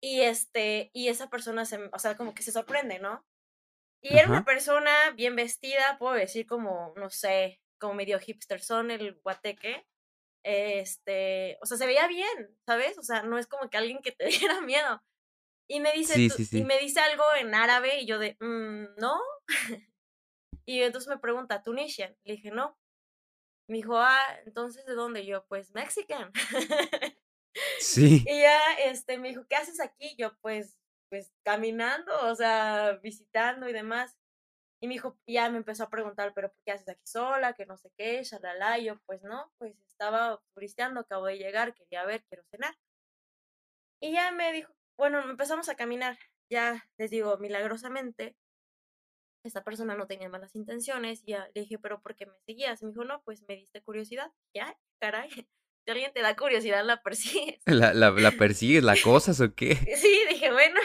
y 0.00 0.20
este, 0.22 0.90
y 0.94 1.08
esa 1.08 1.28
persona 1.30 1.64
se, 1.64 1.78
o 1.92 1.98
sea, 1.98 2.16
como 2.16 2.34
que 2.34 2.42
se 2.42 2.52
sorprende, 2.52 2.98
¿no? 2.98 3.26
Y 4.02 4.18
era 4.18 4.28
una 4.28 4.44
persona 4.44 4.92
bien 5.16 5.36
vestida, 5.36 5.98
puedo 5.98 6.14
decir 6.14 6.46
como, 6.46 6.94
no 6.96 7.10
sé, 7.10 7.62
como 7.80 7.94
medio 7.94 8.20
hipster 8.20 8.60
son 8.62 8.90
el 8.92 9.20
guateque. 9.22 9.86
Este, 10.44 11.58
o 11.62 11.66
sea, 11.66 11.78
se 11.78 11.86
veía 11.86 12.08
bien, 12.08 12.58
¿sabes? 12.66 12.98
O 12.98 13.02
sea, 13.02 13.22
no 13.22 13.38
es 13.38 13.46
como 13.48 13.70
que 13.70 13.78
alguien 13.78 14.00
que 14.02 14.12
te 14.12 14.26
diera 14.26 14.60
miedo. 14.62 15.02
Y 15.68 15.80
me 15.80 15.92
dice, 15.92 16.14
Sí, 16.16 16.28
y 16.52 16.64
me 16.64 16.78
dice 16.80 17.00
algo 17.00 17.24
en 17.38 17.54
árabe 17.54 18.00
y 18.00 18.06
yo 18.06 18.18
de, 18.20 18.36
"Mm, 18.40 18.96
no. 18.98 19.20
Y 20.66 20.82
entonces 20.82 21.08
me 21.08 21.18
pregunta, 21.18 21.62
¿Tunisian? 21.62 22.16
Le 22.24 22.34
dije, 22.34 22.50
no. 22.50 22.76
Me 23.68 23.78
dijo, 23.78 23.98
ah, 23.98 24.20
entonces, 24.44 24.84
¿de 24.86 24.94
dónde? 24.94 25.22
Y 25.22 25.26
yo, 25.26 25.46
pues, 25.46 25.72
Mexican. 25.74 26.32
Sí. 27.80 28.22
y 28.26 28.40
ya, 28.40 28.74
este, 28.84 29.18
me 29.18 29.28
dijo, 29.28 29.46
¿qué 29.48 29.56
haces 29.56 29.80
aquí? 29.80 30.14
Yo, 30.18 30.36
pues, 30.42 30.78
pues, 31.08 31.32
caminando, 31.42 32.12
o 32.26 32.34
sea, 32.34 32.98
visitando 33.02 33.66
y 33.66 33.72
demás. 33.72 34.14
Y 34.80 34.88
me 34.88 34.94
dijo, 34.94 35.18
ya 35.26 35.48
me 35.50 35.58
empezó 35.58 35.84
a 35.84 35.90
preguntar, 35.90 36.34
pero 36.34 36.50
¿por 36.52 36.62
qué 36.64 36.72
haces 36.72 36.88
aquí 36.88 37.06
sola? 37.06 37.54
Que 37.54 37.64
no 37.66 37.78
sé 37.78 37.90
qué, 37.96 38.22
shalala. 38.24 38.78
Y 38.78 38.84
yo, 38.86 38.98
pues 39.06 39.22
no, 39.22 39.50
pues 39.58 39.74
estaba 39.88 40.42
turisteando, 40.54 41.00
acabo 41.00 41.26
de 41.26 41.38
llegar, 41.38 41.74
quería 41.74 42.04
ver, 42.04 42.24
quiero 42.24 42.44
cenar. 42.50 42.76
Y 44.00 44.12
ya 44.12 44.30
me 44.32 44.52
dijo, 44.52 44.72
bueno, 44.98 45.20
empezamos 45.30 45.68
a 45.68 45.76
caminar. 45.76 46.18
Ya 46.50 46.84
les 46.98 47.10
digo, 47.10 47.38
milagrosamente, 47.38 48.36
esta 49.46 49.64
persona 49.64 49.94
no 49.96 50.06
tenía 50.06 50.28
malas 50.28 50.54
intenciones. 50.54 51.22
Y 51.24 51.32
ya 51.32 51.48
le 51.54 51.62
dije, 51.62 51.78
pero 51.78 52.00
¿por 52.00 52.14
qué 52.16 52.26
me 52.26 52.32
seguías? 52.46 52.82
Y 52.82 52.86
me 52.86 52.90
dijo, 52.92 53.04
no, 53.04 53.22
pues 53.22 53.42
me 53.48 53.56
diste 53.56 53.82
curiosidad. 53.82 54.30
Ya, 54.54 54.76
caray, 55.00 55.30
si 55.84 55.90
alguien 55.90 56.12
te 56.12 56.20
da 56.22 56.36
curiosidad, 56.36 56.84
la 56.84 57.02
persigues. 57.02 57.60
¿La, 57.66 57.94
la, 57.94 58.10
la 58.10 58.32
persigues, 58.32 58.82
la 58.84 58.96
cosas 59.02 59.40
o 59.40 59.54
qué? 59.54 59.76
Sí, 59.96 60.20
dije, 60.28 60.52
bueno, 60.52 60.80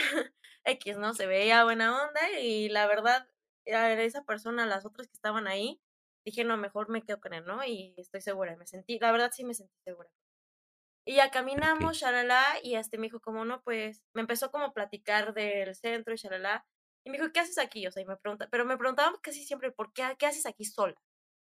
X, 0.63 0.97
¿no? 0.97 1.13
Se 1.13 1.26
veía 1.28 1.63
buena 1.63 2.04
onda 2.04 2.39
y 2.39 2.69
la 2.69 2.88
verdad, 2.88 3.28
a 3.67 3.93
esa 3.93 4.24
persona, 4.24 4.65
las 4.65 4.86
otras 4.86 5.08
que 5.08 5.13
estaban 5.13 5.47
ahí, 5.47 5.82
dije, 6.26 6.43
no, 6.43 6.58
mejor 6.58 6.89
me 6.89 7.02
quedo 7.04 7.19
con 7.19 7.34
él, 7.34 7.45
¿no? 7.45 7.63
Y 7.65 7.95
estoy 7.97 8.21
segura, 8.21 8.56
me 8.56 8.67
sentí, 8.67 9.00
la 9.00 9.12
verdad 9.12 9.32
sí 9.34 9.43
me 9.43 9.54
sentí 9.56 9.74
segura. 9.84 10.10
Y 11.04 11.15
ya 11.15 11.32
caminamos, 11.32 11.97
Ok. 11.97 12.02
shalala, 12.04 12.43
y 12.62 12.76
este 12.76 12.97
me 13.00 13.08
dijo, 13.08 13.19
como 13.19 13.43
no, 13.43 13.63
pues, 13.63 14.04
me 14.13 14.21
empezó 14.21 14.52
como 14.52 14.65
a 14.65 14.74
platicar 14.74 15.34
del 15.34 15.74
centro 15.76 16.13
y 16.13 16.17
shalala, 16.17 16.65
y 17.03 17.09
me 17.09 17.17
dijo, 17.17 17.31
¿qué 17.33 17.39
haces 17.39 17.57
aquí? 17.57 17.87
O 17.87 17.91
sea, 17.91 18.03
y 18.03 18.05
me 18.05 18.17
pregunta, 18.17 18.47
pero 18.51 18.65
me 18.65 18.77
preguntaba 18.77 19.17
casi 19.21 19.43
siempre, 19.43 19.71
¿por 19.71 19.93
qué, 19.93 20.03
qué 20.17 20.25
haces 20.25 20.45
aquí 20.45 20.65
sola? 20.65 20.95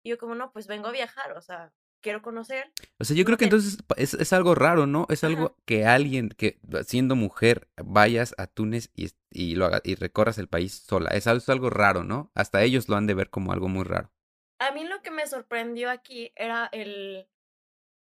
Y 0.02 0.10
yo 0.10 0.18
como, 0.18 0.34
no, 0.34 0.52
pues 0.52 0.66
vengo 0.66 0.88
a 0.88 0.92
viajar, 0.92 1.36
o 1.36 1.40
sea, 1.42 1.72
quiero 2.00 2.22
conocer. 2.22 2.72
O 2.98 3.04
sea, 3.04 3.16
yo 3.16 3.24
creo 3.24 3.36
que 3.36 3.44
entonces 3.44 3.78
es, 3.96 4.14
es 4.14 4.32
algo 4.32 4.54
raro, 4.54 4.86
¿no? 4.86 5.06
Es 5.08 5.24
Ajá. 5.24 5.32
algo 5.34 5.56
que 5.64 5.84
alguien, 5.84 6.28
que 6.30 6.58
siendo 6.86 7.16
mujer, 7.16 7.68
vayas 7.76 8.34
a 8.38 8.46
Túnez 8.46 8.90
y, 8.94 9.10
y, 9.30 9.56
lo 9.56 9.66
haga- 9.66 9.80
y 9.84 9.94
recorras 9.96 10.38
el 10.38 10.48
país 10.48 10.84
sola. 10.86 11.10
Es 11.10 11.26
algo, 11.26 11.38
es 11.38 11.48
algo 11.48 11.70
raro, 11.70 12.04
¿no? 12.04 12.30
Hasta 12.34 12.62
ellos 12.62 12.88
lo 12.88 12.96
han 12.96 13.06
de 13.06 13.14
ver 13.14 13.30
como 13.30 13.52
algo 13.52 13.68
muy 13.68 13.84
raro. 13.84 14.12
A 14.58 14.70
mí 14.70 14.84
lo 14.84 15.02
que 15.02 15.10
me 15.10 15.26
sorprendió 15.26 15.90
aquí 15.90 16.32
era 16.36 16.68
el, 16.72 17.28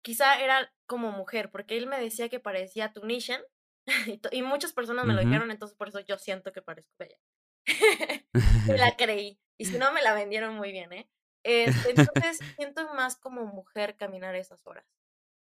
quizá 0.02 0.40
era 0.42 0.72
como 0.86 1.12
mujer, 1.12 1.50
porque 1.52 1.78
él 1.78 1.88
me 1.88 2.00
decía 2.00 2.30
que 2.30 2.40
parecía 2.40 2.94
Tunisian 2.94 3.42
y, 4.08 4.22
y 4.32 4.42
muchas 4.44 4.74
personas 4.74 5.06
me 5.06 5.14
lo 5.14 5.22
Ujú. 5.22 5.22
dijeron, 5.22 5.52
entonces 5.52 5.78
por 5.78 5.90
eso 5.90 6.00
yo 6.02 6.18
siento 6.18 6.52
que 6.52 6.62
parezco 6.62 6.94
bella. 7.00 7.18
Me 8.68 8.78
la 8.78 8.96
creí. 8.98 9.40
Y 9.60 9.66
si 9.66 9.78
no, 9.78 9.92
me 9.94 10.02
la 10.02 10.14
vendieron 10.14 10.56
muy 10.56 10.72
bien, 10.72 10.94
¿eh? 10.94 11.10
Este, 11.44 11.92
entonces, 11.92 12.46
siento 12.58 12.94
más 12.94 13.18
como 13.18 13.46
mujer 13.46 13.98
caminar 13.98 14.36
esas 14.36 14.66
horas. 14.68 14.86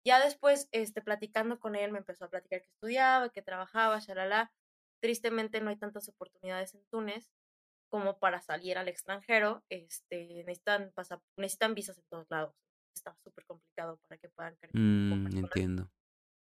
Ya 0.07 0.21
después, 0.25 0.69
este, 0.73 1.03
platicando 1.03 1.59
con 1.61 1.77
él, 1.77 1.93
me 1.93 1.99
empezó 1.99 2.27
a 2.27 2.31
platicar 2.31 2.61
que 2.63 2.69
estudiaba, 2.69 3.31
que 3.31 3.43
trabajaba, 3.43 3.99
shalala. 4.01 4.53
Tristemente 5.03 5.61
no 5.61 5.71
hay 5.71 5.77
tantas 5.77 6.09
oportunidades 6.09 6.75
en 6.75 6.85
Túnez 6.87 7.33
como 7.91 8.19
para 8.19 8.43
salir 8.43 8.79
al 8.79 8.89
extranjero. 8.89 9.65
Este, 9.71 10.45
necesitan, 10.47 10.93
necesitan 11.37 11.75
visas 11.75 11.99
en 11.99 12.05
todos 12.09 12.27
lados. 12.31 12.57
Está 12.95 13.17
súper 13.25 13.47
complicado 13.47 13.99
para 14.09 14.19
que 14.19 14.29
puedan 14.31 14.57
Mm, 14.73 15.37
entiendo. 15.39 15.91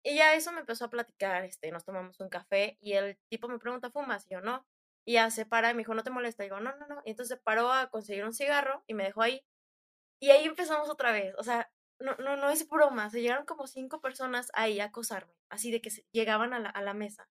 Y 0.06 0.14
ya 0.14 0.34
eso 0.34 0.52
me 0.52 0.60
empezó 0.60 0.84
a 0.84 0.90
platicar, 0.90 1.44
este, 1.44 1.72
nos 1.72 1.84
tomamos 1.84 2.20
un 2.20 2.28
café 2.28 2.78
y 2.80 2.92
el 2.92 3.18
tipo 3.28 3.48
me 3.48 3.58
pregunta, 3.58 3.90
¿fumas? 3.90 4.24
Y 4.28 4.34
yo, 4.34 4.40
no. 4.40 4.64
Y 5.04 5.14
ya 5.14 5.30
se 5.32 5.46
para 5.46 5.70
y 5.70 5.74
me 5.74 5.78
dijo, 5.78 5.94
¿no 5.94 6.04
te 6.04 6.10
molesta? 6.10 6.44
Y 6.44 6.46
digo, 6.46 6.60
no, 6.60 6.76
no, 6.76 6.86
no. 6.86 7.02
Y 7.04 7.10
entonces 7.10 7.40
paró 7.42 7.72
a 7.72 7.90
conseguir 7.90 8.24
un 8.24 8.32
cigarro 8.32 8.84
y 8.86 8.94
me 8.94 9.02
dejó 9.02 9.22
ahí. 9.22 9.44
Y 10.20 10.30
ahí 10.30 10.44
empezamos 10.44 10.88
otra 10.90 11.10
vez. 11.10 11.34
O 11.38 11.42
sea, 11.42 11.72
no, 11.98 12.14
no, 12.18 12.36
no 12.36 12.50
es 12.50 12.68
broma. 12.68 13.10
Se 13.10 13.20
llegaron 13.20 13.46
como 13.46 13.66
cinco 13.66 14.00
personas 14.00 14.48
ahí 14.54 14.78
a 14.78 14.86
acosarme. 14.86 15.34
Así 15.48 15.72
de 15.72 15.80
que 15.80 15.90
llegaban 16.12 16.54
a 16.54 16.60
la, 16.60 16.70
a 16.70 16.82
la 16.82 16.94
mesa. 16.94 17.28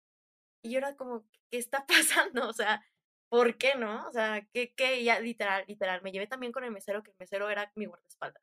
Y 0.62 0.70
yo 0.72 0.78
era 0.78 0.96
como, 0.96 1.26
¿qué 1.50 1.58
está 1.58 1.86
pasando? 2.32 2.48
O 2.48 2.54
sea, 2.54 2.82
¿por 3.28 3.58
qué 3.58 3.74
no? 3.74 4.08
O 4.08 4.12
sea, 4.12 4.46
¿qué, 4.54 4.72
qué? 4.74 5.04
Ya 5.04 5.20
literal, 5.20 5.64
literal. 5.68 6.00
Me 6.02 6.12
llevé 6.12 6.26
también 6.26 6.52
con 6.52 6.64
el 6.64 6.70
mesero, 6.70 7.02
que 7.02 7.10
el 7.10 7.16
mesero 7.18 7.50
era 7.50 7.70
mi 7.74 7.84
guardaespaldas. 7.84 8.42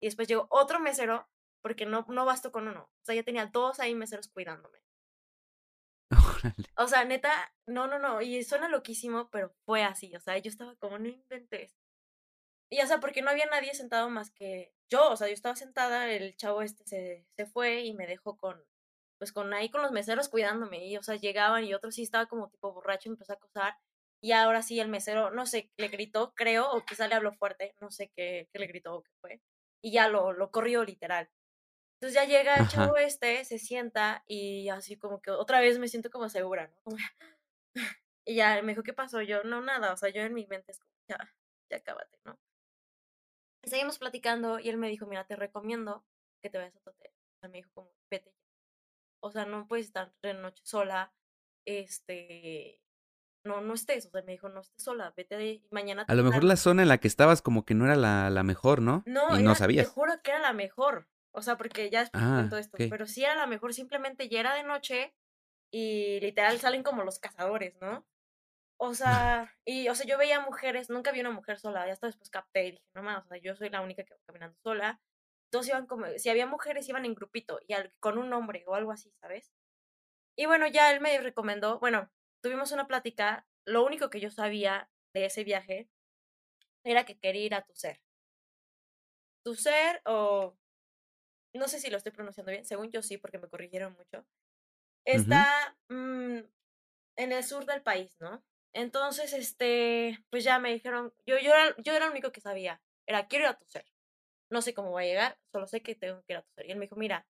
Y 0.00 0.08
después 0.08 0.26
llegó 0.26 0.48
otro 0.50 0.80
mesero, 0.80 1.28
porque 1.62 1.86
no, 1.86 2.06
no 2.08 2.24
bastó 2.24 2.52
con 2.52 2.68
uno. 2.68 2.82
O 2.84 3.04
sea, 3.04 3.14
ya 3.14 3.22
tenía 3.22 3.46
dos 3.46 3.80
ahí 3.80 3.94
meseros 3.94 4.28
cuidándome. 4.28 4.78
Órale. 6.10 6.64
O 6.76 6.86
sea, 6.86 7.04
neta, 7.04 7.52
no, 7.66 7.86
no, 7.86 7.98
no. 7.98 8.22
Y 8.22 8.42
suena 8.44 8.68
loquísimo, 8.68 9.28
pero 9.30 9.52
fue 9.64 9.82
así. 9.84 10.14
O 10.16 10.20
sea, 10.20 10.38
yo 10.38 10.48
estaba 10.50 10.74
como, 10.76 10.98
no 10.98 11.08
inventes. 11.08 11.74
Y 12.70 12.80
o 12.80 12.86
sea, 12.86 13.00
porque 13.00 13.22
no 13.22 13.30
había 13.30 13.46
nadie 13.46 13.74
sentado 13.74 14.10
más 14.10 14.30
que 14.30 14.72
yo. 14.90 15.10
O 15.10 15.16
sea, 15.16 15.28
yo 15.28 15.34
estaba 15.34 15.56
sentada, 15.56 16.10
el 16.10 16.36
chavo 16.36 16.62
este 16.62 16.84
se, 16.86 17.26
se 17.36 17.46
fue 17.46 17.82
y 17.82 17.94
me 17.94 18.06
dejó 18.06 18.36
con, 18.36 18.62
pues 19.18 19.32
con 19.32 19.52
ahí 19.54 19.70
con 19.70 19.82
los 19.82 19.92
meseros 19.92 20.28
cuidándome. 20.28 20.86
Y 20.86 20.96
o 20.96 21.02
sea, 21.02 21.16
llegaban 21.16 21.64
y 21.64 21.74
otro 21.74 21.90
sí 21.90 22.02
estaba 22.02 22.26
como 22.26 22.50
tipo 22.50 22.72
borracho 22.72 23.08
empezó 23.10 23.32
a 23.32 23.36
acosar. 23.36 23.76
Y 24.20 24.32
ahora 24.32 24.62
sí 24.62 24.80
el 24.80 24.88
mesero, 24.88 25.30
no 25.30 25.46
sé, 25.46 25.70
le 25.76 25.88
gritó, 25.88 26.32
creo, 26.34 26.70
o 26.70 26.84
quizá 26.84 27.06
le 27.08 27.14
habló 27.14 27.32
fuerte, 27.32 27.74
no 27.80 27.90
sé 27.90 28.10
qué, 28.16 28.48
qué 28.52 28.58
le 28.58 28.66
gritó 28.66 28.96
o 28.96 29.02
qué 29.02 29.10
fue. 29.20 29.40
Y 29.82 29.92
ya 29.92 30.08
lo, 30.08 30.32
lo 30.32 30.50
corrió 30.50 30.84
literal. 30.84 31.30
Entonces 32.00 32.14
ya 32.14 32.24
llega 32.26 32.54
el 32.56 32.68
chavo 32.68 32.96
este, 32.96 33.44
se 33.44 33.58
sienta 33.58 34.22
y 34.26 34.68
así 34.68 34.96
como 34.96 35.20
que 35.20 35.32
otra 35.32 35.60
vez 35.60 35.78
me 35.80 35.88
siento 35.88 36.10
como 36.10 36.28
segura, 36.28 36.72
¿no? 36.86 36.96
Y 38.24 38.34
ya 38.34 38.60
me 38.62 38.72
dijo, 38.72 38.82
¿qué 38.82 38.92
pasó? 38.92 39.22
Yo, 39.22 39.42
no, 39.42 39.62
nada, 39.62 39.94
o 39.94 39.96
sea, 39.96 40.10
yo 40.10 40.20
en 40.20 40.34
mi 40.34 40.46
mente 40.46 40.72
es 40.72 40.78
como, 40.78 40.92
ya, 41.08 41.34
ya 41.70 41.80
cábate, 41.82 42.18
¿no? 42.26 42.38
Y 43.64 43.70
seguimos 43.70 43.98
platicando 43.98 44.58
y 44.58 44.68
él 44.68 44.76
me 44.76 44.88
dijo, 44.90 45.06
mira, 45.06 45.24
te 45.24 45.34
recomiendo 45.34 46.04
que 46.42 46.50
te 46.50 46.58
vayas 46.58 46.76
a 46.76 46.80
tu 46.80 46.90
hotel. 46.90 47.10
O 47.10 47.40
sea, 47.40 47.48
me 47.48 47.56
dijo 47.58 47.70
como, 47.72 47.90
vete. 48.10 48.34
O 49.20 49.30
sea, 49.32 49.46
no 49.46 49.66
puedes 49.66 49.86
estar 49.86 50.12
de 50.22 50.34
noche 50.34 50.62
sola, 50.64 51.14
este, 51.64 52.82
no, 53.44 53.60
no 53.62 53.74
estés, 53.74 54.06
o 54.06 54.10
sea, 54.10 54.22
me 54.22 54.32
dijo, 54.32 54.48
no 54.50 54.60
estés 54.60 54.84
sola, 54.84 55.12
vete 55.16 55.36
de 55.36 55.66
mañana. 55.70 56.02
A 56.06 56.14
lo 56.14 56.22
mejor 56.22 56.34
temprano". 56.40 56.48
la 56.48 56.56
zona 56.56 56.82
en 56.82 56.88
la 56.88 56.98
que 56.98 57.08
estabas 57.08 57.40
como 57.40 57.64
que 57.64 57.74
no 57.74 57.86
era 57.86 57.96
la, 57.96 58.28
la 58.30 58.42
mejor, 58.42 58.82
¿no? 58.82 59.02
No, 59.06 59.30
y 59.38 59.42
no 59.42 59.50
era- 59.50 59.52
te 59.54 59.58
sabías. 59.58 59.88
juro 59.88 60.12
que 60.22 60.32
era 60.32 60.40
la 60.40 60.52
mejor. 60.52 61.08
O 61.32 61.42
sea, 61.42 61.56
porque 61.56 61.90
ya 61.90 62.00
después 62.00 62.24
Ah, 62.24 62.32
cuento 62.34 62.56
esto, 62.58 62.78
pero 62.88 63.06
sí 63.06 63.24
era 63.24 63.34
la 63.36 63.46
mejor, 63.46 63.74
simplemente 63.74 64.28
ya 64.28 64.40
era 64.40 64.54
de 64.54 64.64
noche 64.64 65.14
y 65.72 66.20
literal 66.20 66.58
salen 66.60 66.82
como 66.84 67.04
los 67.04 67.18
cazadores, 67.20 67.76
¿no? 67.80 68.06
O 68.80 68.94
sea, 68.94 69.52
y 69.64 69.88
o 69.88 69.94
sea, 69.94 70.06
yo 70.06 70.18
veía 70.18 70.40
mujeres, 70.40 70.90
nunca 70.90 71.12
vi 71.12 71.20
una 71.20 71.30
mujer 71.30 71.58
sola, 71.58 71.86
ya 71.86 71.92
hasta 71.92 72.06
después 72.08 72.30
capté 72.30 72.66
y 72.66 72.70
dije, 72.72 72.84
no 72.94 73.02
más, 73.02 73.24
o 73.24 73.28
sea, 73.28 73.38
yo 73.38 73.56
soy 73.56 73.70
la 73.70 73.80
única 73.82 74.04
que 74.04 74.14
va 74.14 74.20
caminando 74.26 74.56
sola. 74.62 75.00
Todos 75.50 75.68
iban 75.68 75.86
como, 75.86 76.06
si 76.18 76.30
había 76.30 76.46
mujeres 76.46 76.88
iban 76.88 77.04
en 77.04 77.14
grupito 77.14 77.60
y 77.66 77.74
al- 77.74 77.92
con 78.00 78.18
un 78.18 78.32
hombre 78.32 78.64
o 78.66 78.74
algo 78.74 78.92
así, 78.92 79.12
¿sabes? 79.20 79.52
Y 80.36 80.46
bueno, 80.46 80.66
ya 80.68 80.90
él 80.92 81.00
me 81.00 81.20
recomendó, 81.20 81.78
bueno, 81.80 82.10
tuvimos 82.42 82.72
una 82.72 82.86
plática, 82.86 83.46
lo 83.66 83.84
único 83.84 84.10
que 84.10 84.20
yo 84.20 84.30
sabía 84.30 84.90
de 85.14 85.26
ese 85.26 85.44
viaje 85.44 85.90
era 86.84 87.04
que 87.06 87.18
quería 87.20 87.46
ir 87.46 87.54
a 87.54 87.62
tu 87.64 87.74
ser. 87.74 88.02
Tu 89.46 89.52
ser 89.60 90.00
o 90.06 90.56
no 91.58 91.68
sé 91.68 91.80
si 91.80 91.90
lo 91.90 91.96
estoy 91.96 92.12
pronunciando 92.12 92.52
bien, 92.52 92.64
según 92.64 92.90
yo 92.90 93.02
sí, 93.02 93.18
porque 93.18 93.38
me 93.38 93.48
corrigieron 93.48 93.94
mucho. 93.94 94.24
Está 95.04 95.76
mm, 95.88 96.38
en 97.16 97.32
el 97.32 97.44
sur 97.44 97.66
del 97.66 97.82
país, 97.82 98.16
¿no? 98.20 98.42
Entonces, 98.74 99.32
este, 99.32 100.18
pues 100.30 100.44
ya 100.44 100.58
me 100.58 100.72
dijeron, 100.72 101.12
yo, 101.26 101.38
yo, 101.38 101.52
era, 101.52 101.74
yo 101.78 101.92
era 101.94 102.06
el 102.06 102.12
único 102.12 102.32
que 102.32 102.40
sabía, 102.40 102.80
era 103.06 103.26
quiero 103.28 103.44
ir 103.46 103.50
a 103.50 103.58
tu 103.58 103.66
ser. 103.66 103.86
No 104.50 104.62
sé 104.62 104.74
cómo 104.74 104.90
voy 104.90 105.04
a 105.04 105.08
llegar, 105.08 105.38
solo 105.52 105.66
sé 105.66 105.82
que 105.82 105.94
tengo 105.94 106.22
que 106.22 106.34
ir 106.34 106.38
a 106.38 106.42
tu 106.42 106.50
ser. 106.54 106.66
Y 106.66 106.70
él 106.72 106.78
me 106.78 106.86
dijo, 106.86 106.96
mira, 106.96 107.26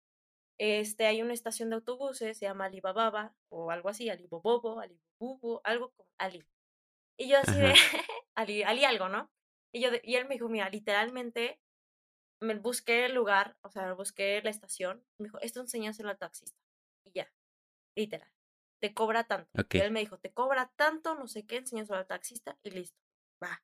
este, 0.59 1.05
hay 1.05 1.21
una 1.21 1.33
estación 1.33 1.69
de 1.69 1.75
autobuses, 1.75 2.37
se 2.37 2.45
llama 2.45 2.65
Alibaba 2.65 3.33
o 3.49 3.71
algo 3.71 3.89
así, 3.89 4.09
Alibobobo, 4.09 4.81
Alibubu, 4.81 5.61
algo 5.63 5.91
como 5.91 6.09
Ali. 6.17 6.45
Y 7.17 7.29
yo 7.29 7.39
así 7.39 7.53
de. 7.53 7.73
Ali, 8.35 8.63
Ali 8.63 8.85
algo, 8.85 9.09
¿no? 9.09 9.29
Y, 9.73 9.81
yo 9.81 9.89
y 10.03 10.15
él 10.15 10.27
me 10.27 10.35
dijo, 10.35 10.49
mira, 10.49 10.69
literalmente 10.69 11.59
me 12.41 12.55
busqué 12.55 13.05
el 13.05 13.13
lugar, 13.13 13.57
o 13.61 13.69
sea, 13.69 13.93
busqué 13.93 14.41
la 14.41 14.49
estación. 14.49 15.03
Me 15.17 15.25
dijo, 15.25 15.39
esto 15.41 15.61
enséñaselo 15.61 16.09
al 16.09 16.17
taxista. 16.17 16.57
Y 17.05 17.11
ya, 17.11 17.31
literal. 17.95 18.31
te 18.81 18.93
cobra 18.93 19.25
tanto. 19.25 19.49
Y 19.71 19.77
él 19.79 19.91
me 19.91 19.99
dijo, 19.99 20.17
te 20.19 20.31
cobra 20.31 20.71
tanto, 20.75 21.15
no 21.15 21.27
sé 21.27 21.45
qué, 21.45 21.57
enseñas 21.57 21.91
al 21.91 22.07
taxista 22.07 22.57
y 22.63 22.71
listo. 22.71 22.97
Va. 23.43 23.61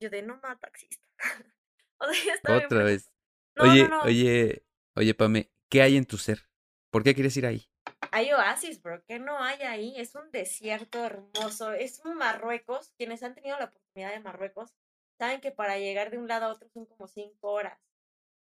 Yo 0.00 0.10
de 0.10 0.22
no 0.22 0.38
más 0.42 0.60
taxista. 0.60 1.04
o 1.98 2.12
sea, 2.12 2.38
bien 2.44 2.64
Otra 2.64 2.84
vez. 2.84 3.12
No, 3.56 3.70
oye, 3.70 3.82
no, 3.82 3.88
no. 3.88 4.02
oye, 4.02 4.64
oye, 4.96 5.14
Pame, 5.14 5.50
¿qué 5.68 5.82
hay 5.82 5.96
en 5.96 6.06
tu 6.06 6.16
ser? 6.16 6.48
¿Por 6.90 7.02
qué 7.02 7.14
quieres 7.14 7.36
ir 7.36 7.46
ahí? 7.46 7.68
Hay 8.10 8.32
oasis, 8.32 8.82
bro. 8.82 9.02
¿Qué 9.06 9.18
no 9.18 9.42
hay 9.42 9.62
ahí? 9.62 9.94
Es 9.96 10.14
un 10.14 10.30
desierto 10.30 11.04
hermoso. 11.04 11.72
Es 11.72 12.00
un 12.04 12.16
Marruecos. 12.16 12.92
Quienes 12.98 13.22
han 13.22 13.34
tenido 13.34 13.58
la 13.58 13.66
oportunidad 13.66 14.12
de 14.12 14.20
Marruecos 14.20 14.74
saben 15.18 15.40
que 15.40 15.50
para 15.50 15.78
llegar 15.78 16.10
de 16.10 16.18
un 16.18 16.28
lado 16.28 16.46
a 16.46 16.52
otro 16.52 16.68
son 16.68 16.86
como 16.86 17.08
cinco 17.08 17.52
horas. 17.52 17.78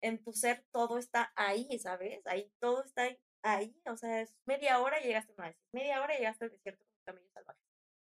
En 0.05 0.23
tu 0.23 0.33
ser 0.35 0.65
todo 0.71 0.99
está 0.99 1.33
ahí, 1.35 1.79
¿sabes? 1.79 2.21
Ahí 2.27 2.53
todo 2.61 2.85
está 2.85 3.09
ahí. 3.43 3.75
O 3.87 3.97
sea, 3.97 4.21
es 4.21 4.37
media 4.45 4.79
hora 4.81 5.01
y 5.01 5.07
llegaste 5.07 5.33
a 5.33 5.35
un 5.39 5.45
oasis. 5.47 5.63
Media 5.73 6.03
hora 6.03 6.15
y 6.15 6.19
llegaste 6.19 6.45
al 6.45 6.51
desierto 6.51 6.85
con 6.85 6.95
camellos 7.07 7.33
salvajes. 7.33 7.63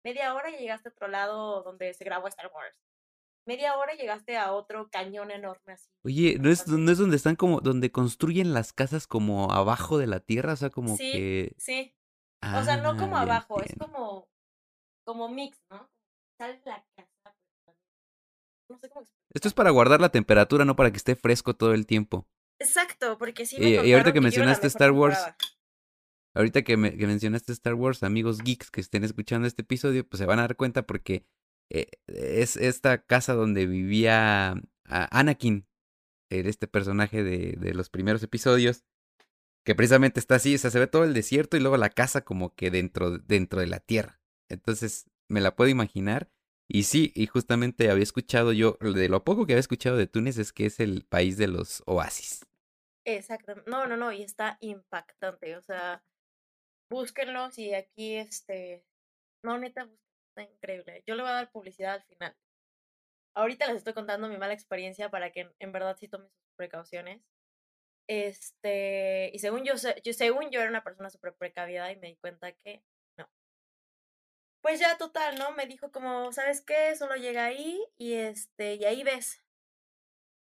Media 0.04 0.34
hora 0.36 0.50
y 0.50 0.58
llegaste 0.58 0.90
a 0.90 0.92
otro 0.92 1.08
lado 1.08 1.64
donde 1.64 1.94
se 1.94 2.04
grabó 2.04 2.28
Star 2.28 2.52
Wars. 2.54 2.76
Media 3.48 3.78
hora 3.78 3.94
llegaste 3.94 4.38
a 4.38 4.52
otro 4.54 4.90
cañón 4.90 5.32
enorme 5.32 5.74
así. 5.74 5.90
Oye, 6.04 6.38
¿no 6.40 6.50
es, 6.50 6.68
no 6.68 6.92
es 6.92 6.98
donde 6.98 7.16
están 7.16 7.36
como, 7.36 7.62
donde 7.62 7.92
construyen 7.92 8.54
las 8.54 8.74
casas 8.74 9.08
como 9.08 9.52
abajo 9.52 9.98
de 9.98 10.08
la 10.08 10.20
tierra? 10.20 10.54
O 10.54 10.58
sea, 10.58 10.70
como 10.72 10.98
Sí, 10.98 11.12
que... 11.12 11.56
Sí. 11.58 11.96
O 12.42 12.64
sea, 12.64 12.78
no 12.78 12.90
Ah, 12.90 12.98
como 12.98 13.18
abajo, 13.18 13.62
es 13.62 13.74
como, 13.80 14.28
como 15.06 15.30
mix, 15.30 15.58
¿no? 15.70 15.90
Sale 16.38 16.62
la 16.66 16.86
casa. 16.96 17.15
Pero 18.68 18.80
también- 18.80 18.80
No 18.80 18.80
sé 18.80 18.90
cómo 18.90 19.06
Esto 19.34 19.48
es 19.48 19.54
para 19.54 19.70
guardar 19.72 20.02
la 20.02 20.10
temperatura, 20.10 20.66
no 20.66 20.76
para 20.76 20.92
que 20.92 20.98
esté 20.98 21.16
fresco 21.16 21.56
todo 21.56 21.74
el 21.74 21.86
tiempo. 21.86 22.28
Exacto, 22.60 23.18
porque 23.18 23.46
sí 23.46 23.60
me 23.60 23.68
Y, 23.70 23.74
y 23.74 23.94
ahorita 23.94 24.14
que 24.14 24.22
mencionaste 24.22 24.68
Star 24.68 24.92
Wars, 24.92 25.16
temporada. 25.18 25.38
ahorita 26.36 26.62
que, 26.64 26.78
me- 26.78 26.98
que 26.98 27.08
mencionaste 27.08 27.52
Star 27.52 27.74
Wars, 27.74 28.04
amigos 28.04 28.40
geeks 28.40 28.72
que 28.72 28.82
estén 28.82 29.04
escuchando 29.04 29.48
este 29.48 29.62
episodio, 29.64 30.08
pues 30.08 30.20
se 30.20 30.26
van 30.26 30.40
a 30.40 30.44
dar 30.44 30.56
cuenta 30.56 30.86
porque 30.86 31.26
eh, 31.72 31.88
es 32.08 32.56
esta 32.58 33.04
casa 33.04 33.34
donde 33.34 33.66
vivía 33.66 34.52
a- 34.86 35.20
Anakin, 35.20 35.68
era 36.32 36.50
este 36.50 36.68
personaje 36.68 37.24
de, 37.24 37.56
de 37.60 37.74
los 37.74 37.90
primeros 37.90 38.24
episodios, 38.24 38.84
que 39.66 39.76
precisamente 39.76 40.20
está 40.20 40.36
así, 40.36 40.56
o 40.56 40.58
sea, 40.60 40.70
se 40.72 40.80
ve 40.80 40.88
todo 40.88 41.04
el 41.04 41.14
desierto 41.14 41.58
y 41.58 41.60
luego 41.60 41.76
la 41.78 41.90
casa 41.90 42.24
como 42.24 42.54
que 42.56 42.70
dentro, 42.72 43.18
dentro 43.18 43.60
de 43.60 43.68
la 43.68 43.80
tierra. 43.80 44.22
Entonces, 44.50 45.10
me 45.28 45.42
la 45.42 45.56
puedo 45.56 45.70
imaginar. 45.70 46.30
Y 46.68 46.84
sí, 46.84 47.12
y 47.16 47.28
justamente 47.28 47.92
había 47.92 48.04
escuchado 48.04 48.52
yo, 48.52 48.78
de 48.82 49.08
lo 49.08 49.24
poco 49.24 49.46
que 49.46 49.54
había 49.54 49.60
escuchado 49.60 49.98
de 49.98 50.08
Túnez 50.08 50.38
es 50.38 50.52
que 50.52 50.66
es 50.66 50.80
el 50.80 51.06
país 51.06 51.38
de 51.38 51.48
los 51.48 51.84
oasis. 51.86 52.46
Exacto. 53.06 53.56
No, 53.68 53.86
no, 53.88 53.98
no, 53.98 54.12
y 54.12 54.24
está 54.24 54.58
impactante, 54.62 55.56
o 55.56 55.62
sea, 55.62 56.04
búsquenlo 56.90 57.52
si 57.52 57.74
aquí, 57.74 58.16
este, 58.16 58.84
no, 59.44 59.60
neta, 59.60 59.90
está 60.30 60.44
increíble. 60.52 61.04
Yo 61.06 61.16
le 61.16 61.22
voy 61.22 61.32
a 61.32 61.36
dar 61.36 61.52
publicidad 61.52 61.96
al 61.96 62.04
final. 62.04 62.36
Ahorita 63.36 63.68
les 63.68 63.78
estoy 63.78 63.94
contando 63.94 64.28
mi 64.28 64.38
mala 64.38 64.54
experiencia 64.54 65.10
para 65.10 65.32
que 65.32 65.52
en 65.60 65.72
verdad 65.72 65.98
sí 66.00 66.08
tomen 66.08 66.30
sus 66.30 66.56
precauciones. 66.56 67.22
Este, 68.08 69.32
y 69.34 69.40
según 69.40 69.64
yo, 69.66 69.74
yo, 70.04 70.14
según 70.14 70.52
yo 70.52 70.62
era 70.62 70.70
una 70.70 70.84
persona 70.84 71.10
súper 71.10 71.34
precavida 71.36 71.92
y 71.92 71.98
me 71.98 72.08
di 72.08 72.16
cuenta 72.18 72.52
que. 72.54 72.84
Pues 74.66 74.80
ya 74.80 74.98
total, 74.98 75.38
¿no? 75.38 75.52
Me 75.52 75.68
dijo 75.68 75.92
como, 75.92 76.32
¿sabes 76.32 76.60
qué? 76.60 76.96
Solo 76.96 77.14
llega 77.18 77.46
ahí 77.46 77.80
y 77.98 78.14
este, 78.14 78.74
y 78.74 78.86
ahí 78.86 79.04
ves. 79.04 79.46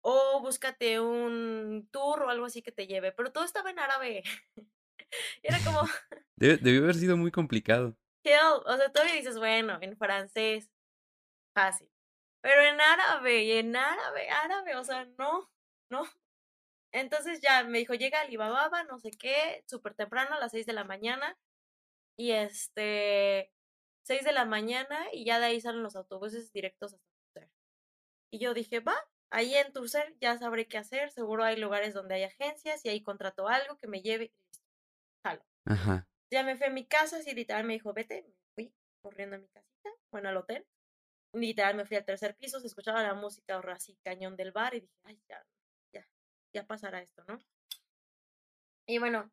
O 0.01 0.41
búscate 0.41 1.01
un 1.01 1.87
tour 1.93 2.23
o 2.23 2.31
algo 2.31 2.47
así 2.47 2.63
que 2.63 2.73
te 2.73 2.87
lleve. 2.87 3.13
Pero 3.13 3.31
todo 3.31 3.45
estaba 3.45 3.69
en 3.69 3.79
árabe. 3.79 4.23
Y 4.57 4.67
era 5.43 5.59
como, 5.63 5.83
Debe- 6.35 6.57
debió 6.57 6.85
haber 6.85 6.95
sido 6.95 7.19
muy 7.19 7.31
complicado. 7.31 7.95
hell, 8.25 8.63
o 8.65 8.77
sea, 8.79 8.91
todavía 8.91 9.17
dices, 9.17 9.37
bueno, 9.37 9.77
en 9.83 9.99
francés, 9.99 10.71
fácil. 11.55 11.91
Pero 12.41 12.63
en 12.63 12.81
árabe, 12.81 13.45
y 13.45 13.53
en 13.53 13.77
árabe, 13.77 14.31
árabe, 14.31 14.77
o 14.77 14.85
sea, 14.85 15.05
no, 15.19 15.53
no. 15.91 16.05
Entonces 16.91 17.43
ya 17.43 17.65
me 17.65 17.81
dijo, 17.81 17.93
llega 17.93 18.23
Alibaba, 18.23 18.83
no 18.85 18.99
sé 18.99 19.11
qué, 19.11 19.63
súper 19.67 19.93
temprano, 19.93 20.37
a 20.37 20.41
las 20.41 20.53
6 20.53 20.65
de 20.65 20.73
la 20.73 20.85
mañana. 20.85 21.37
Y 22.17 22.31
este, 22.33 23.53
6 24.07 24.25
de 24.25 24.33
la 24.33 24.45
mañana, 24.45 25.05
y 25.13 25.25
ya 25.25 25.41
de 25.41 25.47
ahí 25.47 25.61
salen 25.61 25.83
los 25.83 25.97
autobuses 25.97 26.53
directos 26.53 26.95
hasta 26.95 27.09
Turcer. 27.35 27.51
Y 28.31 28.39
yo 28.39 28.55
dije, 28.55 28.79
va, 28.79 28.95
ahí 29.31 29.53
en 29.57 29.73
Turcer 29.73 30.17
ya 30.21 30.39
sabré 30.39 30.69
qué 30.69 30.79
hacer, 30.79 31.11
seguro 31.11 31.43
hay 31.43 31.57
lugares 31.57 31.93
donde 31.93 32.15
hay 32.15 32.23
agencias, 32.23 32.85
y 32.85 32.89
ahí 32.89 33.03
contrato 33.03 33.49
algo 33.49 33.77
que 33.77 33.89
me 33.89 34.03
lleve, 34.03 34.33
jalo. 35.25 35.45
Ajá. 35.65 36.07
Ya 36.31 36.45
me 36.45 36.57
fui 36.57 36.67
a 36.67 36.71
mi 36.71 36.87
casa, 36.87 37.17
así 37.17 37.35
literal 37.35 37.65
me 37.65 37.73
dijo, 37.73 37.93
vete, 37.93 38.23
me 38.23 38.35
fui 38.55 38.75
corriendo 39.03 39.37
a 39.37 39.39
mi 39.41 39.49
casita, 39.49 39.91
bueno, 40.13 40.29
al 40.29 40.37
hotel. 40.37 40.65
Literal 41.33 41.75
me 41.75 41.85
fui 41.85 41.97
al 41.97 42.05
tercer 42.05 42.37
piso, 42.37 42.61
se 42.61 42.69
escuchaba 42.69 43.03
la 43.03 43.15
música 43.15 43.57
ahora 43.57 43.75
así 43.75 43.97
cañón 44.05 44.37
del 44.37 44.53
bar 44.53 44.75
y 44.75 44.81
dije, 44.83 44.95
ay, 45.03 45.21
ya, 45.29 45.45
ya, 45.93 46.09
ya 46.53 46.65
pasará 46.65 47.03
esto, 47.03 47.25
¿no? 47.27 47.41
Y 48.87 48.99
bueno, 48.99 49.33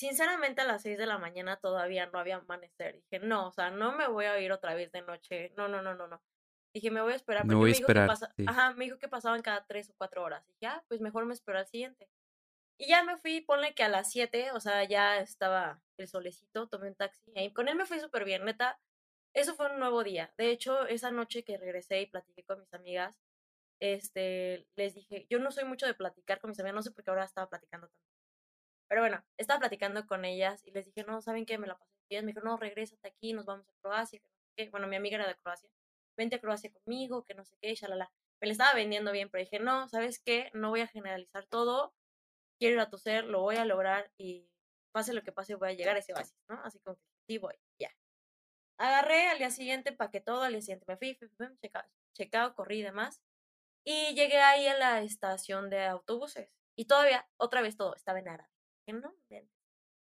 sinceramente 0.00 0.62
a 0.62 0.64
las 0.64 0.80
6 0.80 0.96
de 0.96 1.04
la 1.04 1.18
mañana 1.18 1.58
todavía 1.58 2.06
no 2.06 2.18
había 2.18 2.36
amanecer. 2.36 2.94
Dije, 2.94 3.18
no, 3.18 3.48
o 3.48 3.52
sea, 3.52 3.70
no 3.70 3.92
me 3.92 4.08
voy 4.08 4.24
a 4.24 4.40
ir 4.40 4.50
otra 4.50 4.74
vez 4.74 4.90
de 4.92 5.02
noche. 5.02 5.52
No, 5.58 5.68
no, 5.68 5.82
no, 5.82 5.94
no, 5.94 6.06
no. 6.06 6.22
Dije, 6.72 6.90
me 6.90 7.02
voy 7.02 7.12
a 7.12 7.16
esperar. 7.16 7.44
Voy 7.44 7.54
a 7.54 7.58
me 7.58 7.66
dijo 7.66 7.86
que 7.86 7.92
esperar, 7.92 8.16
sí. 8.16 8.44
Ajá, 8.46 8.72
me 8.72 8.86
dijo 8.86 8.98
que 8.98 9.08
pasaban 9.08 9.42
cada 9.42 9.66
3 9.66 9.90
o 9.90 9.94
4 9.98 10.22
horas. 10.22 10.46
Dije, 10.46 10.66
ah, 10.66 10.82
pues 10.88 11.02
mejor 11.02 11.26
me 11.26 11.34
espero 11.34 11.58
al 11.58 11.66
siguiente. 11.66 12.08
Y 12.78 12.88
ya 12.88 13.04
me 13.04 13.18
fui, 13.18 13.42
ponle 13.42 13.74
que 13.74 13.82
a 13.82 13.90
las 13.90 14.10
7, 14.10 14.52
o 14.52 14.60
sea, 14.60 14.84
ya 14.84 15.18
estaba 15.18 15.82
el 15.98 16.08
solecito, 16.08 16.66
tomé 16.66 16.88
un 16.88 16.94
taxi. 16.94 17.30
Y 17.34 17.52
con 17.52 17.68
él 17.68 17.76
me 17.76 17.84
fui 17.84 18.00
súper 18.00 18.24
bien, 18.24 18.46
neta. 18.46 18.80
Eso 19.34 19.54
fue 19.54 19.70
un 19.70 19.78
nuevo 19.78 20.02
día. 20.02 20.32
De 20.38 20.50
hecho, 20.50 20.86
esa 20.86 21.10
noche 21.10 21.44
que 21.44 21.58
regresé 21.58 22.00
y 22.00 22.06
platiqué 22.06 22.42
con 22.44 22.58
mis 22.58 22.72
amigas, 22.72 23.20
este, 23.80 24.66
les 24.76 24.94
dije, 24.94 25.26
yo 25.28 25.38
no 25.40 25.50
soy 25.50 25.64
mucho 25.64 25.86
de 25.86 25.92
platicar 25.92 26.40
con 26.40 26.50
mis 26.50 26.58
amigas, 26.58 26.74
no 26.76 26.82
sé 26.82 26.90
por 26.90 27.04
qué 27.04 27.10
ahora 27.10 27.24
estaba 27.24 27.50
platicando 27.50 27.88
tanto. 27.88 28.09
Pero 28.90 29.02
bueno, 29.02 29.24
estaba 29.36 29.60
platicando 29.60 30.04
con 30.04 30.24
ellas 30.24 30.66
y 30.66 30.72
les 30.72 30.84
dije, 30.84 31.04
no, 31.04 31.22
¿saben 31.22 31.46
qué? 31.46 31.58
Me 31.58 31.68
la 31.68 31.78
pasé 31.78 31.94
bien. 32.10 32.24
Me 32.24 32.32
dijo, 32.32 32.44
no, 32.44 32.56
regrésate 32.56 33.06
aquí, 33.06 33.32
nos 33.32 33.46
vamos 33.46 33.68
a 33.68 33.72
Croacia, 33.80 34.20
qué. 34.56 34.68
Bueno, 34.68 34.88
mi 34.88 34.96
amiga 34.96 35.14
era 35.14 35.28
de 35.28 35.36
Croacia. 35.36 35.70
Vente 36.16 36.36
a 36.36 36.40
Croacia 36.40 36.72
conmigo, 36.72 37.24
que 37.24 37.34
no 37.34 37.44
sé 37.44 37.56
qué, 37.62 37.72
shalala. 37.76 38.10
Me 38.40 38.48
la 38.48 38.52
estaba 38.52 38.74
vendiendo 38.74 39.12
bien, 39.12 39.30
pero 39.30 39.44
dije, 39.44 39.60
no, 39.60 39.88
¿sabes 39.88 40.18
qué? 40.18 40.50
No 40.54 40.70
voy 40.70 40.80
a 40.80 40.88
generalizar 40.88 41.46
todo. 41.46 41.94
Quiero 42.58 42.74
ir 42.74 42.80
a 42.80 42.90
tu 42.90 42.98
ser, 42.98 43.26
lo 43.26 43.42
voy 43.42 43.56
a 43.56 43.64
lograr 43.64 44.10
y 44.18 44.50
pase 44.90 45.12
lo 45.12 45.22
que 45.22 45.30
pase, 45.30 45.54
voy 45.54 45.68
a 45.68 45.72
llegar 45.74 45.94
a 45.94 46.00
ese 46.00 46.12
oasis, 46.12 46.36
¿no? 46.48 46.60
Así 46.64 46.80
como 46.80 46.96
que 46.96 47.02
sí 47.28 47.38
voy, 47.38 47.54
ya. 47.78 47.94
Agarré 48.76 49.28
al 49.28 49.38
día 49.38 49.50
siguiente, 49.50 49.96
todo, 50.24 50.42
al 50.42 50.52
día 50.52 50.62
siguiente 50.62 50.84
me 50.88 50.96
fui, 50.96 51.14
fui, 51.14 51.28
fui, 51.28 51.46
fui, 51.46 51.58
checado, 51.58 51.88
checado, 52.12 52.54
corrí 52.56 52.80
y 52.80 52.82
demás. 52.82 53.22
Y 53.84 54.14
llegué 54.14 54.38
ahí 54.38 54.66
a 54.66 54.76
la 54.76 55.00
estación 55.02 55.70
de 55.70 55.84
autobuses. 55.86 56.50
Y 56.76 56.86
todavía, 56.86 57.28
otra 57.36 57.62
vez 57.62 57.76
todo, 57.76 57.94
estaba 57.94 58.18
en 58.18 58.28
árabe. 58.28 58.49
Dije, 58.92 59.02
no, 59.08 59.14
inventes". 59.28 59.56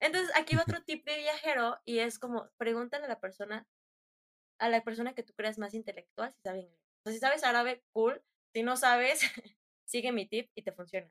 Entonces, 0.01 0.31
aquí 0.35 0.55
va 0.55 0.63
otro 0.63 0.81
tip 0.83 1.05
de 1.05 1.17
viajero 1.17 1.77
y 1.85 1.99
es 1.99 2.19
como, 2.19 2.49
pregúntale 2.57 3.05
a 3.05 3.09
la 3.09 3.19
persona, 3.19 3.67
a 4.59 4.69
la 4.69 4.83
persona 4.83 5.13
que 5.13 5.23
tú 5.23 5.33
creas 5.33 5.57
más 5.57 5.73
intelectual 5.73 6.31
si 6.33 6.41
sabe 6.41 6.59
inglés. 6.61 6.79
O 6.99 7.03
sea, 7.09 7.13
si 7.13 7.19
sabes 7.19 7.43
árabe, 7.43 7.83
cool. 7.91 8.21
Si 8.53 8.63
no 8.63 8.77
sabes, 8.77 9.19
sigue 9.85 10.11
mi 10.11 10.27
tip 10.27 10.49
y 10.55 10.61
te 10.63 10.71
funciona. 10.71 11.09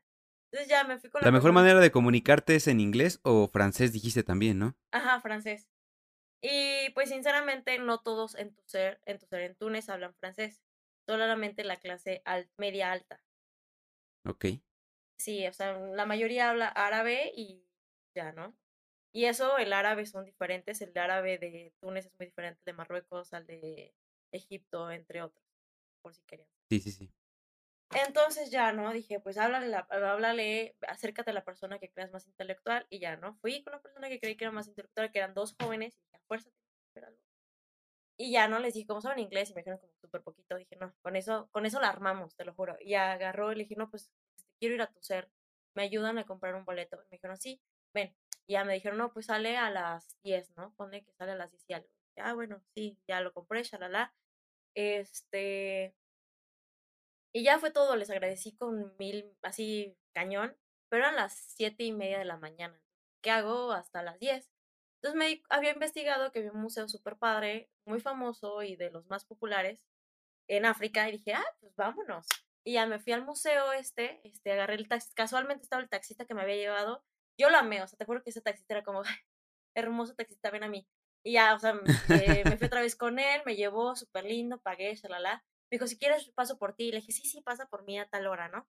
Entonces 0.51 0.69
ya 0.69 0.83
me 0.83 0.97
fui 0.99 1.09
con 1.11 1.21
la, 1.21 1.27
La 1.27 1.31
mejor 1.31 1.49
persona- 1.49 1.61
manera 1.61 1.79
de 1.79 1.91
comunicarte 1.91 2.55
es 2.55 2.67
en 2.67 2.79
inglés 2.79 3.19
o 3.23 3.47
francés, 3.47 3.93
dijiste 3.93 4.23
también, 4.23 4.57
¿no? 4.57 4.75
Ajá, 4.91 5.21
francés. 5.21 5.67
Y 6.41 6.89
pues 6.91 7.09
sinceramente 7.09 7.77
no 7.79 7.99
todos 7.99 8.35
en 8.35 8.55
tu 8.55 8.63
ser, 8.65 9.01
en 9.05 9.19
tu 9.19 9.25
ser 9.27 9.41
en 9.41 9.55
Túnez 9.55 9.89
hablan 9.89 10.15
francés. 10.15 10.63
Solamente 11.05 11.63
la 11.63 11.77
clase 11.77 12.23
media 12.57 12.91
alta. 12.91 13.21
Ok. 14.25 14.45
Sí, 15.19 15.45
o 15.47 15.53
sea, 15.53 15.73
la 15.77 16.05
mayoría 16.05 16.49
habla 16.49 16.67
árabe 16.69 17.31
y 17.35 17.67
ya, 18.15 18.31
¿no? 18.31 18.57
Y 19.13 19.25
eso, 19.25 19.57
el 19.57 19.73
árabe 19.73 20.05
son 20.05 20.25
diferentes. 20.25 20.81
El 20.81 20.97
árabe 20.97 21.37
de 21.37 21.73
Túnez 21.81 22.07
es 22.07 22.13
muy 22.19 22.27
diferente 22.27 22.61
de 22.65 22.73
Marruecos 22.73 23.33
al 23.33 23.45
de 23.47 23.95
Egipto, 24.31 24.91
entre 24.91 25.21
otros, 25.23 25.45
por 26.01 26.15
si 26.15 26.23
querían. 26.23 26.49
Sí, 26.69 26.79
sí, 26.79 26.91
sí. 26.91 27.13
Entonces 27.91 28.51
ya, 28.51 28.71
¿no? 28.71 28.91
Dije, 28.93 29.19
pues 29.19 29.37
háblale, 29.37 29.67
la- 29.67 29.87
háblale, 29.89 30.75
acércate 30.87 31.31
a 31.31 31.33
la 31.33 31.43
persona 31.43 31.79
que 31.79 31.89
creas 31.91 32.11
más 32.11 32.27
intelectual 32.27 32.85
y 32.89 32.99
ya, 32.99 33.17
¿no? 33.17 33.35
Fui 33.41 33.63
con 33.63 33.73
la 33.73 33.81
persona 33.81 34.09
que 34.09 34.19
creí 34.19 34.37
que 34.37 34.45
era 34.45 34.51
más 34.51 34.67
intelectual, 34.67 35.11
que 35.11 35.19
eran 35.19 35.33
dos 35.33 35.55
jóvenes 35.59 35.95
y 35.95 36.01
dije, 36.01 36.17
a 36.17 36.19
fuerza, 36.27 36.49
algo. 37.03 37.19
Y 38.17 38.31
ya, 38.33 38.47
¿no? 38.47 38.59
Les 38.59 38.73
dije, 38.73 38.87
¿cómo 38.87 39.01
saben 39.01 39.19
inglés? 39.19 39.49
Y 39.49 39.53
me 39.53 39.61
dijeron 39.61 39.79
como 39.79 39.93
súper 40.01 40.21
poquito. 40.23 40.57
Dije, 40.57 40.75
no, 40.75 40.93
con 41.01 41.15
eso, 41.15 41.49
con 41.51 41.65
eso 41.65 41.79
la 41.79 41.89
armamos, 41.89 42.35
te 42.35 42.45
lo 42.45 42.53
juro. 42.53 42.75
Y 42.81 42.95
agarró 42.95 43.51
y 43.51 43.55
le 43.55 43.63
dije, 43.63 43.75
no, 43.77 43.89
pues 43.89 44.11
quiero 44.59 44.75
ir 44.75 44.81
a 44.81 44.91
tu 44.91 45.01
ser. 45.01 45.29
¿Me 45.75 45.83
ayudan 45.83 46.17
a 46.17 46.25
comprar 46.25 46.55
un 46.55 46.65
boleto? 46.65 46.97
Me 46.97 47.17
dijeron, 47.17 47.37
sí, 47.37 47.61
ven. 47.93 48.15
Y 48.47 48.53
ya 48.53 48.63
me 48.65 48.73
dijeron, 48.73 48.97
no, 48.97 49.13
pues 49.13 49.27
sale 49.27 49.57
a 49.57 49.69
las 49.69 50.17
10, 50.23 50.51
¿no? 50.57 50.73
Pone 50.75 51.03
que 51.03 51.13
sale 51.13 51.33
a 51.33 51.35
las 51.35 51.51
10 51.51 51.65
y 51.67 51.73
algo. 51.73 51.89
Ah, 52.17 52.33
bueno, 52.33 52.61
sí, 52.75 52.97
ya 53.07 53.21
lo 53.21 53.33
compré, 53.33 53.63
shalala. 53.63 54.13
Este, 54.75 55.95
y 57.33 57.43
ya 57.43 57.59
fue 57.59 57.71
todo, 57.71 57.95
les 57.95 58.09
agradecí 58.09 58.55
con 58.55 58.95
mil, 58.97 59.35
así 59.43 59.95
cañón, 60.13 60.55
pero 60.89 61.03
eran 61.03 61.15
las 61.15 61.33
siete 61.33 61.83
y 61.83 61.91
media 61.91 62.17
de 62.19 62.25
la 62.25 62.37
mañana. 62.37 62.81
¿Qué 63.21 63.31
hago 63.31 63.71
hasta 63.71 64.01
las 64.01 64.19
10? 64.19 64.49
Entonces 64.95 65.17
me 65.17 65.41
había 65.49 65.73
investigado 65.73 66.31
que 66.31 66.39
había 66.39 66.51
un 66.51 66.61
museo 66.61 66.89
súper 66.89 67.17
padre, 67.17 67.69
muy 67.85 67.99
famoso 68.01 68.63
y 68.63 68.75
de 68.75 68.89
los 68.91 69.05
más 69.07 69.25
populares 69.25 69.85
en 70.47 70.65
África 70.65 71.07
y 71.07 71.13
dije, 71.13 71.33
ah, 71.33 71.45
pues 71.61 71.75
vámonos. 71.75 72.25
Y 72.69 72.73
ya 72.73 72.85
me 72.85 72.99
fui 72.99 73.13
al 73.13 73.25
museo 73.25 73.73
este, 73.73 74.21
este, 74.23 74.51
agarré 74.51 74.75
el 74.75 74.87
taxi, 74.87 75.11
casualmente 75.15 75.63
estaba 75.63 75.81
el 75.81 75.89
taxista 75.89 76.25
que 76.25 76.35
me 76.35 76.43
había 76.43 76.55
llevado, 76.55 77.03
yo 77.35 77.49
lo 77.49 77.57
amé, 77.57 77.81
o 77.81 77.87
sea, 77.87 77.97
te 77.97 78.05
juro 78.05 78.21
que 78.21 78.29
ese 78.29 78.41
taxista 78.41 78.75
era 78.75 78.83
como, 78.83 79.01
hermoso 79.75 80.13
taxista, 80.13 80.51
ven 80.51 80.63
a 80.63 80.67
mí. 80.67 80.87
Y 81.25 81.33
ya, 81.33 81.55
o 81.55 81.59
sea, 81.59 81.73
eh, 82.09 82.43
me 82.45 82.57
fui 82.57 82.67
otra 82.67 82.81
vez 82.81 82.95
con 82.95 83.17
él, 83.17 83.41
me 83.43 83.55
llevó 83.55 83.95
súper 83.95 84.25
lindo, 84.25 84.61
pagué, 84.61 84.93
shalala. 84.93 85.43
Me 85.71 85.77
dijo, 85.77 85.87
si 85.87 85.97
quieres 85.97 86.29
paso 86.35 86.59
por 86.59 86.75
ti. 86.75 86.89
Y 86.89 86.91
le 86.91 86.97
dije, 86.97 87.11
sí, 87.11 87.27
sí, 87.27 87.41
pasa 87.41 87.65
por 87.65 87.85
mí 87.85 87.97
a 87.97 88.07
tal 88.07 88.27
hora, 88.27 88.49
¿no? 88.49 88.67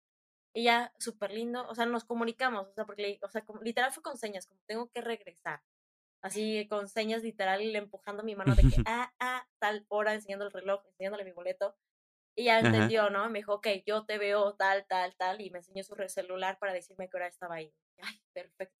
Y 0.54 0.64
ya, 0.64 0.94
súper 0.98 1.32
lindo, 1.32 1.68
o 1.68 1.76
sea, 1.76 1.86
nos 1.86 2.06
comunicamos, 2.06 2.70
o 2.70 2.74
sea, 2.74 2.86
porque, 2.86 3.20
o 3.22 3.30
sea, 3.30 3.44
literal 3.62 3.92
fue 3.92 4.02
con 4.02 4.18
señas, 4.18 4.48
como 4.48 4.62
tengo 4.66 4.90
que 4.92 5.02
regresar. 5.02 5.62
Así, 6.22 6.66
con 6.70 6.88
señas 6.88 7.22
literal, 7.22 7.76
empujando 7.76 8.24
mi 8.24 8.36
mano 8.36 8.56
de 8.56 8.62
que, 8.62 8.76
ah, 8.88 9.12
ah, 9.20 9.46
tal 9.60 9.86
hora, 9.90 10.14
enseñando 10.14 10.46
el 10.46 10.54
reloj, 10.54 10.86
enseñándole 10.88 11.26
mi 11.26 11.34
boleto. 11.34 11.76
Y 12.40 12.46
ya 12.46 12.60
entendió, 12.60 13.10
¿no? 13.10 13.30
Me 13.30 13.40
dijo, 13.40 13.56
ok, 13.56 13.68
yo 13.86 14.06
te 14.06 14.18
veo 14.18 14.56
tal, 14.56 14.86
tal, 14.88 15.14
tal, 15.18 15.42
y 15.42 15.50
me 15.52 15.58
enseñó 15.58 15.84
su 15.84 15.94
celular 16.08 16.58
para 16.58 16.72
decirme 16.72 17.10
qué 17.10 17.18
hora 17.18 17.28
estaba 17.28 17.56
ahí. 17.56 17.74
Ay, 18.02 18.22
perfecto. 18.34 18.78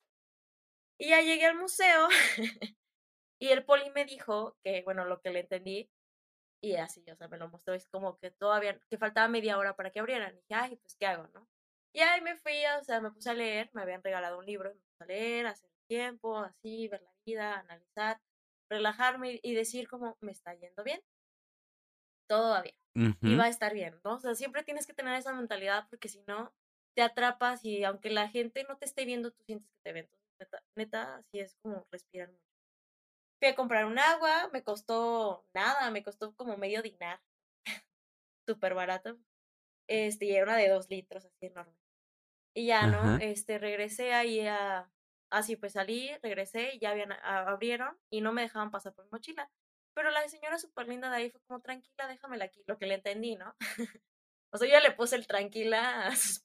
Y 0.98 1.10
ya 1.10 1.22
llegué 1.22 1.46
al 1.46 1.58
museo 1.58 2.08
y 3.42 3.50
el 3.50 3.66
poli 3.66 3.90
me 3.92 4.06
dijo 4.06 4.58
que, 4.64 4.82
bueno, 4.84 5.04
lo 5.04 5.20
que 5.22 5.32
le 5.32 5.42
entendí, 5.42 5.90
y 6.64 6.78
así, 6.78 7.04
o 7.12 7.16
sea, 7.18 7.28
me 7.28 7.38
lo 7.38 7.50
mostró, 7.50 7.74
es 7.74 7.88
como 7.90 8.18
que 8.20 8.32
todavía, 8.32 8.80
que 8.90 8.98
faltaba 8.98 9.28
media 9.28 9.58
hora 9.58 9.76
para 9.76 9.92
que 9.92 10.00
abrieran. 10.00 10.34
Y 10.36 10.38
dije, 10.38 10.54
ay, 10.56 10.78
pues, 10.78 10.96
¿qué 10.98 11.08
hago, 11.08 11.28
no? 11.34 11.50
Y 11.94 12.00
ahí 12.00 12.22
me 12.22 12.38
fui, 12.38 12.64
o 12.80 12.84
sea, 12.86 13.02
me 13.02 13.12
puse 13.12 13.30
a 13.30 13.34
leer, 13.34 13.70
me 13.74 13.82
habían 13.82 14.04
regalado 14.04 14.40
un 14.40 14.46
libro, 14.46 14.70
me 14.70 14.80
puse 14.80 15.04
a 15.04 15.06
leer, 15.08 15.48
hacer 15.48 15.70
tiempo, 15.90 16.38
así, 16.38 16.88
ver 16.88 17.02
la 17.02 17.14
vida, 17.26 17.60
analizar, 17.60 18.22
relajarme 18.70 19.42
y 19.44 19.54
decir 19.54 19.90
como 19.90 20.18
me 20.22 20.32
está 20.32 20.54
yendo 20.56 20.84
bien. 20.86 21.02
Todo 22.28 22.52
va 22.52 22.62
bien. 22.62 22.79
Y 23.22 23.36
va 23.36 23.46
a 23.46 23.50
estar 23.50 23.74
bien, 23.74 24.00
¿no? 24.04 24.16
O 24.16 24.20
sea, 24.20 24.36
siempre 24.36 24.64
tienes 24.64 24.86
que 24.86 24.94
tener 24.94 25.16
esa 25.16 25.34
mentalidad 25.34 25.88
porque 25.90 26.10
si 26.10 26.22
no, 26.28 26.54
te 26.96 27.02
atrapas 27.02 27.64
y 27.64 27.84
aunque 27.84 28.10
la 28.10 28.28
gente 28.28 28.66
no 28.68 28.78
te 28.78 28.86
esté 28.86 29.06
viendo, 29.06 29.32
tú 29.32 29.42
sientes 29.44 29.70
que 29.70 29.80
te 29.84 29.94
ven. 29.94 30.10
Entonces, 30.40 30.68
neta, 30.76 31.16
así 31.16 31.40
es 31.40 31.56
como 31.62 31.86
respirar 31.92 32.30
mucho. 32.30 32.44
Fui 33.40 33.48
a 33.48 33.56
comprar 33.56 33.86
un 33.86 33.98
agua, 34.00 34.50
me 34.52 34.64
costó 34.64 35.46
nada, 35.54 35.92
me 35.92 36.04
costó 36.04 36.36
como 36.36 36.58
medio 36.58 36.82
dinar. 36.82 37.22
Súper 38.48 38.74
barato. 38.74 39.18
Este, 39.88 40.26
y 40.26 40.36
era 40.36 40.44
una 40.44 40.58
de 40.58 40.70
dos 40.70 40.90
litros, 40.90 41.26
así 41.26 41.46
enorme. 41.46 41.74
Y 42.54 42.68
ya, 42.68 42.88
¿no? 42.88 43.18
Este, 43.18 43.58
regresé 43.58 44.14
ahí 44.14 44.46
a, 44.46 44.92
así 45.30 45.56
pues 45.56 45.74
salí, 45.74 46.12
regresé 46.22 46.76
y 46.76 46.80
ya 46.80 46.92
habían, 46.92 47.14
abrieron 47.24 47.98
y 48.10 48.22
no 48.22 48.34
me 48.34 48.42
dejaban 48.42 48.72
pasar 48.72 48.94
por 48.94 49.06
mi 49.06 49.12
mochila. 49.12 49.50
Pero 50.00 50.12
la 50.12 50.26
señora 50.30 50.58
súper 50.58 50.88
linda 50.88 51.10
de 51.10 51.18
ahí 51.18 51.30
fue 51.30 51.42
como, 51.42 51.60
tranquila, 51.60 52.08
déjamela 52.08 52.46
aquí, 52.46 52.64
lo 52.68 52.78
que 52.78 52.86
le 52.86 52.94
entendí, 52.94 53.36
¿no? 53.36 53.54
o 54.54 54.58
sea, 54.58 54.66
yo 54.66 54.72
ya 54.72 54.80
le 54.80 54.92
puse 54.92 55.18
el 55.18 55.28
tranquila 55.28 56.08
a 56.08 56.16
sus, 56.16 56.42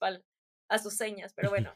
a 0.67 0.77
sus 0.77 0.93
señas, 0.93 1.33
pero 1.33 1.49
bueno. 1.51 1.73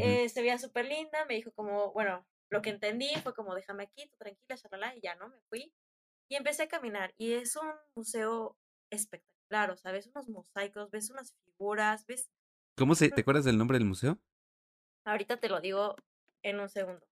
eh, 0.00 0.28
se 0.28 0.42
veía 0.42 0.58
súper 0.58 0.84
linda, 0.84 1.24
me 1.24 1.34
dijo 1.34 1.50
como, 1.54 1.92
bueno, 1.92 2.24
lo 2.52 2.62
que 2.62 2.70
entendí 2.70 3.12
fue 3.20 3.34
como, 3.34 3.52
déjame 3.56 3.82
aquí, 3.82 4.06
tú 4.06 4.16
tranquila, 4.16 4.54
shalala, 4.54 4.94
y 4.94 5.00
ya, 5.00 5.16
¿no? 5.16 5.28
Me 5.28 5.40
fui 5.48 5.74
y 6.30 6.36
empecé 6.36 6.62
a 6.62 6.68
caminar. 6.68 7.12
Y 7.18 7.32
es 7.32 7.56
un 7.56 7.68
museo 7.96 8.56
espectacular, 8.88 9.72
o 9.72 9.76
sea, 9.76 9.90
ves 9.90 10.06
unos 10.06 10.28
mosaicos, 10.28 10.88
ves 10.92 11.10
unas 11.10 11.34
figuras, 11.34 12.06
ves... 12.06 12.30
¿Cómo 12.78 12.94
se, 12.94 13.10
te 13.10 13.22
acuerdas 13.22 13.44
del 13.44 13.58
nombre 13.58 13.76
del 13.76 13.88
museo? 13.88 14.20
Ahorita 15.04 15.36
te 15.38 15.48
lo 15.48 15.60
digo 15.60 15.96
en 16.44 16.60
un 16.60 16.68
segundo. 16.68 17.04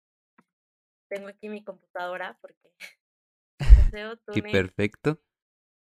Tengo 1.09 1.27
aquí 1.27 1.49
mi 1.49 1.65
computadora 1.65 2.39
porque... 2.41 2.73
Qué 4.33 4.43
perfecto. 4.43 5.21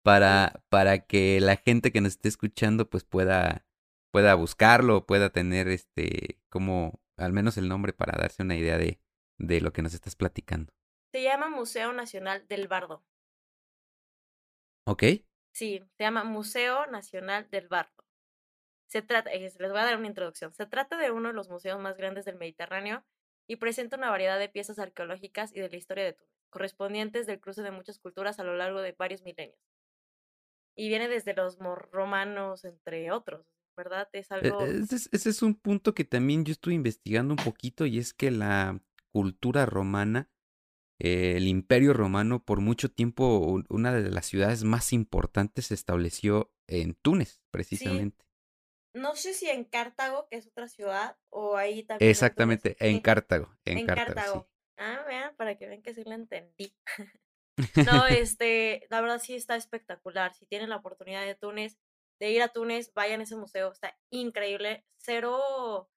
Para, 0.02 0.62
para 0.70 1.00
que 1.00 1.40
la 1.40 1.56
gente 1.56 1.92
que 1.92 2.00
nos 2.00 2.12
esté 2.12 2.28
escuchando 2.28 2.88
pues 2.88 3.04
pueda, 3.04 3.66
pueda 4.10 4.34
buscarlo, 4.34 5.04
pueda 5.04 5.30
tener 5.30 5.68
este, 5.68 6.40
como 6.48 7.00
al 7.18 7.34
menos 7.34 7.58
el 7.58 7.68
nombre 7.68 7.92
para 7.92 8.18
darse 8.18 8.42
una 8.42 8.56
idea 8.56 8.78
de, 8.78 8.98
de 9.38 9.60
lo 9.60 9.72
que 9.72 9.82
nos 9.82 9.92
estás 9.92 10.16
platicando. 10.16 10.72
Se 11.12 11.22
llama 11.22 11.50
Museo 11.50 11.92
Nacional 11.92 12.46
del 12.48 12.66
Bardo. 12.66 13.04
¿Ok? 14.86 15.02
Sí, 15.52 15.82
se 15.96 16.04
llama 16.04 16.24
Museo 16.24 16.86
Nacional 16.86 17.48
del 17.50 17.68
Bardo. 17.68 18.04
Se 18.86 19.02
trata, 19.02 19.30
eh, 19.30 19.40
les 19.40 19.70
voy 19.70 19.80
a 19.80 19.84
dar 19.84 19.98
una 19.98 20.08
introducción. 20.08 20.52
Se 20.54 20.66
trata 20.66 20.96
de 20.96 21.10
uno 21.10 21.28
de 21.28 21.34
los 21.34 21.48
museos 21.48 21.80
más 21.80 21.96
grandes 21.96 22.24
del 22.24 22.36
Mediterráneo 22.36 23.04
y 23.46 23.56
presenta 23.56 23.96
una 23.96 24.10
variedad 24.10 24.38
de 24.38 24.48
piezas 24.48 24.78
arqueológicas 24.78 25.54
y 25.54 25.60
de 25.60 25.68
la 25.68 25.76
historia 25.76 26.04
de 26.04 26.12
Túnez, 26.14 26.39
correspondientes 26.50 27.26
del 27.26 27.40
cruce 27.40 27.62
de 27.62 27.70
muchas 27.70 27.98
culturas 27.98 28.38
a 28.38 28.44
lo 28.44 28.56
largo 28.56 28.82
de 28.82 28.92
varios 28.92 29.22
milenios. 29.22 29.58
Y 30.76 30.88
viene 30.88 31.08
desde 31.08 31.34
los 31.34 31.58
romanos, 31.58 32.64
entre 32.64 33.10
otros, 33.10 33.46
¿verdad? 33.76 34.08
Es 34.12 34.30
e, 34.30 34.34
algo... 34.34 34.62
Ese 34.62 35.08
ese 35.10 35.30
es 35.30 35.42
un 35.42 35.54
punto 35.54 35.94
que 35.94 36.04
también 36.04 36.44
yo 36.44 36.52
estuve 36.52 36.74
investigando 36.74 37.34
un 37.34 37.44
poquito 37.44 37.86
y 37.86 37.98
es 37.98 38.12
que 38.12 38.30
la 38.30 38.80
cultura 39.12 39.66
romana, 39.66 40.30
eh, 40.98 41.34
el 41.36 41.48
imperio 41.48 41.92
romano 41.92 42.44
por 42.44 42.60
mucho 42.60 42.90
tiempo, 42.90 43.62
una 43.68 43.92
de 43.92 44.10
las 44.10 44.26
ciudades 44.26 44.64
más 44.64 44.92
importantes 44.92 45.66
se 45.66 45.74
estableció 45.74 46.52
en 46.66 46.94
Túnez, 46.94 47.40
precisamente. 47.50 48.24
No 48.92 49.14
sé 49.14 49.34
si 49.34 49.48
en 49.48 49.64
Cartago, 49.64 50.26
que 50.28 50.36
es 50.36 50.48
otra 50.48 50.68
ciudad, 50.68 51.16
o 51.28 51.56
ahí 51.56 51.84
también. 51.84 52.10
Exactamente, 52.10 52.76
en, 52.80 53.00
Cartago. 53.00 53.56
En, 53.64 53.86
Cartago. 53.86 54.48
Ah, 54.80 55.04
vean, 55.06 55.36
para 55.36 55.56
que 55.58 55.66
vean 55.66 55.82
que 55.82 55.92
sí 55.92 56.02
lo 56.04 56.12
entendí. 56.12 56.74
no, 57.76 58.06
este, 58.08 58.86
la 58.88 59.00
verdad 59.02 59.20
sí 59.20 59.34
está 59.34 59.56
espectacular. 59.56 60.34
Si 60.34 60.46
tienen 60.46 60.70
la 60.70 60.76
oportunidad 60.76 61.24
de 61.24 61.34
Túnez, 61.34 61.78
de 62.18 62.30
ir 62.30 62.42
a 62.42 62.48
Túnez, 62.48 62.92
vayan 62.94 63.20
a 63.20 63.24
ese 63.24 63.36
museo, 63.36 63.70
está 63.70 63.94
increíble. 64.10 64.84
Cero 64.98 65.90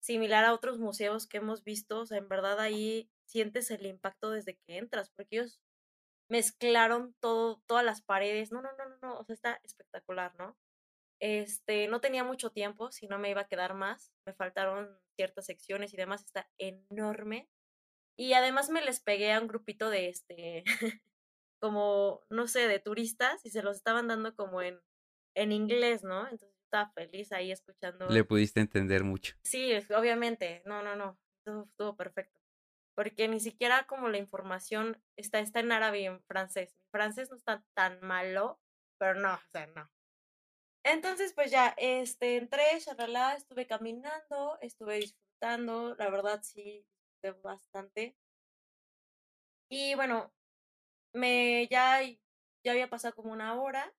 similar 0.00 0.44
a 0.44 0.54
otros 0.54 0.78
museos 0.78 1.26
que 1.26 1.38
hemos 1.38 1.64
visto, 1.64 2.00
o 2.00 2.06
sea, 2.06 2.18
en 2.18 2.28
verdad 2.28 2.60
ahí 2.60 3.10
sientes 3.26 3.70
el 3.70 3.86
impacto 3.86 4.30
desde 4.30 4.56
que 4.56 4.78
entras, 4.78 5.10
porque 5.10 5.36
ellos 5.36 5.60
mezclaron 6.28 7.14
todo, 7.20 7.62
todas 7.66 7.84
las 7.84 8.02
paredes, 8.02 8.52
no, 8.52 8.62
no, 8.62 8.70
no, 8.78 8.88
no, 8.88 8.96
no, 9.02 9.18
o 9.18 9.24
sea, 9.24 9.34
está 9.34 9.60
espectacular, 9.64 10.34
¿no? 10.38 10.56
Este, 11.20 11.86
no 11.88 12.00
tenía 12.00 12.24
mucho 12.24 12.50
tiempo, 12.50 12.92
si 12.92 13.06
no 13.08 13.18
me 13.18 13.30
iba 13.30 13.42
a 13.42 13.48
quedar 13.48 13.74
más, 13.74 14.12
me 14.26 14.32
faltaron 14.32 14.98
ciertas 15.16 15.46
secciones 15.46 15.92
y 15.92 15.98
demás, 15.98 16.24
está 16.24 16.48
enorme. 16.58 17.48
Y 18.20 18.34
además 18.34 18.68
me 18.68 18.82
les 18.82 19.00
pegué 19.00 19.32
a 19.32 19.40
un 19.40 19.48
grupito 19.48 19.88
de 19.88 20.10
este, 20.10 20.62
como, 21.58 22.20
no 22.28 22.48
sé, 22.48 22.68
de 22.68 22.78
turistas 22.78 23.46
y 23.46 23.50
se 23.50 23.62
los 23.62 23.78
estaban 23.78 24.08
dando 24.08 24.36
como 24.36 24.60
en, 24.60 24.78
en 25.34 25.52
inglés, 25.52 26.04
¿no? 26.04 26.28
Entonces 26.28 26.54
estaba 26.62 26.90
feliz 26.90 27.32
ahí 27.32 27.50
escuchando. 27.50 28.10
Le 28.10 28.22
pudiste 28.22 28.60
entender 28.60 29.04
mucho. 29.04 29.36
Sí, 29.42 29.72
obviamente. 29.96 30.60
No, 30.66 30.82
no, 30.82 30.96
no. 30.96 31.18
Todo 31.46 31.64
estuvo 31.64 31.96
perfecto. 31.96 32.38
Porque 32.94 33.26
ni 33.26 33.40
siquiera 33.40 33.86
como 33.86 34.10
la 34.10 34.18
información 34.18 35.02
está, 35.16 35.40
está 35.40 35.60
en 35.60 35.72
árabe 35.72 36.00
y 36.00 36.04
en 36.04 36.22
francés. 36.24 36.76
Mi 36.76 36.90
francés 36.90 37.30
no 37.30 37.38
está 37.38 37.64
tan 37.72 38.02
malo, 38.02 38.60
pero 38.98 39.18
no, 39.18 39.32
o 39.32 39.50
sea, 39.50 39.66
no. 39.68 39.90
Entonces, 40.84 41.32
pues 41.32 41.50
ya, 41.50 41.74
este, 41.78 42.36
entré, 42.36 42.64
charralá, 42.80 43.34
estuve 43.34 43.66
caminando, 43.66 44.58
estuve 44.60 44.96
disfrutando, 44.96 45.94
la 45.94 46.10
verdad 46.10 46.42
sí, 46.42 46.86
bastante. 47.42 48.16
Y 49.68 49.94
bueno, 49.94 50.32
me 51.12 51.66
ya, 51.68 52.00
ya 52.64 52.72
había 52.72 52.90
pasado 52.90 53.14
como 53.14 53.32
una 53.32 53.60
hora 53.60 53.92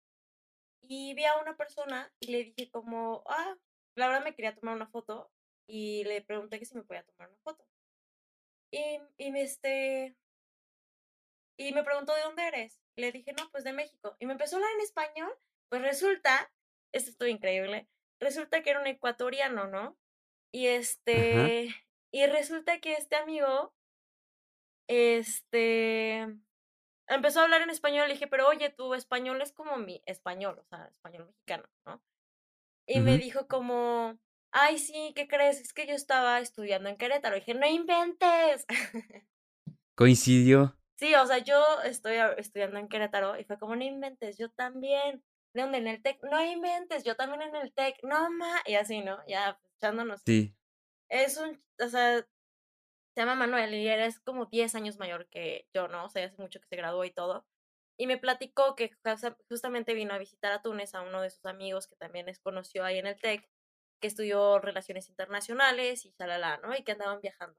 y 0.83 1.15
vi 1.15 1.25
a 1.25 1.39
una 1.39 1.57
persona 1.57 2.13
y 2.21 2.33
le 2.33 2.45
dije 2.45 2.71
como, 2.71 3.23
ah, 3.27 3.57
la 3.95 4.09
verdad 4.09 4.25
me 4.25 4.35
quería 4.35 4.55
tomar 4.55 4.77
una 4.77 4.89
foto 4.89 5.31
y 5.67 6.05
le 6.05 6.23
pregunté 6.23 6.59
que 6.59 6.67
si 6.67 6.75
me 6.75 6.83
podía 6.83 7.05
tomar 7.05 7.29
una 7.29 7.39
foto. 7.43 7.65
Y, 8.73 9.01
y 9.19 9.31
me 9.33 9.43
este 9.43 10.17
y 11.57 11.73
me 11.73 11.85
preguntó 11.85 12.15
de 12.15 12.23
dónde 12.23 12.47
eres. 12.47 12.81
Le 12.97 13.13
dije, 13.13 13.35
no, 13.35 13.51
pues 13.51 13.65
de 13.65 13.75
México. 13.75 14.17
Y 14.19 14.27
me 14.27 14.33
empezó 14.33 14.57
a 14.57 14.59
hablar 14.59 14.73
en 14.77 14.81
español. 14.81 15.39
Pues 15.69 15.83
resulta, 15.83 16.51
esto 16.93 17.11
estuvo 17.11 17.29
increíble, 17.29 17.87
resulta 18.19 18.63
que 18.63 18.71
era 18.71 18.81
un 18.81 18.87
ecuatoriano, 18.87 19.69
¿no? 19.69 19.97
Y 20.53 20.67
este, 20.67 21.69
y 22.13 22.27
resulta 22.27 22.81
que 22.81 22.95
este 22.95 23.17
amigo, 23.17 23.73
este, 24.89 26.27
empezó 27.07 27.41
a 27.41 27.45
hablar 27.45 27.63
en 27.63 27.71
español, 27.71 28.09
le 28.09 28.15
dije, 28.15 28.27
pero 28.27 28.49
oye, 28.49 28.71
tu 28.71 28.95
español 28.95 29.41
es 29.43 29.53
como 29.53 29.77
mi 29.77 30.03
español, 30.07 30.59
o 30.59 30.65
sea, 30.65 30.87
español 30.87 31.27
mexicano, 31.27 31.69
¿no? 31.87 32.03
Y 32.87 32.99
me 33.01 33.19
dijo 33.19 33.47
como, 33.47 34.19
ay, 34.51 34.79
sí, 34.79 35.13
¿qué 35.15 35.29
crees? 35.29 35.61
Es 35.61 35.73
que 35.73 35.87
yo 35.87 35.95
estaba 35.95 36.41
estudiando 36.41 36.89
en 36.89 36.97
Querétaro. 36.97 37.37
Dije, 37.37 37.55
no 37.55 37.67
inventes. 37.67 38.67
Coincidió. 39.95 40.77
Sí, 40.97 41.15
o 41.15 41.25
sea, 41.25 41.39
yo 41.39 41.63
estoy 41.85 42.17
estudiando 42.37 42.79
en 42.79 42.89
Querétaro 42.89 43.39
y 43.39 43.45
fue 43.45 43.59
como, 43.59 43.77
no 43.77 43.85
inventes, 43.85 44.39
yo 44.39 44.51
también. 44.51 45.23
¿De 45.55 45.63
dónde? 45.63 45.79
En 45.79 45.87
el 45.87 46.03
TEC. 46.03 46.21
No 46.25 46.45
inventes, 46.45 47.05
yo 47.05 47.17
también 47.17 47.43
en 47.43 47.57
el 47.57 47.73
TEC. 47.73 47.97
No, 48.03 48.31
ma. 48.31 48.61
Y 48.67 48.75
así, 48.75 49.01
¿no? 49.01 49.19
Ya 49.27 49.59
echándonos. 49.77 50.23
Sí. 50.27 50.55
Es 51.11 51.37
un, 51.39 51.63
o 51.81 51.89
sea, 51.89 52.21
se 53.15 53.21
llama 53.21 53.35
Manuel 53.35 53.75
y 53.75 53.89
él 53.89 54.01
es 54.01 54.21
como 54.21 54.47
10 54.47 54.75
años 54.77 54.99
mayor 54.99 55.29
que 55.29 55.67
yo, 55.75 55.89
¿no? 55.89 56.05
O 56.07 56.09
sea, 56.09 56.25
hace 56.27 56.41
mucho 56.41 56.61
que 56.61 56.69
se 56.69 56.77
graduó 56.77 57.05
y 57.05 57.11
todo. 57.11 57.45
Y 57.99 58.07
me 58.07 58.19
platicó 58.19 58.77
que 58.77 58.93
justamente 59.49 59.95
vino 59.95 60.15
a 60.15 60.19
visitar 60.19 60.53
a 60.53 60.63
Túnez 60.63 60.95
a 60.95 61.03
uno 61.03 61.21
de 61.21 61.31
sus 61.31 61.45
amigos 61.45 61.87
que 61.89 61.97
también 61.97 62.27
les 62.27 62.39
conoció 62.39 62.85
ahí 62.85 62.99
en 62.99 63.07
el 63.07 63.21
TEC, 63.21 63.47
que 64.01 64.09
estudió 64.09 64.59
relaciones 64.61 65.09
internacionales 65.09 66.07
y 66.07 66.13
chalala, 66.13 66.59
¿no? 66.59 66.75
Y 66.77 66.85
que 66.85 66.93
andaban 66.93 67.21
viajando. 67.21 67.59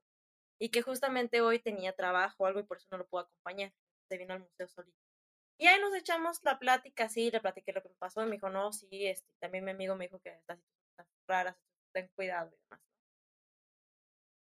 Y 0.59 0.69
que 0.69 0.81
justamente 0.81 1.41
hoy 1.41 1.59
tenía 1.59 1.93
trabajo 1.93 2.43
o 2.43 2.47
algo 2.47 2.59
y 2.61 2.63
por 2.63 2.77
eso 2.77 2.87
no 2.91 2.97
lo 2.99 3.07
pudo 3.07 3.21
acompañar. 3.21 3.73
Se 4.09 4.17
vino 4.17 4.33
al 4.33 4.41
museo 4.41 4.67
solito. 4.67 4.97
Y 5.59 5.67
ahí 5.67 5.79
nos 5.79 5.93
echamos 5.95 6.39
la 6.43 6.57
plática, 6.59 7.09
sí, 7.09 7.29
le 7.31 7.41
platiqué 7.41 7.73
lo 7.73 7.83
que 7.83 7.89
me 7.89 7.95
pasó. 7.95 8.23
Y 8.23 8.25
me 8.25 8.33
dijo, 8.33 8.49
no, 8.49 8.73
sí, 8.73 8.87
este, 9.07 9.31
también 9.39 9.65
mi 9.65 9.71
amigo 9.71 9.95
me 9.95 10.05
dijo 10.05 10.19
que 10.19 10.29
estas 10.31 10.59
situaciones 10.59 11.13
raras, 11.27 11.57
ten 11.93 12.09
cuidado 12.15 12.49
y 12.51 12.57
demás. 12.63 12.90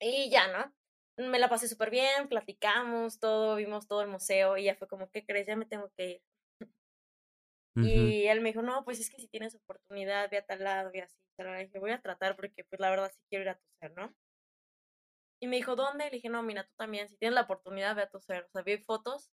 Y 0.01 0.31
ya, 0.31 0.49
¿no? 0.49 1.29
Me 1.29 1.39
la 1.39 1.49
pasé 1.49 1.69
súper 1.69 1.91
bien, 1.91 2.29
platicamos 2.29 3.21
todo, 3.21 3.57
vimos 3.57 3.87
todo 3.87 4.03
el 4.03 4.09
museo 4.09 4.57
y 4.57 4.65
ya 4.65 4.75
fue 4.77 4.89
como, 4.89 5.11
¿qué 5.11 5.25
crees? 5.25 5.47
Ya 5.47 5.57
me 5.57 5.67
tengo 5.67 5.91
que 5.97 6.07
ir. 6.07 6.23
Y 7.77 8.27
él 8.27 8.41
me 8.41 8.51
dijo, 8.51 8.63
no, 8.63 8.85
pues 8.85 9.01
es 9.01 9.11
que 9.11 9.21
si 9.21 9.29
tienes 9.29 9.55
oportunidad, 9.55 10.29
ve 10.31 10.39
a 10.39 10.45
tal 10.45 10.65
lado, 10.65 10.91
ve 10.93 11.03
así. 11.03 11.17
Le 11.39 11.65
dije, 11.65 11.79
voy 11.79 11.93
a 11.93 12.03
tratar 12.03 12.37
porque 12.37 12.65
pues 12.65 12.81
la 12.81 12.91
verdad 12.91 13.11
sí 13.13 13.21
quiero 13.31 13.45
ir 13.45 13.49
a 13.51 13.59
toser, 13.59 13.97
¿no? 13.97 14.15
Y 15.43 15.47
me 15.47 15.57
dijo, 15.57 15.75
¿dónde? 15.75 16.05
Le 16.05 16.11
dije, 16.11 16.29
no, 16.29 16.43
mira, 16.43 16.65
tú 16.65 16.73
también, 16.77 17.09
si 17.09 17.17
tienes 17.17 17.35
la 17.35 17.43
oportunidad, 17.43 17.97
ve 17.97 18.03
a 18.03 18.11
toser. 18.11 18.45
O 18.45 18.51
sea, 18.51 18.63
vi 18.63 18.77
fotos. 18.79 19.31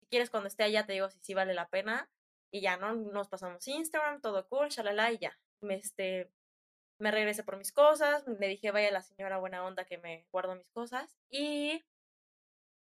Si 0.00 0.06
quieres, 0.06 0.30
cuando 0.30 0.46
esté 0.48 0.62
allá, 0.62 0.86
te 0.86 0.94
digo 0.94 1.10
si 1.10 1.18
sí 1.20 1.34
vale 1.34 1.52
la 1.52 1.68
pena. 1.68 2.10
Y 2.50 2.62
ya, 2.62 2.78
¿no? 2.78 2.94
Nos 2.94 3.28
pasamos 3.28 3.66
Instagram, 3.68 4.22
todo 4.22 4.46
cool, 4.48 4.70
shalala, 4.70 5.12
y 5.12 5.18
ya. 5.18 5.38
Me, 5.60 5.74
este, 5.74 6.30
me 7.02 7.10
regresé 7.10 7.42
por 7.42 7.56
mis 7.56 7.72
cosas, 7.72 8.24
le 8.26 8.48
dije, 8.48 8.70
vaya 8.70 8.92
la 8.92 9.02
señora 9.02 9.38
buena 9.38 9.64
onda 9.64 9.84
que 9.84 9.98
me 9.98 10.24
guardo 10.30 10.54
mis 10.54 10.70
cosas. 10.70 11.18
Y... 11.28 11.84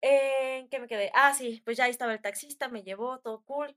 ¿En 0.05 0.69
qué 0.69 0.81
me 0.81 0.89
quedé? 0.89 1.13
Ah, 1.15 1.33
sí, 1.33 1.63
pues 1.65 1.77
ya 1.77 1.85
ahí 1.85 1.93
estaba 1.93 2.13
el 2.13 2.21
taxista, 2.21 2.69
me 2.69 2.83
llevó, 2.83 3.21
todo 3.21 3.45
cool. 3.45 3.77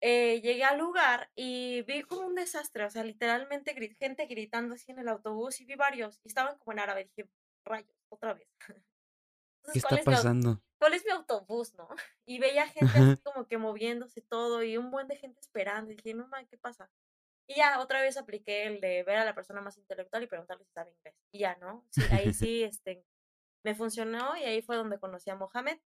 Eh, 0.00 0.40
llegué 0.40 0.62
al 0.62 0.78
lugar 0.78 1.32
y 1.34 1.82
vi 1.82 2.02
como 2.04 2.28
un 2.28 2.36
desastre, 2.36 2.84
o 2.84 2.90
sea, 2.90 3.02
literalmente 3.02 3.74
gente 3.98 4.26
gritando 4.26 4.76
así 4.76 4.92
en 4.92 5.00
el 5.00 5.08
autobús 5.08 5.60
y 5.60 5.64
vi 5.64 5.74
varios 5.74 6.20
y 6.22 6.28
estaban 6.28 6.56
como 6.58 6.74
en 6.74 6.78
árabe. 6.78 7.10
Dije, 7.16 7.28
rayos, 7.64 7.96
otra 8.08 8.34
vez. 8.34 8.48
¿Qué 9.72 9.80
está 9.80 9.96
pasando? 10.04 10.62
¿Cuál 10.78 10.94
es 10.94 11.04
mi 11.04 11.10
autobús, 11.10 11.74
no? 11.74 11.88
Y 12.26 12.38
veía 12.38 12.68
gente 12.68 12.96
así 12.96 13.16
como 13.24 13.48
que 13.48 13.58
moviéndose 13.58 14.20
todo 14.20 14.62
y 14.62 14.76
un 14.76 14.92
buen 14.92 15.08
de 15.08 15.16
gente 15.16 15.40
esperando. 15.40 15.90
Y 15.90 15.96
dije, 15.96 16.14
no 16.14 16.28
man, 16.28 16.46
¿qué 16.46 16.56
pasa? 16.56 16.88
Y 17.48 17.56
ya 17.56 17.80
otra 17.80 18.02
vez 18.02 18.16
apliqué 18.18 18.66
el 18.66 18.80
de 18.80 19.02
ver 19.04 19.16
a 19.16 19.24
la 19.24 19.34
persona 19.34 19.62
más 19.62 19.78
intelectual 19.78 20.22
y 20.22 20.26
preguntarle 20.26 20.64
si 20.64 20.72
sabe 20.72 20.90
inglés. 20.90 21.14
Y 21.32 21.38
ya, 21.40 21.56
¿no? 21.56 21.86
Sí, 21.90 22.02
ahí 22.10 22.32
sí 22.34 22.62
este, 22.62 23.04
me 23.64 23.74
funcionó 23.74 24.36
y 24.36 24.44
ahí 24.44 24.62
fue 24.62 24.76
donde 24.76 24.98
conocí 24.98 25.30
a 25.30 25.34
Mohamed. 25.34 25.78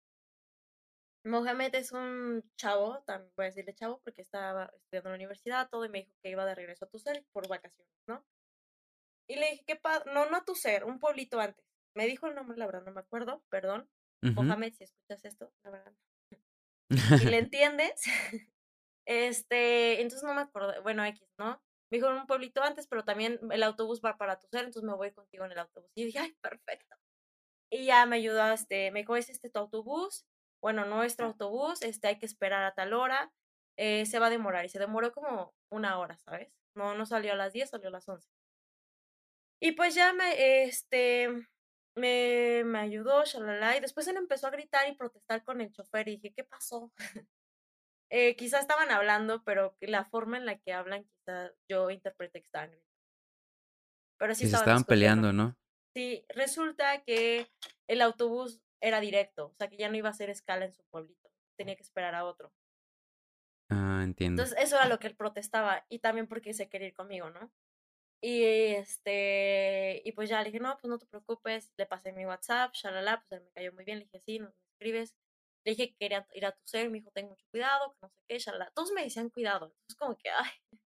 Mohamed 1.24 1.76
es 1.76 1.92
un 1.92 2.44
chavo, 2.58 3.04
también 3.04 3.32
voy 3.36 3.46
a 3.46 3.50
decirle 3.50 3.76
chavo 3.76 4.02
porque 4.04 4.24
estaba 4.24 4.72
estudiando 4.76 5.10
en 5.10 5.14
la 5.14 5.18
universidad, 5.18 5.70
todo, 5.70 5.86
y 5.86 5.90
me 5.90 6.00
dijo 6.00 6.14
que 6.24 6.32
iba 6.32 6.46
de 6.46 6.56
regreso 6.56 6.86
a 6.86 6.90
Tucer 6.90 7.24
por 7.32 7.48
vacaciones, 7.48 7.94
¿no? 8.08 8.26
Y 9.28 9.36
le 9.36 9.52
dije, 9.52 9.64
¿qué 9.68 9.76
padre? 9.76 10.12
No, 10.14 10.30
no 10.30 10.38
a 10.38 10.44
Tucer, 10.44 10.84
un 10.84 11.00
pueblito 11.00 11.40
antes. 11.40 11.64
Me 11.94 12.08
dijo 12.08 12.28
el 12.28 12.34
nombre, 12.34 12.58
la 12.58 12.66
verdad 12.66 12.84
no 12.84 12.92
me 12.92 13.02
acuerdo, 13.02 13.44
perdón. 13.50 13.88
Mohamed, 14.22 14.74
si 14.74 14.84
escuchas 14.84 15.24
esto, 15.26 15.54
la 15.64 15.72
verdad. 15.72 15.94
Si 17.20 17.26
le 17.26 17.38
entiendes, 17.40 18.02
este, 19.12 20.02
entonces 20.02 20.24
no 20.28 20.34
me 20.34 20.42
acuerdo, 20.42 20.82
bueno, 20.84 21.06
X, 21.06 21.28
¿no? 21.38 21.62
Me 21.92 21.98
dijo 21.98 22.10
en 22.10 22.18
un 22.18 22.28
pueblito 22.28 22.64
antes, 22.64 22.88
pero 22.88 23.04
también 23.04 23.40
el 23.52 23.64
autobús 23.64 24.02
va 24.04 24.18
para 24.18 24.40
Tucer, 24.40 24.66
entonces 24.66 24.84
me 24.84 24.96
voy 24.96 25.12
contigo 25.12 25.46
en 25.46 25.52
el 25.52 25.60
autobús. 25.60 25.92
Y 25.96 26.06
dije, 26.06 26.20
ay, 26.20 26.34
perfecto. 26.42 26.96
Y 27.70 27.86
ya 27.86 28.06
me 28.06 28.18
ayudó, 28.18 28.52
este, 28.54 28.92
me 28.92 29.02
dijo, 29.02 29.16
es 29.16 29.30
este 29.30 29.50
tu 29.50 29.60
autobús, 29.60 30.26
bueno, 30.62 30.86
nuestro 30.86 31.28
autobús, 31.28 31.82
este, 31.82 32.08
hay 32.08 32.20
que 32.20 32.26
esperar 32.26 32.64
a 32.64 32.74
tal 32.74 32.94
hora, 32.94 33.32
eh, 33.78 34.06
se 34.06 34.20
va 34.20 34.28
a 34.28 34.30
demorar. 34.30 34.66
Y 34.66 34.70
se 34.70 34.80
demoró 34.80 35.12
como 35.12 35.54
una 35.70 36.00
hora, 36.00 36.18
¿sabes? 36.20 36.54
No, 36.76 36.96
no 36.96 37.06
salió 37.06 37.34
a 37.34 37.36
las 37.36 37.54
10, 37.54 37.70
salió 37.70 37.90
a 37.90 37.92
las 37.92 38.08
11. 38.08 38.30
Y 39.60 39.74
pues 39.74 39.96
ya 39.96 40.14
me, 40.14 40.64
este, 40.64 41.30
me, 41.96 42.64
me 42.66 42.80
ayudó, 42.80 43.24
shalala, 43.26 43.78
y 43.78 43.80
después 43.80 44.08
él 44.08 44.18
empezó 44.18 44.48
a 44.48 44.52
gritar 44.52 44.88
y 44.90 44.96
protestar 44.96 45.44
con 45.44 45.62
el 45.62 45.72
chofer 45.72 46.08
y 46.08 46.18
dije, 46.18 46.34
¿qué 46.34 46.44
pasó? 46.44 46.92
Eh, 48.12 48.36
quizá 48.36 48.60
estaban 48.60 48.92
hablando, 48.92 49.42
pero 49.44 49.76
la 49.80 50.04
forma 50.04 50.38
en 50.38 50.46
la 50.46 50.58
que 50.60 50.74
hablan, 50.74 51.06
quizá 51.06 51.52
yo 51.70 51.90
interpreté 51.90 52.42
que 52.42 52.46
estaban. 52.46 52.72
Pero 54.20 54.36
sí 54.36 54.46
estaban 54.46 54.84
peleando, 54.84 55.32
¿no? 55.32 55.56
Sí, 55.96 56.26
resulta 56.30 57.04
que 57.04 57.48
el 57.88 58.02
autobús 58.02 58.62
era 58.82 59.00
directo, 59.00 59.48
o 59.48 59.56
sea 59.58 59.70
que 59.70 59.78
ya 59.78 59.90
no 59.90 59.96
iba 59.96 60.10
a 60.10 60.12
hacer 60.12 60.30
escala 60.30 60.66
en 60.66 60.74
su 60.74 60.84
pueblito, 60.92 61.30
tenía 61.58 61.76
que 61.76 61.84
esperar 61.84 62.14
a 62.16 62.26
otro. 62.26 62.52
Ah, 63.70 64.02
entiendo. 64.04 64.42
Entonces 64.42 64.64
eso 64.64 64.76
era 64.76 64.88
lo 64.88 65.00
que 65.00 65.08
él 65.08 65.16
protestaba 65.16 65.86
y 65.88 66.00
también 66.00 66.28
porque 66.28 66.54
se 66.54 66.68
quería 66.68 66.90
ir 66.90 66.94
conmigo, 66.94 67.30
¿no? 67.30 67.52
Y 68.22 68.44
este, 68.44 70.02
y 70.04 70.12
pues 70.12 70.30
ya 70.30 70.40
le 70.40 70.52
dije, 70.52 70.60
no, 70.60 70.78
pues 70.78 70.90
no 70.90 71.00
te 71.00 71.08
preocupes, 71.08 71.72
le 71.78 71.86
pasé 71.86 72.12
mi 72.12 72.26
WhatsApp, 72.26 72.74
shalala, 72.74 73.22
pues 73.22 73.40
él 73.40 73.46
me 73.46 73.52
cayó 73.52 73.74
muy 73.74 73.86
bien, 73.86 74.00
le 74.00 74.06
dije, 74.06 74.20
sí, 74.20 74.40
nos 74.40 74.54
escribes. 74.74 75.16
Le 75.64 75.72
dije 75.72 75.90
que 75.90 75.96
quería 75.98 76.28
ir 76.34 76.46
a 76.46 76.52
tu 76.52 76.62
ser, 76.66 76.90
me 76.90 77.00
dijo, 77.00 77.12
ten 77.12 77.28
mucho 77.28 77.46
cuidado, 77.52 77.94
que 77.94 78.00
no 78.02 78.10
sé 78.10 78.22
qué, 78.28 78.40
shalala. 78.40 78.72
Todos 78.74 78.92
me 78.92 79.04
decían 79.04 79.30
cuidado, 79.30 79.66
entonces 79.66 79.96
como 79.98 80.18
que, 80.18 80.30
ay, 80.30 80.52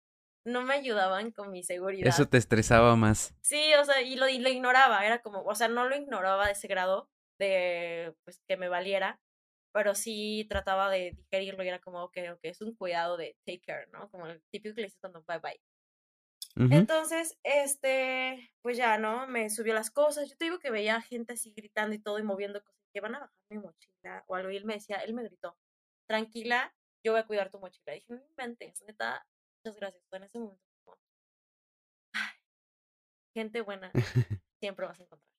no 0.45 0.61
me 0.63 0.73
ayudaban 0.73 1.31
con 1.31 1.51
mi 1.51 1.63
seguridad. 1.63 2.07
Eso 2.07 2.27
te 2.27 2.37
estresaba 2.37 2.95
más. 2.95 3.35
Sí, 3.41 3.73
o 3.75 3.85
sea, 3.85 4.01
y 4.01 4.15
lo, 4.15 4.27
y 4.27 4.39
lo 4.39 4.49
ignoraba, 4.49 5.05
era 5.05 5.21
como, 5.21 5.43
o 5.43 5.55
sea, 5.55 5.67
no 5.67 5.87
lo 5.87 5.95
ignoraba 5.95 6.45
de 6.45 6.53
ese 6.53 6.67
grado, 6.67 7.09
de 7.37 8.13
pues 8.23 8.41
que 8.47 8.55
me 8.55 8.69
valiera, 8.69 9.19
pero 9.73 9.95
sí 9.95 10.45
trataba 10.49 10.89
de 10.89 11.11
digerirlo 11.17 11.63
y 11.63 11.67
era 11.67 11.79
como, 11.79 12.03
ok, 12.03 12.17
ok, 12.33 12.39
es 12.43 12.61
un 12.61 12.75
cuidado 12.75 13.17
de 13.17 13.35
take 13.45 13.61
care, 13.61 13.87
¿no? 13.91 14.09
Como 14.09 14.27
el 14.27 14.41
típico 14.51 14.75
que 14.75 14.81
le 14.81 14.87
dices 14.87 14.99
cuando 15.01 15.23
bye 15.27 15.39
bye. 15.39 15.61
Entonces, 16.55 17.39
este, 17.43 18.51
pues 18.61 18.75
ya, 18.75 18.97
¿no? 18.97 19.25
Me 19.27 19.49
subió 19.49 19.73
las 19.73 19.89
cosas. 19.89 20.29
Yo 20.29 20.35
te 20.35 20.45
digo 20.45 20.59
que 20.59 20.69
veía 20.69 21.01
gente 21.01 21.33
así 21.33 21.53
gritando 21.53 21.95
y 21.95 21.99
todo 21.99 22.19
y 22.19 22.23
moviendo 22.23 22.61
cosas 22.61 22.80
que 22.93 23.01
van 23.01 23.15
a 23.15 23.19
bajar 23.19 23.35
mi 23.49 23.57
mochila 23.57 24.23
o 24.27 24.35
algo. 24.35 24.51
Y 24.51 24.57
él 24.57 24.65
me 24.65 24.75
decía, 24.75 24.97
él 24.97 25.13
me 25.13 25.23
gritó, 25.23 25.57
tranquila, 26.07 26.73
yo 27.03 27.13
voy 27.13 27.21
a 27.21 27.27
cuidar 27.27 27.49
tu 27.49 27.59
mochila. 27.59 27.93
dije, 27.93 28.13
no 28.13 28.23
inventes, 28.23 28.81
neta, 28.83 29.25
muchas 29.63 29.79
gracias. 29.79 30.03
En 30.11 30.23
ese 30.23 30.39
momento, 30.39 30.63
gente 33.33 33.61
buena, 33.61 33.91
siempre 34.59 34.85
vas 34.85 34.99
a 34.99 35.03
encontrar. 35.03 35.31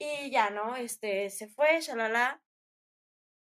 Y 0.00 0.30
ya, 0.30 0.50
¿no? 0.50 0.76
Este, 0.76 1.30
se 1.30 1.48
fue, 1.48 1.80
shalala. 1.80 2.42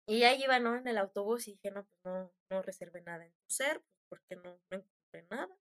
Y 0.08 0.24
ahí 0.24 0.44
iba, 0.44 0.60
¿no? 0.60 0.76
En 0.76 0.88
el 0.88 0.98
autobús 0.98 1.48
y 1.48 1.54
dije, 1.54 1.72
no, 1.72 1.86
pues 1.86 2.00
no, 2.04 2.34
no 2.50 2.62
reservé 2.62 3.02
nada 3.02 3.26
en 3.26 3.32
tu 3.32 3.50
ser, 3.50 3.82
pues 3.82 4.02
porque 4.10 4.36
no, 4.36 4.60
no 4.70 4.78
encontré 4.78 5.28
nada. 5.30 5.56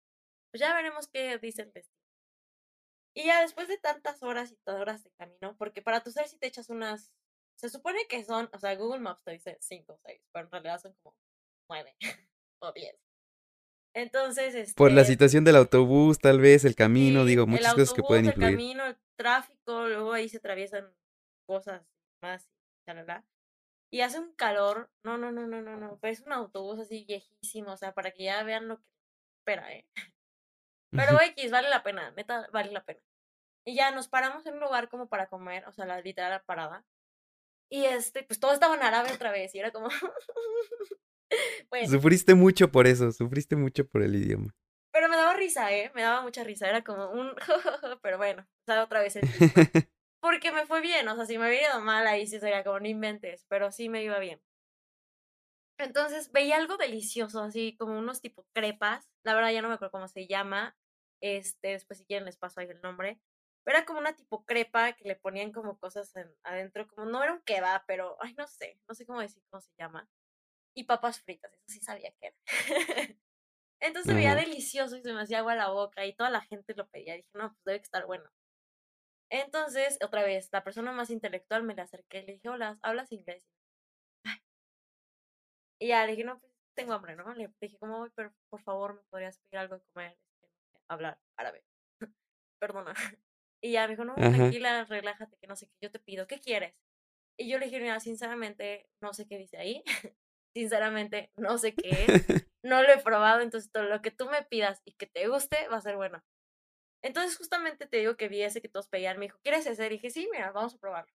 Pues 0.51 0.61
ya 0.61 0.75
veremos 0.75 1.09
qué 1.09 1.39
dice 1.39 1.63
el 1.63 1.73
destino. 1.73 2.01
Y 3.15 3.27
ya 3.27 3.43
después 3.43 3.69
de 3.69 3.79
tantas 3.79 4.23
horas 4.23 4.53
y 4.53 4.57
todas 4.57 4.81
horas 4.81 5.05
de 5.05 5.11
camino, 5.13 5.57
porque 5.59 5.83
para 5.83 6.03
tu 6.03 6.11
ser 6.11 6.29
si 6.29 6.39
te 6.39 6.47
echas 6.47 6.71
unas, 6.71 7.13
se 7.61 7.69
supone 7.69 8.07
que 8.09 8.25
son, 8.25 8.49
o 8.55 8.59
sea, 8.59 8.75
Google 8.75 9.01
Maps 9.01 9.23
te 9.23 9.33
dice 9.33 9.59
5 9.61 9.93
o 9.93 9.99
6, 10.03 10.23
pero 10.33 10.47
en 10.47 10.51
realidad 10.51 10.81
son 10.81 10.95
como 11.03 11.15
9 11.69 11.95
o 12.63 12.73
10. 12.73 12.97
Entonces, 13.95 14.55
este, 14.55 14.75
Por 14.75 14.93
la 14.93 15.05
situación 15.05 15.45
del 15.45 15.57
autobús, 15.57 16.19
tal 16.19 16.41
vez, 16.41 16.65
el 16.65 16.75
camino, 16.75 17.25
digo, 17.25 17.47
muchas 17.47 17.75
cosas 17.75 17.93
que 17.93 18.03
pueden 18.03 18.27
influir. 18.27 18.49
El 18.49 18.55
camino, 18.55 18.87
el 18.87 18.97
tráfico, 19.17 19.89
luego 19.89 20.13
ahí 20.13 20.29
se 20.29 20.39
atraviesan 20.39 20.95
cosas 21.47 21.83
más, 22.23 22.49
chalala. 22.89 23.27
Y 23.93 24.01
hace 24.01 24.21
un 24.21 24.33
calor, 24.35 24.91
no, 25.05 25.19
no, 25.19 25.31
no, 25.31 25.47
no, 25.47 25.61
no, 25.61 25.77
no, 25.77 25.99
pero 26.01 26.13
es 26.13 26.21
un 26.21 26.33
autobús 26.33 26.79
así 26.79 27.05
viejísimo, 27.05 27.73
o 27.73 27.77
sea, 27.77 27.93
para 27.93 28.13
que 28.13 28.25
ya 28.25 28.43
vean 28.43 28.69
lo 28.69 28.79
que 28.79 28.87
espera, 29.41 29.71
¿eh? 29.75 29.87
Pero 30.93 31.21
X, 31.21 31.51
vale 31.51 31.69
la 31.69 31.83
pena, 31.83 32.11
neta, 32.13 32.49
vale 32.53 32.73
la 32.73 32.85
pena. 32.85 33.01
Y 33.67 33.75
ya 33.75 33.91
nos 33.91 34.09
paramos 34.09 34.47
en 34.47 34.55
un 34.55 34.61
lugar 34.61 34.89
como 34.89 35.09
para 35.09 35.29
comer, 35.29 35.67
o 35.67 35.73
sea, 35.73 35.85
la 35.85 36.01
literal 36.01 36.43
parada. 36.47 36.87
Y 37.71 37.85
este, 37.85 38.25
pues 38.25 38.41
todo 38.41 38.53
estaba 38.53 38.75
en 38.75 38.83
árabe 38.83 39.13
otra 39.13 39.31
vez, 39.31 39.55
y 39.55 39.61
era 39.61 39.71
como... 39.71 39.89
Sufriste 41.89 42.35
mucho 42.35 42.73
por 42.73 42.89
eso, 42.89 43.13
sufriste 43.13 43.55
mucho 43.55 43.87
por 43.87 44.03
el 44.03 44.17
idioma. 44.17 44.53
Pero 44.93 45.09
me 45.09 45.17
daba 45.17 45.35
risa, 45.35 45.73
¿eh? 45.73 45.93
Me 45.95 46.03
daba 46.03 46.23
mucha 46.23 46.43
risa, 46.43 46.69
era 46.69 46.83
como 46.83 47.11
un... 47.11 47.33
pero 48.03 48.19
bueno, 48.19 48.43
o 48.43 48.65
sea, 48.67 48.83
otra 48.83 49.01
vez 49.01 49.17
el... 49.17 49.23
Porque 50.21 50.53
me 50.53 50.67
fue 50.67 50.81
bien, 50.81 51.07
o 51.09 51.15
sea, 51.15 51.25
si 51.25 51.39
me 51.39 51.49
hubiera 51.49 51.71
ido 51.71 51.81
mal 51.81 52.07
ahí 52.07 52.27
sí 52.27 52.41
sería 52.41 52.65
como 52.65 52.81
no 52.81 52.89
inventes, 52.89 53.47
pero 53.49 53.73
sí 53.73 53.89
me 53.89 54.03
iba 54.03 54.19
bien. 54.19 54.43
Entonces 55.79 56.31
veía 56.31 56.57
algo 56.57 56.77
delicioso, 56.77 57.41
así 57.43 57.75
como 57.79 57.99
unos 57.99 58.21
tipo 58.21 58.45
crepas, 58.53 59.09
la 59.25 59.35
verdad 59.35 59.53
ya 59.53 59.63
no 59.63 59.69
me 59.69 59.75
acuerdo 59.75 59.93
cómo 59.93 60.09
se 60.09 60.27
llama, 60.27 60.77
este, 61.23 61.69
después 61.69 62.01
si 62.01 62.05
quieren 62.05 62.27
les 62.27 62.37
paso 62.37 62.61
ahí 62.61 62.67
el 62.69 62.83
nombre, 62.83 63.19
pero 63.65 63.79
era 63.79 63.87
como 63.87 63.99
una 64.01 64.15
tipo 64.15 64.45
crepa 64.45 64.93
que 64.93 65.09
le 65.09 65.17
ponían 65.17 65.53
como 65.53 65.79
cosas 65.79 66.13
adentro, 66.45 66.89
como 66.89 67.07
no 67.07 67.23
era 67.23 67.33
un 67.33 67.43
kebab, 67.43 67.85
pero, 67.87 68.17
ay, 68.21 68.35
no 68.35 68.47
sé, 68.47 68.81
no 68.89 68.95
sé 68.95 69.07
cómo 69.07 69.21
decir 69.21 69.43
cómo 69.51 69.61
se 69.61 69.73
llama, 69.79 70.09
y 70.75 70.85
papas 70.85 71.21
fritas, 71.21 71.53
eso 71.53 71.65
sí 71.67 71.81
sabía 71.81 72.13
que 72.21 72.29
era. 72.29 72.37
Entonces 73.81 74.15
veía 74.15 74.35
delicioso 74.35 74.97
y 74.97 75.03
se 75.03 75.13
me 75.13 75.23
hacía 75.23 75.39
agua 75.39 75.55
la 75.55 75.71
boca 75.71 76.05
y 76.05 76.15
toda 76.15 76.31
la 76.31 76.43
gente 76.43 76.75
lo 76.75 76.89
pedía, 76.89 77.15
dije, 77.15 77.31
no, 77.35 77.51
pues 77.51 77.65
debe 77.65 77.79
estar 77.79 78.07
bueno. 78.07 78.31
Entonces, 79.31 79.99
otra 80.05 80.23
vez, 80.25 80.49
la 80.53 80.65
persona 80.65 80.93
más 80.93 81.09
intelectual 81.11 81.63
me 81.63 81.75
le 81.75 81.83
acerqué 81.83 82.19
y 82.19 82.27
le 82.27 82.33
dije, 82.35 82.49
hola, 82.49 82.79
¿hablas 82.83 83.13
inglés? 83.13 83.47
Y 85.81 85.89
ya 85.89 86.05
le 86.05 86.13
dije, 86.13 86.25
no, 86.25 86.39
pues 86.39 86.53
tengo 86.75 86.93
hambre, 86.93 87.17
¿no? 87.17 87.33
Le 87.35 87.51
dije, 87.61 87.79
como, 87.79 88.09
pero 88.15 88.35
por 88.51 88.61
favor, 88.63 88.95
¿me 88.95 89.03
podrías 89.11 89.39
pedir 89.39 89.61
algo 89.61 89.77
de 89.77 89.85
comer? 89.93 90.19
Este, 90.43 90.49
hablar 90.89 91.19
árabe. 91.37 91.65
Perdona. 92.61 92.95
Y 93.63 93.73
ya 93.73 93.87
me 93.87 93.93
dijo, 93.93 94.05
no, 94.05 94.15
tranquila, 94.15 94.85
relájate, 94.85 95.37
que 95.37 95.47
no 95.47 95.57
sé 95.57 95.67
qué, 95.67 95.75
yo 95.83 95.91
te 95.91 95.99
pido, 95.99 96.27
¿qué 96.27 96.39
quieres? 96.41 96.75
Y 97.39 97.49
yo 97.49 97.59
le 97.59 97.67
dije, 97.67 97.81
mira, 97.81 98.01
sinceramente, 98.01 98.89
no 99.03 99.13
sé 99.13 99.27
qué 99.27 99.39
dice 99.39 99.57
ahí. 99.59 99.83
sinceramente, 100.55 101.31
no 101.37 101.59
sé 101.59 101.75
qué 101.75 101.91
es. 101.91 102.07
No 102.63 102.83
lo 102.83 102.93
he 102.93 102.99
probado, 102.99 103.41
entonces 103.41 103.73
todo 103.73 103.85
lo 103.85 104.03
que 104.03 104.11
tú 104.11 104.27
me 104.27 104.43
pidas 104.43 104.83
y 104.85 104.93
que 104.93 105.07
te 105.07 105.27
guste 105.29 105.67
va 105.69 105.79
a 105.79 105.81
ser 105.81 105.97
bueno. 105.97 106.23
Entonces, 107.03 107.39
justamente 107.39 107.87
te 107.87 107.97
digo 107.97 108.19
que 108.19 108.29
vi 108.29 108.43
ese 108.43 108.61
que 108.61 108.69
todos 108.69 108.89
pedían. 108.89 109.19
Me 109.19 109.25
dijo, 109.25 109.39
¿quieres 109.43 109.65
ese? 109.65 109.87
Y 109.87 109.89
dije, 109.89 110.11
sí, 110.11 110.29
mira, 110.31 110.53
vamos 110.53 110.75
a 110.75 110.79
probarlo. 110.79 111.11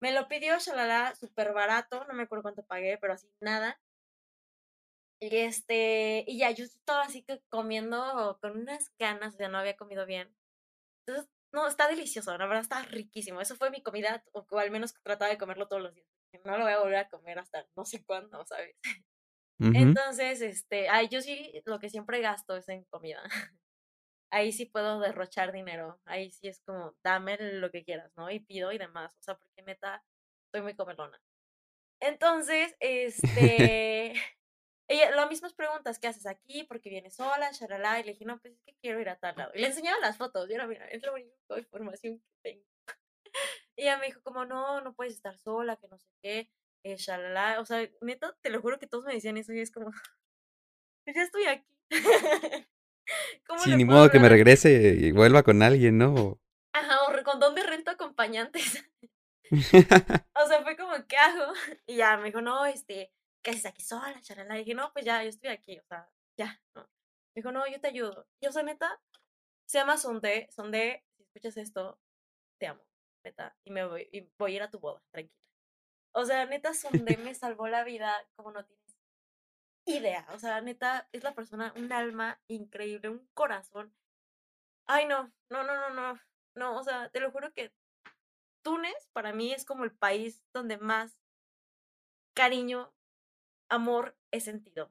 Me 0.00 0.12
lo 0.12 0.26
pidió, 0.26 0.58
shalala, 0.58 1.14
súper 1.16 1.52
barato. 1.52 2.06
No 2.06 2.14
me 2.14 2.22
acuerdo 2.22 2.44
cuánto 2.44 2.62
pagué, 2.64 2.96
pero 2.96 3.12
así, 3.12 3.30
nada. 3.40 3.78
Y 5.20 5.36
este, 5.36 6.24
y 6.26 6.38
ya, 6.38 6.50
yo 6.50 6.64
estaba 6.64 7.02
así 7.02 7.22
que 7.22 7.42
comiendo 7.50 8.38
con 8.40 8.58
unas 8.58 8.90
ganas, 8.98 9.36
ya 9.36 9.48
no 9.48 9.58
había 9.58 9.76
comido 9.76 10.06
bien. 10.06 10.34
Entonces, 11.06 11.30
no, 11.52 11.66
está 11.66 11.88
delicioso, 11.88 12.36
la 12.36 12.46
verdad 12.46 12.62
está 12.62 12.82
riquísimo. 12.82 13.40
Eso 13.40 13.56
fue 13.56 13.70
mi 13.70 13.82
comida, 13.82 14.22
o, 14.32 14.46
al 14.58 14.70
menos 14.70 14.94
trataba 15.02 15.30
de 15.30 15.38
comerlo 15.38 15.68
todos 15.68 15.82
los 15.82 15.94
días. 15.94 16.06
No 16.44 16.56
lo 16.56 16.64
voy 16.64 16.72
a 16.72 16.78
volver 16.78 16.96
a 16.96 17.08
comer 17.08 17.38
hasta 17.38 17.66
no 17.76 17.84
sé 17.84 18.04
cuándo, 18.04 18.44
¿sabes? 18.46 18.76
Entonces, 19.58 20.40
este, 20.40 20.88
ay, 20.88 21.08
yo 21.08 21.20
sí, 21.20 21.52
lo 21.66 21.78
que 21.80 21.90
siempre 21.90 22.20
gasto 22.20 22.56
es 22.56 22.68
en 22.68 22.84
comida. 22.84 23.22
Ahí 24.32 24.52
sí 24.52 24.64
puedo 24.66 25.00
derrochar 25.00 25.52
dinero. 25.52 26.00
Ahí 26.04 26.30
sí 26.30 26.48
es 26.48 26.60
como, 26.60 26.96
dame 27.02 27.36
lo 27.38 27.70
que 27.70 27.84
quieras, 27.84 28.12
¿no? 28.16 28.30
Y 28.30 28.40
pido 28.40 28.72
y 28.72 28.78
demás. 28.78 29.12
O 29.18 29.22
sea, 29.22 29.34
porque 29.36 29.62
neta, 29.62 30.04
soy 30.52 30.62
muy 30.62 30.76
comelona. 30.76 31.20
Entonces, 32.00 32.74
este, 32.80 34.14
ella, 34.90 35.12
las 35.12 35.30
mismas 35.30 35.54
preguntas, 35.54 36.00
¿qué 36.00 36.08
haces 36.08 36.26
aquí? 36.26 36.64
¿Por 36.64 36.80
qué 36.80 36.90
vienes 36.90 37.14
sola? 37.14 37.52
Sharala. 37.52 38.00
Y 38.00 38.02
le 38.02 38.12
dije, 38.12 38.24
no, 38.24 38.40
pues 38.40 38.54
es 38.54 38.60
que 38.64 38.74
quiero 38.82 39.00
ir 39.00 39.08
a 39.08 39.16
tal 39.16 39.36
lado. 39.36 39.52
Y 39.54 39.60
le 39.60 39.68
enseñaba 39.68 40.00
las 40.00 40.16
fotos. 40.16 40.50
Y 40.50 40.54
era, 40.54 40.66
mira, 40.66 40.84
es 40.88 41.00
la 41.02 41.12
única 41.12 41.30
información 41.58 42.18
que 42.18 42.24
tengo. 42.42 42.64
y 43.76 43.82
ella 43.82 43.98
me 43.98 44.06
dijo, 44.06 44.20
como, 44.22 44.44
no, 44.44 44.80
no 44.80 44.92
puedes 44.92 45.14
estar 45.14 45.38
sola, 45.38 45.76
que 45.76 45.86
no 45.86 45.96
sé 45.96 46.08
qué. 46.20 46.50
Eh, 46.82 46.96
shalala. 46.96 47.60
O 47.60 47.64
sea, 47.64 47.88
neta, 48.00 48.36
te 48.40 48.50
lo 48.50 48.60
juro 48.60 48.80
que 48.80 48.88
todos 48.88 49.04
me 49.04 49.14
decían 49.14 49.36
eso. 49.36 49.52
Y 49.52 49.60
es 49.60 49.70
como, 49.70 49.92
pues 51.04 51.14
ya 51.14 51.22
estoy 51.22 51.44
aquí. 51.44 51.72
sí, 53.62 53.76
ni 53.76 53.84
modo 53.84 54.10
que 54.10 54.18
me 54.18 54.28
regrese 54.28 54.96
y 54.98 55.12
vuelva 55.12 55.44
con 55.44 55.62
alguien, 55.62 55.98
¿no? 55.98 56.40
Ajá, 56.72 56.96
o 57.04 57.22
con 57.22 57.38
dónde 57.38 57.62
rento 57.62 57.92
acompañantes. 57.92 58.84
o 59.52 60.46
sea, 60.48 60.62
fue 60.64 60.76
como, 60.76 60.94
¿qué 61.06 61.16
hago? 61.16 61.52
Y 61.86 61.96
ya 61.96 62.16
me 62.16 62.26
dijo, 62.26 62.40
no, 62.40 62.66
este, 62.66 63.12
¿qué 63.42 63.50
haces 63.52 63.66
aquí 63.66 63.82
sola, 63.82 64.20
charala? 64.22 64.56
Y 64.56 64.60
dije, 64.60 64.74
no, 64.74 64.92
pues 64.92 65.04
ya, 65.04 65.22
yo 65.22 65.28
estoy 65.28 65.50
aquí, 65.50 65.78
o 65.78 65.84
sea, 65.84 66.08
ya, 66.36 66.60
¿no? 66.74 66.82
Me 66.82 67.42
dijo, 67.42 67.52
no, 67.52 67.66
yo 67.66 67.80
te 67.80 67.88
ayudo. 67.88 68.26
Y 68.40 68.46
o 68.46 68.52
sea, 68.52 68.62
neta, 68.62 69.00
se 69.66 69.78
llama 69.78 69.96
Sonde, 69.96 70.48
Sonde, 70.50 71.04
si 71.16 71.22
escuchas 71.22 71.56
esto, 71.56 71.98
te 72.58 72.66
amo, 72.66 72.82
neta, 73.24 73.56
y 73.64 73.70
me 73.70 73.84
voy, 73.86 74.08
y 74.12 74.28
voy 74.38 74.52
a 74.52 74.56
ir 74.56 74.62
a 74.62 74.70
tu 74.70 74.80
boda, 74.80 75.02
tranquila. 75.10 75.38
O 76.12 76.24
sea, 76.24 76.46
neta, 76.46 76.74
Sonde 76.74 77.16
me 77.18 77.34
salvó 77.34 77.68
la 77.68 77.84
vida 77.84 78.14
como 78.36 78.52
no 78.52 78.64
tienes 78.64 78.80
idea. 79.86 80.26
O 80.34 80.38
sea, 80.38 80.60
neta, 80.60 81.08
es 81.12 81.22
la 81.22 81.34
persona, 81.34 81.72
un 81.76 81.92
alma 81.92 82.40
increíble, 82.48 83.08
un 83.08 83.26
corazón. 83.34 83.94
Ay, 84.86 85.06
no, 85.06 85.32
no, 85.50 85.62
no, 85.64 85.76
no, 85.76 85.90
no, 85.90 86.20
no, 86.54 86.76
o 86.76 86.82
sea, 86.82 87.08
te 87.10 87.20
lo 87.20 87.30
juro 87.30 87.52
que 87.52 87.72
Túnez 88.62 89.08
para 89.12 89.32
mí 89.32 89.52
es 89.52 89.64
como 89.64 89.84
el 89.84 89.92
país 89.92 90.42
donde 90.52 90.78
más 90.78 91.18
cariño 92.34 92.92
amor 93.70 94.16
he 94.30 94.40
sentido. 94.40 94.90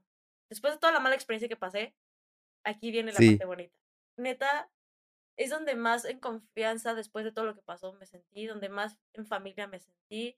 Después 0.49 0.73
de 0.73 0.79
toda 0.79 0.93
la 0.93 0.99
mala 0.99 1.15
experiencia 1.15 1.47
que 1.47 1.55
pasé, 1.55 1.95
aquí 2.63 2.91
viene 2.91 3.11
la 3.11 3.17
parte 3.19 3.45
bonita. 3.45 3.75
Neta, 4.17 4.71
es 5.37 5.51
donde 5.51 5.75
más 5.75 6.05
en 6.05 6.19
confianza, 6.19 6.95
después 6.95 7.23
de 7.25 7.31
todo 7.31 7.45
lo 7.45 7.55
que 7.55 7.61
pasó, 7.61 7.93
me 7.93 8.05
sentí, 8.05 8.47
donde 8.47 8.69
más 8.69 8.97
en 9.13 9.25
familia 9.27 9.67
me 9.67 9.79
sentí. 9.79 10.37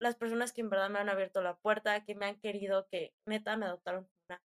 Las 0.00 0.16
personas 0.16 0.52
que 0.52 0.62
en 0.62 0.70
verdad 0.70 0.90
me 0.90 0.98
han 0.98 1.08
abierto 1.08 1.42
la 1.42 1.56
puerta, 1.56 2.04
que 2.04 2.14
me 2.14 2.26
han 2.26 2.40
querido, 2.40 2.88
que 2.88 3.14
neta 3.26 3.56
me 3.56 3.66
adoptaron 3.66 4.04
como 4.04 4.16
una 4.28 4.42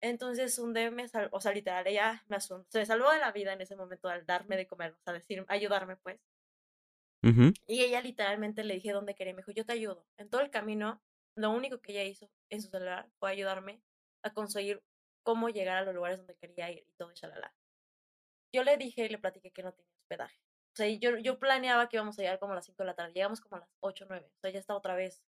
Entonces, 0.00 0.58
un 0.58 0.72
día 0.74 0.90
me 0.90 1.08
salvó, 1.08 1.36
o 1.36 1.40
sea, 1.40 1.52
literal, 1.52 1.86
ella 1.86 2.24
me 2.28 2.40
se 2.40 2.86
salvó 2.86 3.10
de 3.10 3.18
la 3.18 3.32
vida 3.32 3.52
en 3.52 3.60
ese 3.60 3.76
momento 3.76 4.08
al 4.08 4.24
darme 4.26 4.56
de 4.56 4.66
comer, 4.66 4.92
o 4.92 5.02
sea, 5.04 5.12
decir, 5.12 5.44
ayudarme, 5.48 5.96
pues. 5.96 6.20
Y 7.66 7.82
ella 7.82 8.00
literalmente 8.00 8.64
le 8.64 8.74
dije 8.74 8.92
dónde 8.92 9.14
quería, 9.14 9.34
me 9.34 9.38
dijo, 9.38 9.52
yo 9.52 9.64
te 9.66 9.72
ayudo. 9.72 10.06
En 10.18 10.28
todo 10.30 10.40
el 10.42 10.50
camino 10.50 11.02
lo 11.36 11.50
único 11.50 11.80
que 11.80 11.92
ella 11.92 12.04
hizo 12.04 12.30
en 12.50 12.62
su 12.62 12.68
celular 12.68 13.10
fue 13.18 13.30
ayudarme 13.30 13.82
a 14.22 14.32
conseguir 14.32 14.82
cómo 15.22 15.48
llegar 15.48 15.78
a 15.78 15.82
los 15.82 15.94
lugares 15.94 16.18
donde 16.18 16.36
quería 16.36 16.70
ir 16.70 16.86
y 16.86 16.92
todo, 16.96 17.12
shalala. 17.14 17.54
Yo 18.52 18.62
le 18.62 18.76
dije 18.76 19.06
y 19.06 19.08
le 19.08 19.18
platiqué 19.18 19.50
que 19.50 19.62
no 19.62 19.72
tenía 19.72 19.92
hospedaje. 19.96 20.38
O 20.74 20.76
sea, 20.76 20.88
yo, 20.88 21.18
yo 21.18 21.38
planeaba 21.38 21.88
que 21.88 21.96
íbamos 21.96 22.18
a 22.18 22.22
llegar 22.22 22.38
como 22.38 22.52
a 22.52 22.56
las 22.56 22.66
5 22.66 22.82
de 22.82 22.86
la 22.86 22.94
tarde. 22.94 23.12
Llegamos 23.12 23.40
como 23.40 23.56
a 23.56 23.60
las 23.60 23.70
8 23.80 24.04
o 24.04 24.08
9. 24.08 24.26
O 24.26 24.40
sea, 24.40 24.50
ya 24.50 24.58
está 24.58 24.74
otra 24.74 24.94
vez 24.94 25.24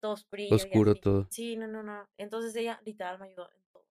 todo 0.00 0.16
frío. 0.16 0.54
Oscuro 0.54 0.94
todo. 0.94 1.26
Sí, 1.30 1.56
no, 1.56 1.66
no, 1.66 1.82
no. 1.82 2.08
Entonces 2.18 2.54
ella 2.56 2.80
literal 2.84 3.18
me 3.18 3.26
ayudó 3.26 3.50
en 3.52 3.62
todo. 3.72 3.86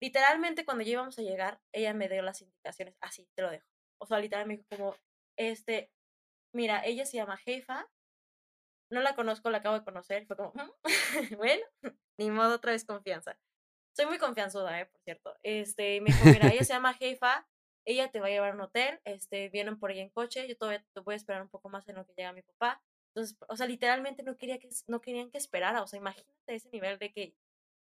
Literalmente 0.00 0.64
cuando 0.64 0.84
ya 0.84 0.92
íbamos 0.92 1.18
a 1.18 1.22
llegar, 1.22 1.60
ella 1.72 1.92
me 1.92 2.08
dio 2.08 2.22
las 2.22 2.40
indicaciones. 2.40 2.96
Así, 3.00 3.28
te 3.34 3.42
lo 3.42 3.50
dejo. 3.50 3.66
O 3.98 4.06
sea, 4.06 4.18
literal 4.18 4.46
me 4.46 4.56
dijo 4.56 4.66
como, 4.70 4.96
este, 5.36 5.90
mira, 6.54 6.84
ella 6.84 7.04
se 7.04 7.16
llama 7.16 7.36
Jefa, 7.36 7.86
no 8.90 9.00
la 9.00 9.14
conozco, 9.14 9.50
la 9.50 9.58
acabo 9.58 9.78
de 9.78 9.84
conocer. 9.84 10.26
Fue 10.26 10.36
como, 10.36 10.52
mm, 10.54 10.70
bueno, 11.38 11.64
ni 12.18 12.30
modo, 12.30 12.56
otra 12.56 12.72
vez 12.72 12.84
confianza. 12.84 13.38
Soy 13.96 14.06
muy 14.06 14.18
confianzuda, 14.18 14.80
eh, 14.80 14.86
por 14.86 15.00
cierto. 15.02 15.34
Este, 15.42 16.00
me 16.00 16.12
dijo, 16.12 16.24
mira, 16.24 16.48
ella 16.48 16.64
se 16.64 16.72
llama 16.72 16.94
Jefa, 16.94 17.46
ella 17.84 18.10
te 18.10 18.20
va 18.20 18.26
a 18.26 18.30
llevar 18.30 18.52
a 18.52 18.54
un 18.54 18.60
hotel, 18.60 19.00
este, 19.04 19.48
vienen 19.48 19.78
por 19.78 19.90
ella 19.90 20.02
en 20.02 20.10
coche, 20.10 20.46
yo 20.46 20.56
todavía 20.56 20.84
te 20.92 21.00
voy 21.00 21.14
a 21.14 21.16
esperar 21.16 21.42
un 21.42 21.48
poco 21.48 21.68
más 21.68 21.88
en 21.88 21.96
lo 21.96 22.06
que 22.06 22.12
llega 22.16 22.32
mi 22.32 22.42
papá. 22.42 22.82
Entonces, 23.14 23.36
o 23.48 23.56
sea, 23.56 23.66
literalmente 23.66 24.22
no, 24.22 24.36
quería 24.36 24.58
que, 24.58 24.68
no 24.86 25.00
querían 25.00 25.30
que 25.30 25.38
esperara, 25.38 25.82
o 25.82 25.86
sea, 25.86 25.98
imagínate 25.98 26.54
ese 26.54 26.68
nivel 26.70 26.98
de 26.98 27.12
que 27.12 27.34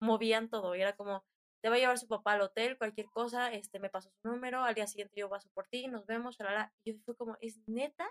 movían 0.01 0.49
todo, 0.49 0.75
y 0.75 0.81
era 0.81 0.95
como, 0.95 1.23
te 1.61 1.69
va 1.69 1.75
a 1.75 1.79
llevar 1.79 1.99
su 1.99 2.07
papá 2.07 2.33
al 2.33 2.41
hotel, 2.41 2.77
cualquier 2.77 3.07
cosa, 3.11 3.53
este, 3.53 3.79
me 3.79 3.89
pasó 3.89 4.09
su 4.09 4.29
número, 4.29 4.63
al 4.63 4.73
día 4.73 4.87
siguiente 4.87 5.19
yo 5.19 5.29
paso 5.29 5.49
por 5.53 5.67
ti, 5.67 5.87
nos 5.87 6.07
vemos, 6.07 6.37
y 6.83 6.93
yo 6.93 6.99
fue 7.05 7.15
como, 7.15 7.37
¿es 7.41 7.59
neta? 7.67 8.09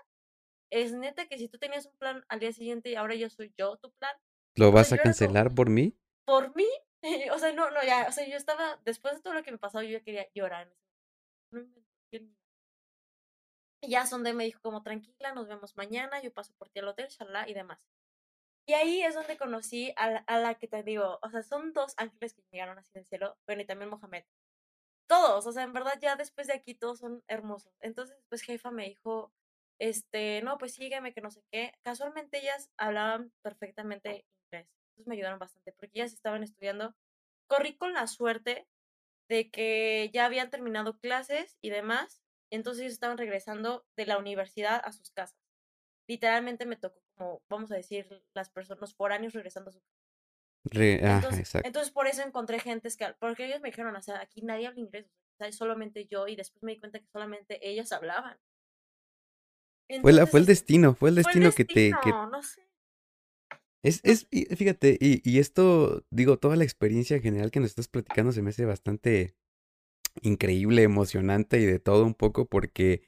Es 0.71 0.93
neta 0.93 1.27
que 1.27 1.37
si 1.37 1.47
tú 1.47 1.59
tenías 1.59 1.85
un 1.85 1.95
plan 1.97 2.25
al 2.29 2.39
día 2.39 2.53
siguiente 2.53 2.89
y 2.89 2.95
ahora 2.95 3.13
yo 3.15 3.29
soy 3.29 3.53
yo 3.57 3.77
tu 3.77 3.91
plan. 3.91 4.15
¿Lo 4.55 4.71
vas 4.71 4.91
a 4.91 4.97
cancelar 4.97 5.53
por 5.53 5.69
mí? 5.69 5.95
¿Por 6.25 6.55
mí? 6.55 6.67
o 7.31 7.39
sea, 7.39 7.51
no, 7.51 7.69
no, 7.71 7.83
ya, 7.83 8.07
o 8.07 8.11
sea, 8.11 8.27
yo 8.27 8.37
estaba, 8.37 8.79
después 8.85 9.15
de 9.15 9.21
todo 9.21 9.33
lo 9.33 9.43
que 9.43 9.51
me 9.51 9.57
pasó, 9.57 9.81
yo 9.81 9.89
ya 9.89 10.01
quería 10.01 10.27
llorar. 10.33 10.73
Y 13.83 13.89
ya 13.89 14.05
donde 14.05 14.33
me 14.33 14.45
dijo 14.45 14.61
como 14.61 14.83
tranquila, 14.83 15.33
nos 15.33 15.47
vemos 15.47 15.75
mañana, 15.75 16.21
yo 16.21 16.31
paso 16.31 16.53
por 16.57 16.69
ti 16.69 16.79
al 16.79 16.87
hotel, 16.87 17.07
shalala 17.09 17.49
y 17.49 17.53
demás. 17.53 17.79
Y 18.67 18.73
ahí 18.73 19.01
es 19.01 19.15
donde 19.15 19.37
conocí 19.37 19.91
a 19.97 20.09
la, 20.11 20.19
a 20.27 20.37
la, 20.39 20.55
que 20.55 20.67
te 20.67 20.83
digo, 20.83 21.19
o 21.21 21.29
sea, 21.29 21.41
son 21.41 21.73
dos 21.73 21.95
ángeles 21.97 22.33
que 22.33 22.43
llegaron 22.51 22.77
así 22.77 22.91
del 22.93 23.05
cielo, 23.07 23.37
bueno, 23.47 23.63
y 23.63 23.65
también 23.65 23.89
Mohamed. 23.89 24.23
Todos, 25.07 25.45
o 25.47 25.51
sea, 25.51 25.63
en 25.63 25.73
verdad 25.73 25.97
ya 25.99 26.15
después 26.15 26.47
de 26.47 26.53
aquí 26.53 26.75
todos 26.75 26.99
son 26.99 27.23
hermosos. 27.27 27.73
Entonces, 27.81 28.15
pues 28.29 28.43
jefa 28.43 28.71
me 28.71 28.85
dijo, 28.87 29.33
este, 29.81 30.43
no, 30.43 30.59
pues 30.59 30.75
sígueme, 30.75 31.11
que 31.11 31.21
no 31.21 31.31
sé 31.31 31.41
qué. 31.51 31.73
Casualmente 31.81 32.37
ellas 32.37 32.69
hablaban 32.77 33.33
perfectamente 33.41 34.27
inglés. 34.45 34.69
Entonces 34.91 35.07
me 35.07 35.15
ayudaron 35.15 35.39
bastante 35.39 35.71
porque 35.71 35.99
ellas 35.99 36.13
estaban 36.13 36.43
estudiando. 36.43 36.95
Corrí 37.47 37.75
con 37.75 37.93
la 37.93 38.05
suerte 38.05 38.67
de 39.27 39.49
que 39.49 40.11
ya 40.13 40.25
habían 40.25 40.51
terminado 40.51 40.99
clases 40.99 41.57
y 41.61 41.71
demás. 41.71 42.21
Entonces 42.51 42.81
ellos 42.81 42.93
estaban 42.93 43.17
regresando 43.17 43.83
de 43.97 44.05
la 44.05 44.19
universidad 44.19 44.79
a 44.85 44.91
sus 44.91 45.09
casas. 45.09 45.39
Literalmente 46.07 46.67
me 46.67 46.75
tocó 46.75 47.01
como, 47.17 47.41
vamos 47.49 47.71
a 47.71 47.75
decir, 47.75 48.23
las 48.35 48.51
personas, 48.51 48.81
los 48.81 48.93
foráneos 48.93 49.33
regresando 49.33 49.71
a 49.71 49.73
su 49.73 49.79
casa. 49.79 49.97
entonces, 51.63 51.91
por 51.91 52.05
eso 52.05 52.21
encontré 52.21 52.59
gente 52.59 52.87
que, 52.95 53.15
porque 53.19 53.45
ellos 53.45 53.61
me 53.61 53.69
dijeron, 53.69 53.95
o 53.95 54.01
sea, 54.03 54.21
aquí 54.21 54.43
nadie 54.43 54.67
habla 54.67 54.79
inglés, 54.79 55.07
o 55.07 55.37
sea, 55.39 55.51
solamente 55.51 56.05
yo, 56.05 56.27
y 56.27 56.35
después 56.35 56.61
me 56.61 56.73
di 56.73 56.79
cuenta 56.79 56.99
que 56.99 57.07
solamente 57.07 57.67
ellas 57.67 57.91
hablaban 57.91 58.37
fue, 60.01 60.13
la, 60.13 60.27
fue 60.27 60.39
el 60.39 60.45
destino, 60.45 60.95
fue 60.95 61.09
el 61.09 61.15
destino, 61.15 61.51
que 61.51 61.65
te... 61.65 61.91
Que... 62.03 62.09
No 62.09 62.41
sé. 62.41 62.61
Es, 63.83 63.99
es, 64.03 64.27
fíjate, 64.55 64.97
y, 65.01 65.27
y, 65.27 65.39
esto, 65.39 66.05
digo, 66.11 66.37
toda 66.37 66.55
la 66.55 66.63
experiencia 66.63 67.15
en 67.15 67.23
general 67.23 67.49
que 67.49 67.59
nos 67.59 67.69
estás 67.69 67.87
platicando 67.87 68.31
se 68.31 68.43
me 68.43 68.51
hace 68.51 68.65
bastante 68.65 69.35
increíble, 70.21 70.83
emocionante 70.83 71.59
y 71.59 71.65
de 71.65 71.79
todo 71.79 72.05
un 72.05 72.13
poco 72.13 72.45
porque 72.45 73.03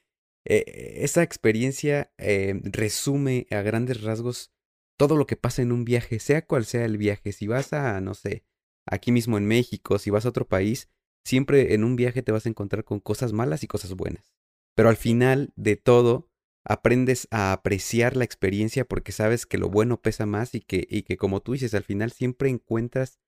eh, 0.46 0.98
esa 1.02 1.22
experiencia 1.22 2.12
eh, 2.18 2.60
resume 2.64 3.46
a 3.50 3.62
grandes 3.62 4.02
rasgos 4.02 4.52
todo 4.98 5.16
lo 5.16 5.26
que 5.26 5.36
pasa 5.36 5.62
en 5.62 5.72
un 5.72 5.84
viaje, 5.84 6.18
sea 6.18 6.46
cual 6.46 6.64
sea 6.64 6.84
el 6.84 6.98
viaje. 6.98 7.32
Si 7.32 7.46
vas 7.46 7.72
a, 7.72 8.00
no 8.00 8.14
sé, 8.14 8.44
aquí 8.86 9.12
mismo 9.12 9.38
en 9.38 9.46
México, 9.46 9.98
si 9.98 10.10
vas 10.10 10.26
a 10.26 10.28
otro 10.28 10.46
país, 10.46 10.88
siempre 11.24 11.74
en 11.74 11.84
un 11.84 11.96
viaje 11.96 12.22
te 12.22 12.32
vas 12.32 12.46
a 12.46 12.48
encontrar 12.48 12.84
con 12.84 13.00
cosas 13.00 13.32
malas 13.32 13.62
y 13.64 13.66
cosas 13.66 13.94
buenas. 13.94 14.32
pero 14.76 14.88
al 14.88 14.96
final 14.96 15.52
de 15.56 15.76
todo 15.76 16.30
aprendes 16.64 17.28
a 17.30 17.52
apreciar 17.52 18.16
la 18.16 18.24
experiencia 18.24 18.84
porque 18.84 19.12
sabes 19.12 19.46
que 19.46 19.58
lo 19.58 19.68
bueno 19.68 20.00
pesa 20.00 20.26
más 20.26 20.54
y 20.54 20.60
que, 20.60 20.86
y 20.88 21.02
que 21.02 21.16
como 21.16 21.40
tú 21.40 21.52
dices, 21.52 21.74
al 21.74 21.84
final 21.84 22.10
siempre 22.10 22.48
encuentras 22.48 23.20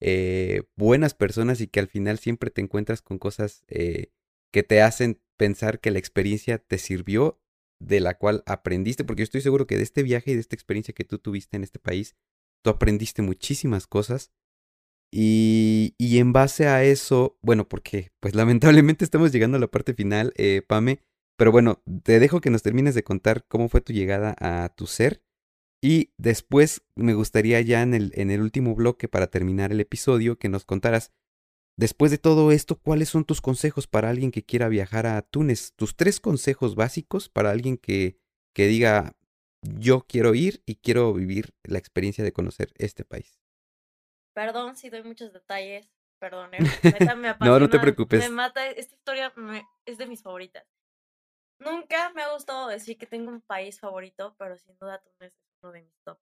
eh, 0.00 0.62
buenas 0.76 1.14
personas 1.14 1.60
y 1.60 1.66
que 1.66 1.80
al 1.80 1.88
final 1.88 2.18
siempre 2.18 2.50
te 2.50 2.60
encuentras 2.60 3.02
con 3.02 3.18
cosas 3.18 3.64
eh, 3.68 4.12
que 4.52 4.62
te 4.62 4.80
hacen 4.80 5.20
pensar 5.36 5.80
que 5.80 5.90
la 5.90 5.98
experiencia 5.98 6.58
te 6.58 6.78
sirvió, 6.78 7.40
de 7.80 8.00
la 8.00 8.18
cual 8.18 8.42
aprendiste, 8.46 9.04
porque 9.04 9.20
yo 9.20 9.24
estoy 9.24 9.40
seguro 9.40 9.66
que 9.66 9.76
de 9.76 9.84
este 9.84 10.02
viaje 10.02 10.32
y 10.32 10.34
de 10.34 10.40
esta 10.40 10.56
experiencia 10.56 10.94
que 10.94 11.04
tú 11.04 11.18
tuviste 11.18 11.56
en 11.56 11.62
este 11.62 11.78
país, 11.78 12.16
tú 12.62 12.70
aprendiste 12.70 13.22
muchísimas 13.22 13.86
cosas. 13.86 14.32
Y, 15.10 15.94
y 15.96 16.18
en 16.18 16.32
base 16.32 16.66
a 16.66 16.84
eso, 16.84 17.38
bueno, 17.40 17.68
porque 17.68 18.12
pues 18.20 18.34
lamentablemente 18.34 19.04
estamos 19.04 19.32
llegando 19.32 19.56
a 19.56 19.60
la 19.60 19.68
parte 19.68 19.94
final, 19.94 20.34
eh, 20.36 20.62
Pame, 20.66 21.00
pero 21.38 21.52
bueno, 21.52 21.82
te 22.02 22.20
dejo 22.20 22.42
que 22.42 22.50
nos 22.50 22.62
termines 22.62 22.94
de 22.94 23.04
contar 23.04 23.46
cómo 23.46 23.70
fue 23.70 23.80
tu 23.80 23.94
llegada 23.94 24.36
a 24.38 24.68
tu 24.74 24.86
ser. 24.86 25.22
Y 25.80 26.12
después 26.18 26.82
me 26.96 27.14
gustaría 27.14 27.60
ya 27.60 27.82
en 27.82 27.94
el, 27.94 28.12
en 28.16 28.30
el 28.30 28.42
último 28.42 28.74
bloque, 28.74 29.08
para 29.08 29.28
terminar 29.28 29.72
el 29.72 29.80
episodio, 29.80 30.38
que 30.38 30.48
nos 30.48 30.64
contaras 30.64 31.12
Después 31.78 32.10
de 32.10 32.18
todo 32.18 32.50
esto, 32.50 32.74
¿cuáles 32.74 33.08
son 33.08 33.24
tus 33.24 33.40
consejos 33.40 33.86
para 33.86 34.10
alguien 34.10 34.32
que 34.32 34.44
quiera 34.44 34.66
viajar 34.68 35.06
a 35.06 35.22
Túnez? 35.22 35.74
Tus 35.76 35.94
tres 35.94 36.18
consejos 36.18 36.74
básicos 36.74 37.28
para 37.28 37.52
alguien 37.52 37.76
que, 37.78 38.18
que 38.52 38.66
diga, 38.66 39.16
yo 39.62 40.00
quiero 40.00 40.34
ir 40.34 40.60
y 40.66 40.74
quiero 40.74 41.12
vivir 41.12 41.54
la 41.62 41.78
experiencia 41.78 42.24
de 42.24 42.32
conocer 42.32 42.72
este 42.78 43.04
país. 43.04 43.38
Perdón 44.34 44.74
si 44.74 44.90
doy 44.90 45.04
muchos 45.04 45.32
detalles, 45.32 45.88
perdón. 46.18 46.50
¿eh? 46.54 46.58
no, 47.40 47.60
no 47.60 47.70
te 47.70 47.78
preocupes. 47.78 48.28
Me 48.28 48.34
mata, 48.34 48.68
esta 48.70 48.96
historia 48.96 49.32
es 49.86 49.98
de 49.98 50.06
mis 50.06 50.20
favoritas. 50.20 50.64
Nunca 51.58 52.12
me 52.14 52.22
ha 52.22 52.32
gustado 52.32 52.68
decir 52.68 52.96
que 52.98 53.06
tengo 53.06 53.30
un 53.30 53.42
país 53.42 53.80
favorito, 53.80 54.34
pero 54.38 54.56
sin 54.56 54.76
duda 54.78 55.00
Túnez 55.00 55.34
es 55.34 55.58
uno 55.62 55.72
de 55.72 55.82
mis 55.82 56.00
top. 56.04 56.18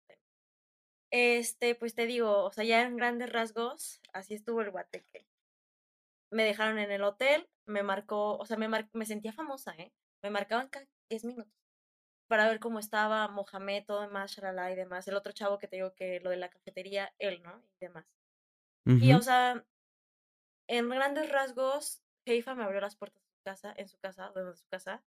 Este, 1.10 1.74
pues 1.74 1.94
te 1.94 2.06
digo, 2.06 2.44
o 2.44 2.52
sea, 2.52 2.64
ya 2.64 2.82
en 2.82 2.96
grandes 2.96 3.30
rasgos, 3.30 4.00
así 4.12 4.34
estuvo 4.34 4.60
el 4.60 4.70
guateque 4.70 5.26
me 6.30 6.44
dejaron 6.44 6.78
en 6.78 6.90
el 6.90 7.02
hotel, 7.02 7.48
me 7.66 7.82
marcó, 7.82 8.36
o 8.36 8.46
sea, 8.46 8.56
me, 8.56 8.68
me 8.68 9.06
sentía 9.06 9.32
famosa, 9.32 9.74
¿eh? 9.78 9.92
Me 10.22 10.30
marcaban 10.30 10.68
cada 10.68 10.86
10 11.08 11.24
minutos 11.24 11.52
para 12.28 12.48
ver 12.48 12.58
cómo 12.58 12.78
estaba 12.80 13.28
Mohamed, 13.28 13.84
todo 13.86 14.02
demás, 14.02 14.32
shalala 14.32 14.72
y 14.72 14.76
demás. 14.76 15.06
El 15.06 15.14
otro 15.16 15.32
chavo 15.32 15.58
que 15.58 15.68
te 15.68 15.76
digo 15.76 15.94
que 15.94 16.20
lo 16.20 16.30
de 16.30 16.36
la 16.36 16.50
cafetería, 16.50 17.14
él, 17.18 17.42
¿no? 17.42 17.62
Y 17.80 17.86
demás. 17.86 18.06
Y, 18.84 19.12
o 19.14 19.22
sea, 19.22 19.64
en 20.68 20.88
grandes 20.88 21.30
rasgos, 21.30 22.02
Heifa 22.24 22.54
me 22.54 22.64
abrió 22.64 22.80
las 22.80 22.96
puertas 22.96 23.22
de 23.22 23.30
su 23.30 23.42
casa, 23.42 23.74
en 23.76 23.88
su 23.88 23.98
casa, 23.98 24.32
de 24.34 24.56
su 24.56 24.66
casa. 24.68 25.02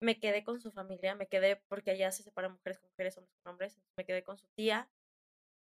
Me 0.00 0.18
quedé 0.18 0.44
con 0.44 0.60
su 0.60 0.72
familia, 0.72 1.14
me 1.14 1.26
quedé 1.26 1.56
porque 1.68 1.90
allá 1.90 2.10
se 2.12 2.22
separan 2.22 2.52
mujeres 2.52 2.78
con 2.78 2.90
mujeres, 2.90 3.16
hombres 3.16 3.36
con 3.42 3.52
hombres. 3.52 3.78
Me 3.96 4.04
quedé 4.04 4.22
con 4.22 4.36
su 4.36 4.46
tía. 4.54 4.88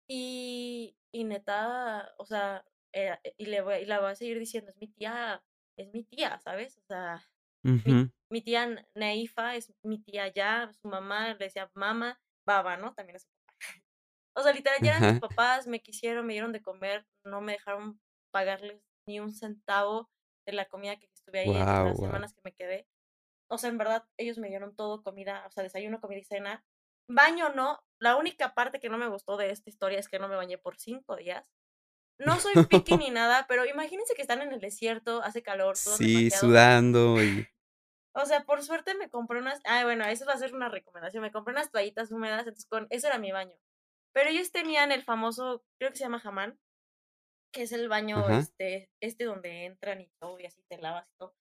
Y, 0.09 0.97
y 1.13 1.25
neta, 1.25 2.15
o 2.19 2.27
sea, 2.27 2.65
eh, 2.93 3.17
y, 3.39 3.47
le 3.47 3.61
voy, 3.61 3.77
y 3.77 3.87
la 3.87 4.01
voy 4.01 4.11
a 4.11 4.15
seguir 4.15 4.39
diciendo, 4.39 4.71
es 4.71 4.77
mi 4.77 4.89
tía, 4.89 5.43
es 5.77 5.93
mi 5.93 6.05
tía, 6.05 6.39
¿sabes? 6.41 6.79
O 6.79 6.83
sea, 6.87 7.27
mi, 8.31 8.43
tía 8.43 8.87
Naifa 8.95 9.57
es 9.57 9.73
mi 9.83 9.99
tía 9.99 10.29
ya, 10.29 10.71
su 10.81 10.89
mamá 10.89 11.29
le 11.29 11.47
decía 11.47 11.71
mamá, 11.75 12.21
baba, 12.47 12.77
¿no? 12.77 12.95
También 12.95 13.17
es 13.17 13.25
papá. 13.25 13.55
O 14.37 14.43
sea, 14.43 14.53
literal, 14.53 14.79
ya 14.83 14.97
eran 14.97 15.13
mis 15.13 15.21
papás, 15.21 15.67
me 15.67 15.81
quisieron, 15.81 16.27
me 16.27 16.35
dieron 16.35 16.53
de 16.53 16.63
comer, 16.63 17.07
no 17.25 17.41
me 17.41 17.53
dejaron 17.53 18.01
pagarles 18.33 18.81
ni 19.07 19.21
un 19.21 19.33
centavo 19.33 20.11
de 20.47 20.53
la 20.53 20.67
comida 20.67 20.97
que 20.97 21.07
estuve 21.07 21.41
ahí 21.41 21.51
en 21.51 21.65
las 21.65 21.99
semanas 21.99 22.35
que 22.35 22.41
me 22.45 22.53
quedé. 22.53 22.87
O 23.55 23.59
sea, 23.59 23.71
en 23.71 23.79
verdad, 23.79 24.05
ellos 24.17 24.39
me 24.39 24.49
dieron 24.49 24.75
todo, 24.75 25.03
comida, 25.03 25.45
o 25.47 25.51
sea, 25.51 25.63
desayuno, 25.63 26.01
comida 26.01 26.21
y 26.21 26.25
cena. 26.25 26.65
Baño 27.09 27.51
no, 27.51 27.83
la 27.99 28.17
única 28.17 28.55
parte 28.55 28.81
que 28.81 28.89
no 28.89 28.99
me 28.99 29.09
gustó 29.09 29.37
de 29.37 29.51
esta 29.51 29.71
historia 29.71 29.99
es 29.99 30.09
que 30.09 30.19
no 30.19 30.29
me 30.29 30.37
bañé 30.37 30.59
por 30.59 30.77
cinco 30.77 31.17
días. 31.17 31.51
No 32.19 32.39
soy 32.39 32.55
piqui 32.67 32.97
ni 32.99 33.11
nada, 33.11 33.47
pero 33.49 33.65
imagínense 33.67 34.15
que 34.15 34.23
están 34.23 34.43
en 34.43 34.53
el 34.53 34.61
desierto, 34.61 35.23
hace 35.23 35.43
calor, 35.43 35.77
todo 35.83 35.97
Sí, 35.97 36.31
sudando 36.31 37.23
y... 37.23 37.47
O 38.17 38.27
sea, 38.27 38.45
por 38.45 38.63
suerte 38.63 38.95
me 38.95 39.11
compré 39.11 39.41
unas... 39.41 39.61
Ah, 39.65 39.83
bueno, 39.83 40.05
eso 40.05 40.25
va 40.25 40.35
a 40.35 40.39
ser 40.39 40.55
una 40.55 40.69
recomendación. 40.69 41.21
Me 41.21 41.33
compré 41.33 41.53
unas 41.53 41.73
toallitas 41.73 42.13
húmedas, 42.13 42.41
entonces 42.41 42.65
con... 42.65 42.87
Eso 42.91 43.09
era 43.09 43.19
mi 43.19 43.33
baño. 43.33 43.57
Pero 44.13 44.31
ellos 44.31 44.53
tenían 44.53 44.93
el 44.93 45.03
famoso, 45.03 45.65
creo 45.81 45.91
que 45.91 45.97
se 45.97 46.05
llama 46.05 46.21
jamán, 46.21 46.57
que 47.53 47.63
es 47.63 47.73
el 47.73 47.89
baño 47.89 48.29
este, 48.31 48.89
este 49.01 49.25
donde 49.25 49.65
entran 49.65 50.01
y 50.01 50.09
todo, 50.21 50.39
y 50.39 50.47
así 50.47 50.63
te 50.69 50.79
lavas 50.79 51.09
y 51.11 51.17
todo. 51.17 51.35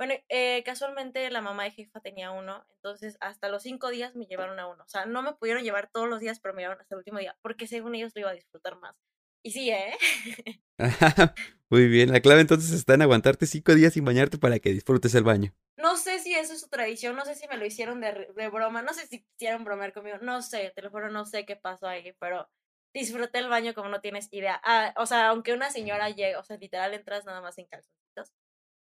Bueno, 0.00 0.14
eh, 0.30 0.62
casualmente 0.64 1.28
la 1.28 1.42
mamá 1.42 1.64
de 1.64 1.72
jefa 1.72 2.00
tenía 2.00 2.30
uno, 2.30 2.64
entonces 2.76 3.18
hasta 3.20 3.50
los 3.50 3.62
cinco 3.62 3.90
días 3.90 4.16
me 4.16 4.24
llevaron 4.24 4.58
a 4.58 4.66
uno. 4.66 4.82
O 4.82 4.88
sea, 4.88 5.04
no 5.04 5.20
me 5.20 5.34
pudieron 5.34 5.62
llevar 5.62 5.90
todos 5.92 6.08
los 6.08 6.20
días, 6.20 6.40
pero 6.40 6.54
me 6.54 6.62
llevaron 6.62 6.80
hasta 6.80 6.94
el 6.94 7.00
último 7.00 7.18
día, 7.18 7.36
porque 7.42 7.66
según 7.66 7.94
ellos 7.94 8.12
lo 8.14 8.22
iba 8.22 8.30
a 8.30 8.32
disfrutar 8.32 8.80
más. 8.80 8.96
Y 9.42 9.50
sí, 9.50 9.68
¿eh? 9.68 9.92
Muy 11.68 11.86
bien, 11.88 12.12
la 12.12 12.20
clave 12.20 12.40
entonces 12.40 12.70
está 12.70 12.94
en 12.94 13.02
aguantarte 13.02 13.44
cinco 13.44 13.74
días 13.74 13.92
sin 13.92 14.06
bañarte 14.06 14.38
para 14.38 14.58
que 14.58 14.72
disfrutes 14.72 15.14
el 15.14 15.24
baño. 15.24 15.52
No 15.76 15.98
sé 15.98 16.18
si 16.18 16.32
eso 16.32 16.54
es 16.54 16.62
su 16.62 16.70
tradición, 16.70 17.14
no 17.14 17.26
sé 17.26 17.34
si 17.34 17.46
me 17.46 17.58
lo 17.58 17.66
hicieron 17.66 18.00
de, 18.00 18.26
de 18.34 18.48
broma, 18.48 18.80
no 18.80 18.94
sé 18.94 19.06
si 19.06 19.22
quisieron 19.22 19.64
bromear 19.64 19.92
conmigo, 19.92 20.16
no 20.22 20.40
sé, 20.40 20.72
te 20.74 20.80
lo 20.80 20.88
juro, 20.88 21.10
no 21.10 21.26
sé 21.26 21.44
qué 21.44 21.56
pasó 21.56 21.86
ahí, 21.86 22.14
pero 22.18 22.48
disfruté 22.94 23.38
el 23.40 23.50
baño 23.50 23.74
como 23.74 23.90
no 23.90 24.00
tienes 24.00 24.32
idea. 24.32 24.62
Ah, 24.64 24.94
o 24.96 25.04
sea, 25.04 25.28
aunque 25.28 25.52
una 25.52 25.70
señora 25.70 26.08
llegue, 26.08 26.36
o 26.36 26.42
sea, 26.42 26.56
literal 26.56 26.94
entras 26.94 27.26
nada 27.26 27.42
más 27.42 27.58
en 27.58 27.66
calzoncitos. 27.66 28.32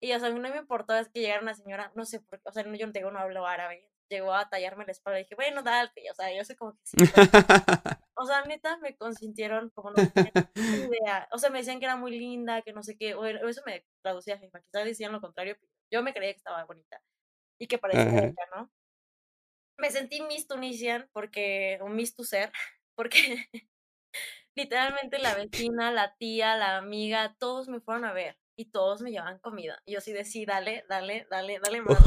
Y 0.04 0.12
o 0.12 0.20
sea, 0.20 0.28
no 0.28 0.50
me 0.50 0.58
importó 0.58 0.94
es 0.94 1.08
que 1.08 1.20
llegara 1.20 1.40
una 1.40 1.54
señora, 1.54 1.90
no 1.94 2.04
sé 2.04 2.20
por 2.20 2.38
qué, 2.38 2.46
o 2.50 2.52
sea, 2.52 2.62
yo 2.62 2.86
no 2.86 2.92
tengo, 2.92 3.10
no 3.10 3.20
hablo 3.20 3.46
árabe, 3.46 3.88
llegó 4.10 4.34
a 4.34 4.50
tallarme 4.50 4.84
la 4.84 4.92
espalda 4.92 5.18
y 5.18 5.22
dije, 5.22 5.34
bueno, 5.34 5.62
dale, 5.62 5.90
o 6.10 6.14
sea, 6.14 6.30
yo 6.36 6.44
sé 6.44 6.56
como 6.56 6.74
que 6.74 6.80
sí. 6.84 6.96
o 8.14 8.26
sea, 8.26 8.44
neta, 8.44 8.76
me 8.82 8.94
consintieron 8.98 9.70
como 9.70 9.92
no 9.92 9.96
tenía 10.12 10.50
idea. 10.54 11.26
O 11.32 11.38
sea, 11.38 11.48
me 11.48 11.60
decían 11.60 11.78
que 11.78 11.86
era 11.86 11.96
muy 11.96 12.10
linda, 12.18 12.60
que 12.60 12.74
no 12.74 12.82
sé 12.82 12.98
qué, 12.98 13.14
o 13.14 13.24
eso 13.24 13.62
me 13.64 13.86
traducía 14.02 14.34
a 14.34 14.38
jefa, 14.38 14.60
quizás 14.60 14.84
decían 14.84 15.10
lo 15.10 15.22
contrario, 15.22 15.56
yo 15.90 16.02
me 16.02 16.12
creía 16.12 16.32
que 16.32 16.38
estaba 16.38 16.62
bonita 16.66 17.00
y 17.58 17.66
que 17.66 17.78
parecía 17.78 18.04
bonita, 18.04 18.42
¿no? 18.54 18.70
Me 19.78 19.90
sentí 19.90 20.20
Miss 20.20 20.46
Tunisian 20.46 21.08
porque, 21.14 21.78
o 21.80 21.88
Miss 21.88 22.14
Tu 22.14 22.24
Ser, 22.24 22.52
porque 22.94 23.48
literalmente 24.54 25.18
la 25.18 25.34
vecina, 25.34 25.90
la 25.92 26.14
tía, 26.16 26.58
la 26.58 26.76
amiga, 26.76 27.34
todos 27.38 27.68
me 27.68 27.80
fueron 27.80 28.04
a 28.04 28.12
ver 28.12 28.36
y 28.56 28.66
todos 28.66 29.02
me 29.02 29.10
llevaban 29.10 29.38
comida. 29.38 29.82
Y 29.84 29.92
yo 29.92 30.00
sí 30.00 30.12
decía, 30.12 30.46
dale, 30.46 30.84
dale, 30.88 31.26
dale, 31.30 31.58
dale 31.60 31.80
más. 31.82 31.98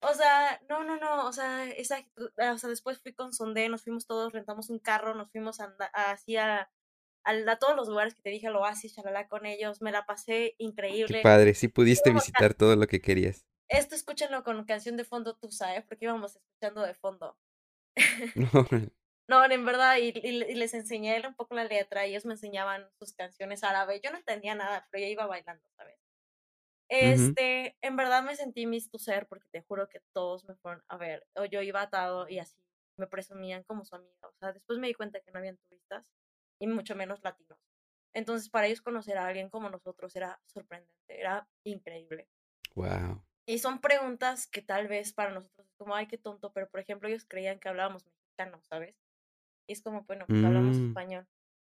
O 0.00 0.14
sea, 0.14 0.60
no, 0.68 0.84
no, 0.84 0.96
no, 0.96 1.26
o 1.26 1.32
sea, 1.32 1.68
esa, 1.70 1.98
o 2.16 2.58
sea, 2.58 2.70
después 2.70 3.00
fui 3.00 3.12
con 3.12 3.32
Sondé, 3.32 3.68
nos 3.68 3.82
fuimos 3.82 4.06
todos, 4.06 4.32
rentamos 4.32 4.70
un 4.70 4.78
carro, 4.78 5.14
nos 5.14 5.30
fuimos 5.30 5.58
a, 5.60 5.74
así 5.92 6.36
a, 6.36 6.70
a, 7.24 7.58
todos 7.58 7.74
los 7.74 7.88
lugares 7.88 8.14
que 8.14 8.22
te 8.22 8.30
dije, 8.30 8.46
al 8.46 8.56
oasis, 8.56 8.94
chalala, 8.94 9.26
con 9.26 9.44
ellos, 9.44 9.82
me 9.82 9.90
la 9.90 10.06
pasé 10.06 10.54
increíble. 10.58 11.18
Qué 11.18 11.22
padre, 11.22 11.54
sí 11.54 11.66
pudiste 11.66 12.12
visitar 12.12 12.54
todo 12.54 12.76
lo 12.76 12.86
que 12.86 13.00
querías. 13.00 13.44
Esto 13.68 13.96
escúchenlo 13.96 14.44
con 14.44 14.64
canción 14.64 14.96
de 14.96 15.04
fondo, 15.04 15.36
tú 15.36 15.50
sabes, 15.50 15.84
porque 15.84 16.04
íbamos 16.04 16.36
escuchando 16.36 16.82
de 16.82 16.94
fondo. 16.94 17.36
No. 18.36 18.66
En 19.28 19.64
verdad, 19.64 19.96
y, 19.98 20.12
y, 20.16 20.54
les 20.54 20.74
enseñé 20.74 21.26
un 21.26 21.34
poco 21.34 21.54
la 21.54 21.64
letra, 21.64 22.06
y 22.06 22.10
ellos 22.10 22.24
me 22.24 22.34
enseñaban 22.34 22.88
sus 22.98 23.12
canciones 23.12 23.62
árabes, 23.62 24.00
yo 24.02 24.10
no 24.10 24.18
entendía 24.18 24.54
nada, 24.54 24.88
pero 24.90 25.02
yo 25.02 25.10
iba 25.10 25.26
bailando, 25.26 25.68
¿sabes? 25.76 25.98
Este, 26.88 27.76
en 27.82 27.96
verdad 27.96 28.22
me 28.22 28.34
sentí 28.34 28.66
mis 28.66 28.90
tu 28.90 28.98
ser 28.98 29.26
porque 29.26 29.46
te 29.50 29.62
juro 29.62 29.88
que 29.88 30.00
todos 30.14 30.44
me 30.44 30.54
fueron 30.56 30.82
a 30.88 30.96
ver. 30.96 31.26
O 31.34 31.44
yo 31.44 31.60
iba 31.60 31.82
atado 31.82 32.28
y 32.28 32.38
así 32.38 32.56
me 32.96 33.06
presumían 33.06 33.62
como 33.64 33.84
su 33.84 33.94
amiga. 33.94 34.28
O 34.28 34.32
sea, 34.38 34.52
después 34.52 34.78
me 34.78 34.88
di 34.88 34.94
cuenta 34.94 35.20
que 35.20 35.30
no 35.30 35.38
habían 35.38 35.58
turistas 35.58 36.06
y 36.58 36.66
mucho 36.66 36.96
menos 36.96 37.22
latinos. 37.22 37.58
Entonces, 38.14 38.48
para 38.48 38.66
ellos 38.66 38.80
conocer 38.80 39.18
a 39.18 39.26
alguien 39.26 39.50
como 39.50 39.68
nosotros 39.68 40.16
era 40.16 40.40
sorprendente, 40.46 41.20
era 41.20 41.46
increíble. 41.64 42.26
Wow. 42.74 43.22
Y 43.46 43.58
son 43.58 43.80
preguntas 43.80 44.46
que 44.46 44.62
tal 44.62 44.88
vez 44.88 45.12
para 45.12 45.30
nosotros 45.30 45.66
es 45.68 45.74
como, 45.76 45.94
ay, 45.94 46.06
qué 46.06 46.18
tonto, 46.18 46.52
pero 46.52 46.68
por 46.68 46.80
ejemplo, 46.80 47.08
ellos 47.08 47.26
creían 47.28 47.60
que 47.60 47.68
hablábamos 47.68 48.04
mexicano, 48.06 48.60
¿sabes? 48.62 48.96
Y 49.68 49.74
es 49.74 49.82
como, 49.82 50.02
bueno, 50.04 50.24
pues 50.26 50.42
hablamos 50.42 50.76
mm. 50.76 50.88
español. 50.88 51.26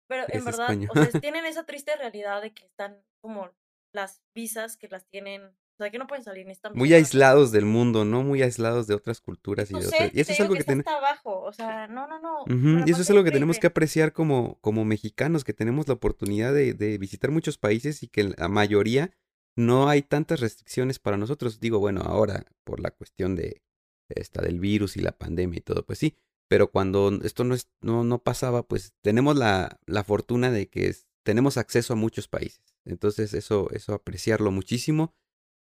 Pero 0.08 0.26
en 0.28 0.46
verdad, 0.46 0.78
o 0.90 0.94
sea, 0.94 1.22
tienen 1.22 1.46
esa 1.46 1.66
triste 1.66 1.96
realidad 1.96 2.42
de 2.42 2.54
que 2.54 2.66
están 2.66 3.02
como 3.22 3.50
las 3.94 4.22
visas 4.36 4.78
que 4.78 4.88
las 4.88 5.08
tienen, 5.08 5.44
o 5.44 5.78
sea, 5.80 5.90
que 5.90 5.98
no 5.98 6.06
pueden 6.06 6.24
salir, 6.24 6.48
están 6.50 6.74
muy 6.76 6.94
aislados 6.94 7.52
del 7.52 7.66
mundo, 7.66 8.06
¿no? 8.06 8.22
Muy 8.22 8.44
aislados 8.44 8.86
de 8.86 8.94
otras 8.94 9.22
culturas 9.22 9.72
y 9.72 9.80
de 9.80 9.88
otras... 9.88 10.14
Y 10.14 10.20
eso 10.20 10.34
es 10.34 10.40
algo 10.42 10.54
que, 10.54 10.64
tenemos 10.64 10.94
abajo, 10.94 11.42
o 11.42 11.54
sea, 11.54 11.88
no, 11.88 12.06
no, 12.06 12.20
no. 12.20 12.86
Y 12.86 12.92
eso 12.92 13.02
es 13.02 13.10
algo 13.10 13.24
que 13.24 13.32
tenemos 13.32 13.58
que 13.58 13.68
apreciar 13.68 14.14
como, 14.14 14.60
como 14.60 14.86
mexicanos, 14.86 15.44
que 15.44 15.54
tenemos 15.54 15.88
la 15.88 15.96
oportunidad 15.96 16.54
de, 16.54 16.74
de 16.74 16.98
visitar 16.98 17.32
muchos 17.32 17.58
países 17.58 18.04
y 18.04 18.08
que 18.08 18.36
la 18.38 18.50
mayoría 18.50 19.12
no 19.56 19.88
hay 19.88 20.02
tantas 20.02 20.42
restricciones 20.42 21.00
para 21.00 21.18
nosotros. 21.18 21.60
Digo, 21.60 21.80
bueno, 21.80 22.02
ahora 22.02 22.46
por 22.64 22.82
la 22.82 22.92
cuestión 22.92 23.36
de 23.36 23.64
esta 24.10 24.42
del 24.42 24.60
virus 24.60 24.98
y 24.98 25.02
la 25.02 25.18
pandemia 25.18 25.58
y 25.58 25.62
todo, 25.62 25.86
pues 25.86 26.00
sí. 26.00 26.18
Pero 26.48 26.70
cuando 26.72 27.12
esto 27.24 27.44
no, 27.44 27.56
es, 27.56 27.70
no, 27.82 28.04
no 28.04 28.20
pasaba, 28.20 28.64
pues 28.68 28.94
tenemos 29.02 29.36
la, 29.36 29.80
la 29.86 30.04
fortuna 30.04 30.52
de 30.52 30.70
que 30.70 30.94
tenemos 31.24 31.58
acceso 31.58 31.94
a 31.94 31.98
muchos 31.98 32.28
países. 32.28 32.76
Entonces 32.86 33.34
eso, 33.34 33.70
eso 33.72 33.94
apreciarlo 33.94 34.52
muchísimo. 34.52 35.16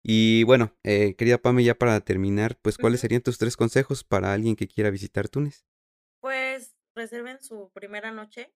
Y 0.02 0.44
bueno, 0.44 0.74
eh, 0.82 1.14
querida 1.16 1.38
Pame, 1.38 1.62
ya 1.62 1.74
para 1.74 2.00
terminar, 2.00 2.58
pues 2.62 2.78
¿cuáles 2.78 3.00
serían 3.00 3.20
tus 3.20 3.36
tres 3.36 3.56
consejos 3.56 4.02
para 4.02 4.32
alguien 4.32 4.56
que 4.56 4.66
quiera 4.66 4.90
visitar 4.90 5.28
Túnez? 5.28 5.66
Pues 6.20 6.74
reserven 6.94 7.42
su 7.42 7.70
primera 7.74 8.10
noche. 8.10 8.54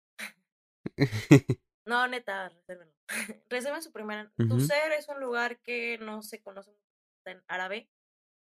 no, 1.84 2.08
neta, 2.08 2.48
reserven. 2.48 2.90
reserven 3.50 3.82
su 3.82 3.92
primera. 3.92 4.32
Tu 4.36 4.60
ser 4.60 4.92
es 4.92 5.08
un 5.08 5.20
lugar 5.20 5.60
que 5.60 5.98
no 5.98 6.22
se 6.22 6.40
conoce 6.40 6.70
en 7.26 7.42
árabe. 7.46 7.90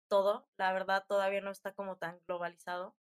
Todo, 0.09 0.47
la 0.57 0.73
verdad, 0.73 1.05
todavía 1.09 1.41
no 1.41 1.51
está 1.51 1.73
como 1.73 1.97
tan 1.97 2.21
globalizado. 2.29 2.95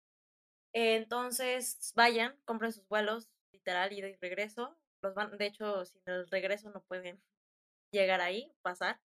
Entonces, 0.73 1.93
vayan, 1.95 2.35
compren 2.45 2.71
sus 2.71 2.87
vuelos, 2.87 3.29
literal, 3.51 3.91
y 3.93 4.01
regreso. 4.01 4.77
Los 5.01 5.13
van, 5.15 5.37
de 5.37 5.45
hecho, 5.47 5.85
sin 5.85 6.01
el 6.05 6.27
regreso 6.29 6.69
no 6.71 6.81
pueden 6.83 7.21
llegar 7.91 8.21
ahí, 8.21 8.53
pasar. 8.61 8.99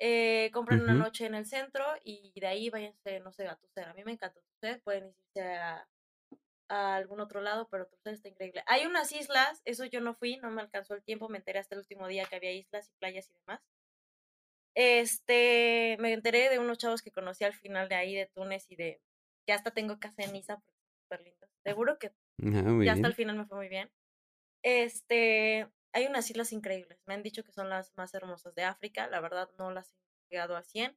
Eh, 0.00 0.50
compren 0.52 0.80
una 0.82 0.94
noche 0.94 1.26
en 1.26 1.34
el 1.34 1.44
centro 1.44 1.84
y 2.04 2.32
de 2.40 2.46
ahí 2.46 2.70
váyanse, 2.70 3.20
no 3.20 3.32
sé, 3.32 3.48
a 3.48 3.56
Tucer. 3.56 3.88
A 3.88 3.94
mí 3.94 4.04
me 4.04 4.12
encanta 4.12 4.40
Tucer, 4.40 4.80
pueden 4.82 5.08
irse 5.08 5.42
a, 5.42 5.88
a, 6.68 6.96
algún 6.96 7.20
otro 7.20 7.40
lado, 7.40 7.68
pero 7.68 7.86
Tucer 7.86 8.14
está 8.14 8.28
increíble. 8.28 8.62
Hay 8.66 8.86
unas 8.86 9.12
islas, 9.12 9.60
eso 9.64 9.84
yo 9.84 10.00
no 10.00 10.14
fui, 10.14 10.36
no 10.36 10.50
me 10.50 10.62
alcanzó 10.62 10.94
el 10.94 11.02
tiempo, 11.02 11.28
me 11.28 11.38
enteré 11.38 11.58
hasta 11.58 11.74
el 11.74 11.80
último 11.80 12.06
día 12.06 12.24
que 12.26 12.36
había 12.36 12.52
islas 12.52 12.88
y 12.88 12.98
playas 12.98 13.28
y 13.28 13.34
demás. 13.40 13.60
Este, 14.74 15.96
me 15.98 16.12
enteré 16.12 16.48
de 16.50 16.60
unos 16.60 16.78
chavos 16.78 17.02
que 17.02 17.10
conocí 17.10 17.42
al 17.42 17.54
final 17.54 17.88
de 17.88 17.96
ahí, 17.96 18.14
de 18.14 18.26
Túnez 18.26 18.66
y 18.70 18.76
de, 18.76 19.00
que 19.44 19.52
hasta 19.52 19.72
tengo 19.72 19.98
casa 19.98 20.22
en 20.22 20.32
Niza, 20.32 20.58
porque 20.58 20.77
súper. 21.08 21.48
Seguro 21.64 21.98
que 21.98 22.08
ah, 22.08 22.84
ya 22.84 22.92
hasta 22.92 23.08
el 23.08 23.14
final 23.14 23.36
me 23.36 23.46
fue 23.46 23.58
muy 23.58 23.68
bien. 23.68 23.90
Este, 24.62 25.68
hay 25.92 26.06
unas 26.06 26.30
islas 26.30 26.52
increíbles. 26.52 27.00
Me 27.06 27.14
han 27.14 27.22
dicho 27.22 27.44
que 27.44 27.52
son 27.52 27.68
las 27.68 27.96
más 27.96 28.14
hermosas 28.14 28.54
de 28.54 28.64
África. 28.64 29.08
La 29.08 29.20
verdad 29.20 29.50
no 29.58 29.70
las 29.70 29.92
he 29.92 30.34
llegado 30.34 30.56
a 30.56 30.62
100. 30.62 30.96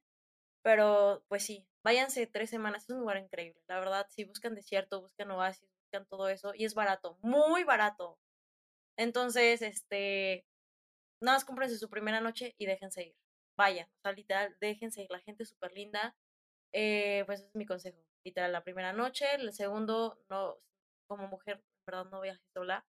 Pero 0.62 1.24
pues 1.28 1.44
sí, 1.44 1.66
váyanse 1.82 2.26
tres 2.26 2.50
semanas. 2.50 2.84
Es 2.84 2.90
un 2.90 3.00
lugar 3.00 3.18
increíble. 3.18 3.60
La 3.68 3.80
verdad, 3.80 4.06
si 4.10 4.24
buscan 4.24 4.54
desierto, 4.54 5.00
buscan 5.00 5.30
oasis, 5.30 5.68
buscan 5.84 6.06
todo 6.06 6.28
eso. 6.28 6.52
Y 6.54 6.64
es 6.64 6.74
barato, 6.74 7.18
muy 7.22 7.64
barato. 7.64 8.18
Entonces, 8.96 9.62
este, 9.62 10.46
nada 11.20 11.36
más 11.36 11.44
cómprense 11.44 11.78
su 11.78 11.90
primera 11.90 12.20
noche 12.20 12.54
y 12.58 12.66
déjense 12.66 13.04
ir. 13.04 13.16
Vayan, 13.56 13.88
o 13.98 14.00
sea, 14.02 14.12
literal, 14.12 14.56
déjense 14.60 15.02
ir. 15.02 15.10
La 15.10 15.20
gente 15.20 15.42
es 15.44 15.48
súper 15.50 15.72
linda. 15.72 16.16
Eh, 16.72 17.24
pues 17.26 17.40
ese 17.40 17.48
es 17.48 17.54
mi 17.56 17.66
consejo. 17.66 17.98
Literal, 18.24 18.52
la 18.52 18.64
primera 18.64 18.92
noche. 18.92 19.26
El 19.34 19.52
segundo, 19.52 20.18
no, 20.28 20.56
como 21.06 21.28
mujer, 21.28 21.62
verdad, 21.86 22.06
no 22.06 22.20
viajes 22.20 22.46
sola 22.52 22.84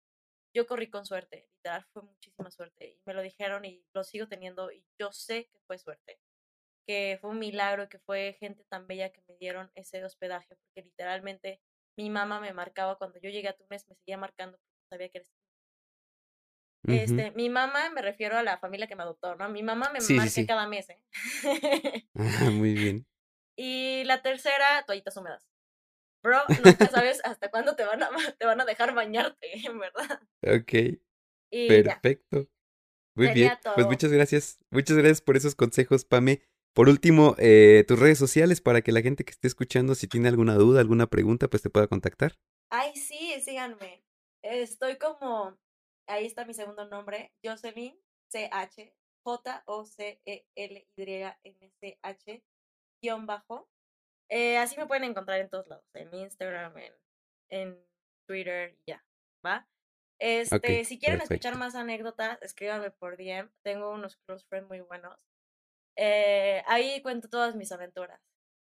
yo 0.55 0.67
corrí 0.67 0.89
con 0.89 1.07
suerte, 1.07 1.49
literal, 1.55 1.85
fue 1.93 2.03
muchísima 2.03 2.51
suerte. 2.51 2.89
Y 2.89 3.01
me 3.07 3.15
lo 3.15 3.23
dijeron 3.23 3.65
y 3.65 3.85
lo 3.95 4.05
sigo 4.05 4.29
teniendo 4.29 4.71
y 4.73 4.85
yo 4.99 5.13
sé 5.13 5.47
que 5.47 5.59
fue 5.67 5.79
suerte. 5.79 6.21
Que 6.87 7.19
fue 7.21 7.31
un 7.31 7.39
milagro, 7.39 7.89
que 7.89 7.99
fue 7.99 8.37
gente 8.41 8.65
tan 8.65 8.87
bella 8.87 9.11
que 9.11 9.23
me 9.29 9.37
dieron 9.37 9.71
ese 9.75 10.03
hospedaje, 10.05 10.57
porque 10.57 10.83
literalmente 10.83 11.61
mi 11.97 12.09
mamá 12.11 12.41
me 12.41 12.53
marcaba 12.53 12.97
cuando 12.97 13.19
yo 13.21 13.31
llegué 13.31 13.49
a 13.49 13.57
Túnez, 13.57 13.87
me 13.89 13.95
seguía 13.95 14.17
marcando 14.17 14.59
porque 14.59 14.89
sabía 14.89 15.09
que 15.11 15.19
eres 15.19 15.33
este, 16.87 17.33
mi 17.33 17.51
mamá, 17.51 17.91
me 17.91 18.01
refiero 18.01 18.39
a 18.39 18.43
la 18.43 18.57
familia 18.57 18.87
que 18.87 18.97
me 18.97 19.03
adoptó, 19.03 19.35
¿no? 19.35 19.49
Mi 19.51 19.63
mamá 19.63 19.91
me 19.93 19.99
marca 20.17 20.47
cada 20.47 20.67
mes, 20.67 20.89
¿eh? 20.89 21.03
Ah, 22.15 22.51
muy 22.53 22.73
bien. 22.73 23.07
Y 23.59 24.05
la 24.05 24.23
tercera, 24.23 24.85
toallitas 24.87 25.17
húmedas. 25.17 25.49
Bro, 26.23 26.39
nunca 26.65 26.87
sabes 26.91 27.21
hasta 27.25 27.51
cuándo 27.51 27.75
te 27.75 27.85
van 27.85 28.05
a, 28.05 28.09
te 28.39 28.47
van 28.47 28.61
a 28.61 28.65
dejar 28.65 28.95
bañarte, 28.95 29.67
en 29.67 29.79
verdad. 29.81 30.21
Ok. 30.43 31.01
Perfecto. 31.51 32.49
Muy 33.17 33.33
bien. 33.33 33.53
Pues 33.75 33.87
muchas 33.87 34.13
gracias. 34.13 34.61
Muchas 34.71 34.97
gracias 34.97 35.21
por 35.21 35.37
esos 35.37 35.57
consejos, 35.57 36.05
Pame. 36.05 36.43
Por 36.73 36.89
último, 36.89 37.35
eh, 37.39 37.85
tus 37.89 37.99
redes 37.99 38.19
sociales 38.19 38.61
para 38.61 38.83
que 38.83 38.93
la 38.93 39.03
gente 39.03 39.25
que 39.25 39.33
esté 39.33 39.49
escuchando, 39.49 39.97
si 39.97 40.07
tiene 40.07 40.29
alguna 40.29 40.55
duda, 40.55 40.81
alguna 40.81 41.09
pregunta, 41.09 41.49
pues 41.49 41.61
te 41.63 41.71
pueda 41.71 41.89
contactar. 41.89 42.39
Ay, 42.71 42.95
sí, 42.95 43.41
síganme. 43.41 44.05
Estoy 44.43 44.99
como, 44.99 45.59
ahí 46.07 46.27
está 46.27 46.45
mi 46.45 46.55
segundo 46.55 46.87
nombre, 46.89 47.33
Jocelyn, 47.45 47.99
C-H, 48.31 48.95
J-O-C-E-L-Y-N-C-H, 49.25 50.45
guion 53.03 53.27
bajo. 53.27 53.69
Eh, 54.31 54.59
así 54.59 54.77
me 54.77 54.87
pueden 54.87 55.05
encontrar 55.05 55.41
en 55.41 55.49
todos 55.49 55.67
lados, 55.69 55.85
en 55.95 56.13
Instagram, 56.15 56.77
en, 56.79 56.93
en 57.51 57.79
Twitter, 58.27 58.77
ya, 58.87 59.05
¿va? 59.45 59.67
Este, 60.21 60.85
si 60.85 60.99
quieren 60.99 61.21
escuchar 61.21 61.57
más 61.57 61.75
anécdotas, 61.75 62.43
escríbanme 62.43 62.91
por 62.91 63.17
DM. 63.17 63.49
Tengo 63.63 63.93
unos 63.93 64.17
close 64.27 64.45
friends 64.49 64.69
muy 64.69 64.81
buenos. 64.81 65.17
Eh, 65.97 66.63
ahí 66.67 67.01
cuento 67.03 67.29
todas 67.29 67.55
mis 67.55 67.73
aventuras. 67.73 68.21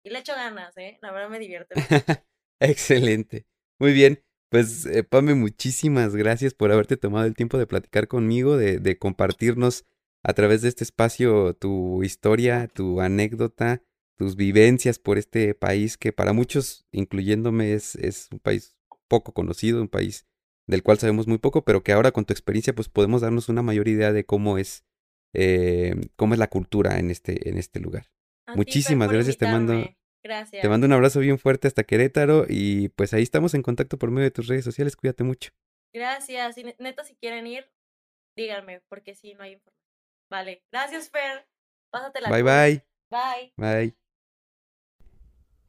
Y 0.03 0.09
le 0.09 0.19
echo 0.19 0.33
ganas, 0.33 0.75
¿eh? 0.77 0.97
La 1.01 1.11
verdad 1.11 1.29
me 1.29 1.39
divierte. 1.39 1.75
Excelente. 2.59 3.45
Muy 3.79 3.93
bien. 3.93 4.23
Pues, 4.49 4.85
eh, 4.85 5.03
Pame, 5.03 5.33
muchísimas 5.35 6.15
gracias 6.15 6.53
por 6.53 6.71
haberte 6.71 6.97
tomado 6.97 7.25
el 7.25 7.35
tiempo 7.35 7.57
de 7.57 7.67
platicar 7.67 8.07
conmigo, 8.07 8.57
de, 8.57 8.79
de 8.79 8.97
compartirnos 8.97 9.85
a 10.23 10.33
través 10.33 10.61
de 10.61 10.69
este 10.69 10.83
espacio 10.83 11.53
tu 11.53 12.03
historia, 12.03 12.67
tu 12.67 13.01
anécdota, 13.01 13.81
tus 14.21 14.35
vivencias 14.35 14.99
por 14.99 15.17
este 15.17 15.55
país 15.55 15.97
que 15.97 16.13
para 16.13 16.31
muchos, 16.31 16.85
incluyéndome, 16.91 17.73
es, 17.73 17.95
es 17.95 18.29
un 18.31 18.37
país 18.37 18.77
poco 19.07 19.33
conocido, 19.33 19.81
un 19.81 19.87
país 19.87 20.27
del 20.67 20.83
cual 20.83 20.99
sabemos 20.99 21.25
muy 21.25 21.39
poco, 21.39 21.65
pero 21.65 21.81
que 21.81 21.91
ahora 21.91 22.11
con 22.11 22.25
tu 22.25 22.31
experiencia 22.31 22.75
pues 22.75 22.87
podemos 22.87 23.21
darnos 23.21 23.49
una 23.49 23.63
mayor 23.63 23.87
idea 23.87 24.13
de 24.13 24.23
cómo 24.23 24.59
es, 24.59 24.85
eh, 25.33 25.95
cómo 26.17 26.35
es 26.35 26.39
la 26.39 26.51
cultura 26.51 26.99
en 26.99 27.09
este, 27.09 27.49
en 27.49 27.57
este 27.57 27.79
lugar. 27.79 28.11
Muchísimas 28.53 29.11
gracias, 29.11 29.39
te 29.39 29.47
mando, 29.47 29.89
gracias. 30.23 30.61
te 30.61 30.69
mando 30.69 30.85
un 30.85 30.93
abrazo 30.93 31.19
bien 31.19 31.39
fuerte 31.39 31.67
hasta 31.67 31.83
Querétaro 31.83 32.45
y 32.47 32.89
pues 32.89 33.15
ahí 33.15 33.23
estamos 33.23 33.55
en 33.55 33.63
contacto 33.63 33.97
por 33.97 34.11
medio 34.11 34.25
de 34.25 34.31
tus 34.31 34.45
redes 34.45 34.63
sociales, 34.63 34.95
cuídate 34.95 35.23
mucho. 35.23 35.49
Gracias, 35.95 36.59
y 36.59 36.63
neta 36.77 37.03
si 37.03 37.15
quieren 37.15 37.47
ir, 37.47 37.71
díganme, 38.37 38.83
porque 38.87 39.15
si 39.15 39.33
no 39.33 39.41
hay 39.41 39.53
información. 39.53 39.81
Vale, 40.29 40.63
gracias 40.71 41.09
Fer, 41.09 41.47
pásatela. 41.89 42.29
Bye 42.29 42.43
bye. 42.43 42.85
Bye. 43.09 43.53
Bye. 43.57 44.00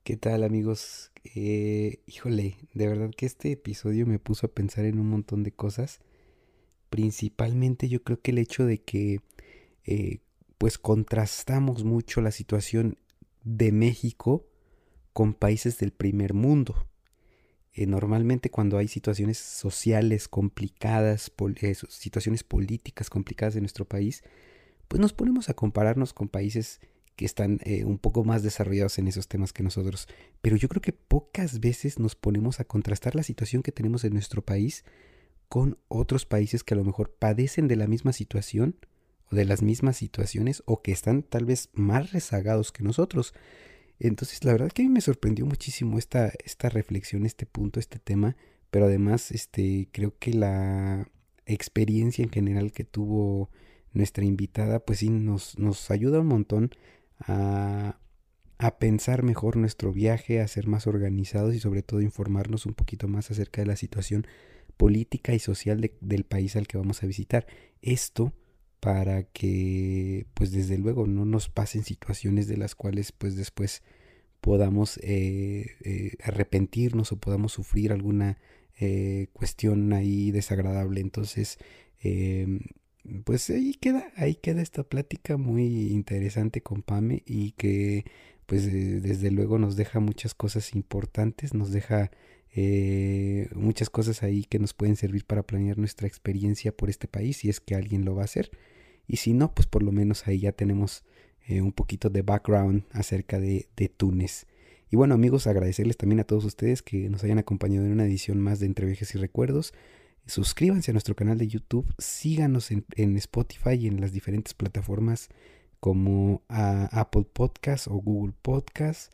¿Qué 0.04 0.16
tal 0.16 0.42
amigos? 0.42 1.12
Eh, 1.36 2.00
híjole, 2.08 2.56
de 2.74 2.88
verdad 2.88 3.12
que 3.16 3.24
este 3.24 3.52
episodio 3.52 4.04
me 4.04 4.18
puso 4.18 4.46
a 4.46 4.52
pensar 4.52 4.84
en 4.84 4.98
un 4.98 5.08
montón 5.08 5.44
de 5.44 5.52
cosas. 5.52 6.00
Principalmente 6.90 7.88
yo 7.88 8.02
creo 8.02 8.20
que 8.20 8.32
el 8.32 8.38
hecho 8.38 8.66
de 8.66 8.82
que 8.82 9.20
eh, 9.84 10.18
pues 10.58 10.76
contrastamos 10.76 11.84
mucho 11.84 12.20
la 12.20 12.32
situación 12.32 12.98
de 13.44 13.70
México 13.70 14.44
con 15.12 15.34
países 15.34 15.78
del 15.78 15.92
primer 15.92 16.34
mundo. 16.34 16.88
Eh, 17.72 17.86
normalmente 17.86 18.50
cuando 18.50 18.78
hay 18.78 18.88
situaciones 18.88 19.38
sociales 19.38 20.26
complicadas, 20.26 21.30
situaciones 21.88 22.42
políticas 22.42 23.08
complicadas 23.08 23.54
en 23.54 23.62
nuestro 23.62 23.84
país, 23.84 24.24
pues 24.88 25.00
nos 25.00 25.12
ponemos 25.12 25.48
a 25.48 25.54
compararnos 25.54 26.12
con 26.12 26.26
países 26.26 26.80
que 27.16 27.24
están 27.24 27.60
eh, 27.64 27.84
un 27.84 27.98
poco 27.98 28.24
más 28.24 28.42
desarrollados 28.42 28.98
en 28.98 29.08
esos 29.08 29.28
temas 29.28 29.52
que 29.52 29.62
nosotros. 29.62 30.08
Pero 30.40 30.56
yo 30.56 30.68
creo 30.68 30.82
que 30.82 30.92
pocas 30.92 31.60
veces 31.60 31.98
nos 31.98 32.14
ponemos 32.14 32.60
a 32.60 32.64
contrastar 32.64 33.14
la 33.14 33.22
situación 33.22 33.62
que 33.62 33.72
tenemos 33.72 34.04
en 34.04 34.12
nuestro 34.12 34.42
país 34.42 34.84
con 35.48 35.78
otros 35.88 36.24
países 36.24 36.64
que 36.64 36.74
a 36.74 36.78
lo 36.78 36.84
mejor 36.84 37.12
padecen 37.12 37.68
de 37.68 37.76
la 37.76 37.86
misma 37.86 38.12
situación 38.12 38.76
o 39.30 39.36
de 39.36 39.44
las 39.44 39.62
mismas 39.62 39.96
situaciones 39.96 40.62
o 40.64 40.80
que 40.80 40.92
están 40.92 41.22
tal 41.22 41.44
vez 41.44 41.68
más 41.74 42.12
rezagados 42.12 42.72
que 42.72 42.82
nosotros. 42.82 43.34
Entonces, 43.98 44.44
la 44.44 44.52
verdad 44.52 44.72
que 44.72 44.82
a 44.82 44.84
mí 44.86 44.90
me 44.90 45.00
sorprendió 45.00 45.46
muchísimo 45.46 45.98
esta, 45.98 46.32
esta 46.44 46.68
reflexión, 46.70 47.26
este 47.26 47.46
punto, 47.46 47.78
este 47.78 47.98
tema, 47.98 48.36
pero 48.70 48.86
además 48.86 49.30
este, 49.30 49.88
creo 49.92 50.16
que 50.18 50.32
la 50.32 51.06
experiencia 51.44 52.24
en 52.24 52.30
general 52.30 52.72
que 52.72 52.84
tuvo 52.84 53.50
nuestra 53.92 54.24
invitada, 54.24 54.80
pues 54.80 55.00
sí, 55.00 55.10
nos, 55.10 55.58
nos 55.58 55.90
ayuda 55.90 56.20
un 56.20 56.28
montón 56.28 56.70
a, 57.26 57.98
pensar 58.78 59.22
mejor 59.22 59.56
nuestro 59.56 59.92
viaje, 59.92 60.40
a 60.40 60.48
ser 60.48 60.68
más 60.68 60.86
organizados 60.86 61.54
y 61.54 61.60
sobre 61.60 61.82
todo 61.82 62.00
informarnos 62.00 62.64
un 62.66 62.74
poquito 62.74 63.08
más 63.08 63.30
acerca 63.30 63.60
de 63.60 63.66
la 63.66 63.76
situación 63.76 64.26
política 64.76 65.34
y 65.34 65.38
social 65.40 65.90
del 66.00 66.24
país 66.24 66.56
al 66.56 66.68
que 66.68 66.78
vamos 66.78 67.02
a 67.02 67.06
visitar. 67.06 67.46
Esto 67.80 68.32
para 68.80 69.24
que 69.24 70.26
pues 70.34 70.52
desde 70.52 70.78
luego 70.78 71.06
no 71.06 71.24
nos 71.24 71.48
pasen 71.48 71.84
situaciones 71.84 72.48
de 72.48 72.56
las 72.56 72.74
cuales 72.74 73.12
pues 73.12 73.36
después 73.36 73.82
podamos 74.40 74.98
eh, 74.98 75.66
eh, 75.84 76.16
arrepentirnos 76.22 77.12
o 77.12 77.16
podamos 77.20 77.52
sufrir 77.52 77.92
alguna 77.92 78.38
eh, 78.78 79.28
cuestión 79.32 79.92
ahí 79.92 80.32
desagradable. 80.32 81.00
Entonces, 81.00 81.58
em, 82.00 82.60
pues 83.24 83.50
ahí 83.50 83.74
queda, 83.74 84.12
ahí 84.16 84.34
queda 84.34 84.62
esta 84.62 84.84
plática 84.84 85.36
muy 85.36 85.92
interesante 85.92 86.62
con 86.62 86.82
Pame 86.82 87.22
y 87.26 87.52
que 87.52 88.04
pues 88.46 88.66
eh, 88.66 89.00
desde 89.00 89.30
luego 89.30 89.58
nos 89.58 89.76
deja 89.76 90.00
muchas 90.00 90.34
cosas 90.34 90.74
importantes, 90.74 91.54
nos 91.54 91.72
deja 91.72 92.10
eh, 92.54 93.48
muchas 93.54 93.90
cosas 93.90 94.22
ahí 94.22 94.44
que 94.44 94.58
nos 94.58 94.74
pueden 94.74 94.96
servir 94.96 95.24
para 95.24 95.42
planear 95.42 95.78
nuestra 95.78 96.06
experiencia 96.06 96.70
por 96.76 96.90
este 96.90 97.08
país 97.08 97.38
si 97.38 97.48
es 97.48 97.60
que 97.60 97.74
alguien 97.74 98.04
lo 98.04 98.14
va 98.14 98.22
a 98.22 98.26
hacer 98.26 98.50
y 99.08 99.16
si 99.16 99.32
no 99.32 99.54
pues 99.54 99.66
por 99.66 99.82
lo 99.82 99.90
menos 99.90 100.28
ahí 100.28 100.40
ya 100.40 100.52
tenemos 100.52 101.02
eh, 101.46 101.60
un 101.60 101.72
poquito 101.72 102.08
de 102.10 102.22
background 102.22 102.84
acerca 102.92 103.40
de, 103.40 103.68
de 103.76 103.88
Túnez. 103.88 104.46
Y 104.90 104.96
bueno 104.96 105.14
amigos, 105.14 105.46
agradecerles 105.46 105.96
también 105.96 106.20
a 106.20 106.24
todos 106.24 106.44
ustedes 106.44 106.82
que 106.82 107.08
nos 107.08 107.24
hayan 107.24 107.38
acompañado 107.38 107.86
en 107.86 107.92
una 107.92 108.04
edición 108.04 108.38
más 108.38 108.60
de 108.60 108.66
Entre 108.66 108.86
Viajes 108.86 109.14
y 109.14 109.18
Recuerdos. 109.18 109.72
Suscríbanse 110.26 110.92
a 110.92 110.94
nuestro 110.94 111.16
canal 111.16 111.36
de 111.36 111.48
YouTube, 111.48 111.92
síganos 111.98 112.70
en, 112.70 113.16
Spotify 113.16 113.74
y 113.74 113.88
en 113.88 114.00
las 114.00 114.12
diferentes 114.12 114.54
plataformas 114.54 115.28
como 115.80 116.42
Apple 116.48 117.26
Podcast 117.32 117.88
o 117.88 117.94
Google 117.94 118.32
Podcast. 118.40 119.12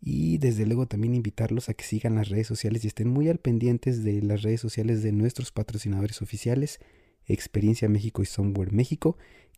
Y 0.00 0.38
desde 0.38 0.66
luego 0.66 0.86
también 0.86 1.14
invitarlos 1.14 1.68
a 1.68 1.74
que 1.74 1.84
sigan 1.84 2.16
las 2.16 2.28
redes 2.28 2.46
sociales 2.46 2.84
y 2.84 2.88
estén 2.88 3.08
muy 3.08 3.28
al 3.28 3.38
pendientes 3.38 4.04
de 4.04 4.20
las 4.22 4.42
redes 4.42 4.60
sociales 4.60 5.02
de 5.02 5.12
nuestros 5.12 5.52
patrocinadores 5.52 6.22
oficiales, 6.22 6.80
Experiencia 7.26 7.88
México 7.88 8.22
y 8.22 8.26
Somewhere 8.26 8.70
México, 8.72 9.16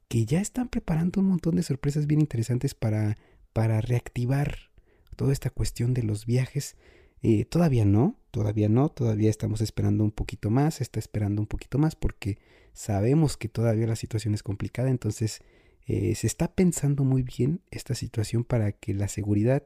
que 0.09 0.27
ya 0.27 0.41
están 0.41 0.69
preparando 0.69 1.21
un 1.21 1.29
montón 1.29 1.57
de 1.57 1.63
sorpresas 1.63 2.07
bien 2.07 2.21
interesantes 2.21 2.75
para, 2.75 3.17
para 3.53 3.81
reactivar 3.81 4.71
toda 5.17 5.33
esta 5.33 5.51
cuestión 5.51 5.95
de 5.95 6.03
los 6.03 6.27
viajes. 6.27 6.77
Eh, 7.23 7.45
todavía 7.45 7.85
no, 7.85 8.19
todavía 8.31 8.69
no, 8.69 8.89
todavía 8.89 9.31
estamos 9.31 9.61
esperando 9.61 10.05
un 10.05 10.11
poquito 10.11 10.51
más, 10.51 10.81
está 10.81 10.99
esperando 10.99 11.43
un 11.43 11.47
poquito 11.47 11.79
más 11.79 11.95
porque 11.95 12.39
sabemos 12.73 13.37
que 13.37 13.49
todavía 13.49 13.87
la 13.87 13.97
situación 13.97 14.35
es 14.35 14.43
complicada, 14.43 14.91
entonces 14.91 15.41
eh, 15.87 16.15
se 16.15 16.27
está 16.27 16.55
pensando 16.55 17.05
muy 17.05 17.23
bien 17.23 17.61
esta 17.71 17.95
situación 17.95 18.45
para 18.45 18.73
que 18.73 18.95
la 18.95 19.09
seguridad 19.09 19.65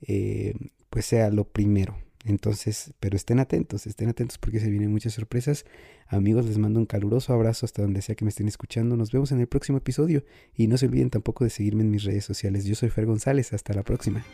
eh, 0.00 0.54
pues 0.90 1.06
sea 1.06 1.30
lo 1.30 1.44
primero. 1.44 1.98
Entonces, 2.24 2.92
pero 2.98 3.14
estén 3.14 3.38
atentos, 3.38 3.86
estén 3.86 4.08
atentos 4.08 4.38
porque 4.38 4.58
se 4.58 4.68
vienen 4.68 4.90
muchas 4.90 5.12
sorpresas. 5.12 5.64
Amigos, 6.08 6.44
les 6.46 6.58
mando 6.58 6.80
un 6.80 6.86
caluroso 6.86 7.32
abrazo 7.32 7.66
hasta 7.66 7.82
donde 7.82 8.02
sea 8.02 8.16
que 8.16 8.24
me 8.24 8.30
estén 8.30 8.48
escuchando. 8.48 8.96
Nos 8.96 9.12
vemos 9.12 9.30
en 9.30 9.40
el 9.40 9.46
próximo 9.46 9.78
episodio 9.78 10.24
y 10.52 10.66
no 10.66 10.76
se 10.76 10.86
olviden 10.86 11.10
tampoco 11.10 11.44
de 11.44 11.50
seguirme 11.50 11.82
en 11.82 11.90
mis 11.90 12.02
redes 12.02 12.24
sociales. 12.24 12.64
Yo 12.64 12.74
soy 12.74 12.90
Fer 12.90 13.06
González, 13.06 13.52
hasta 13.52 13.74
la 13.74 13.84
próxima. 13.84 14.24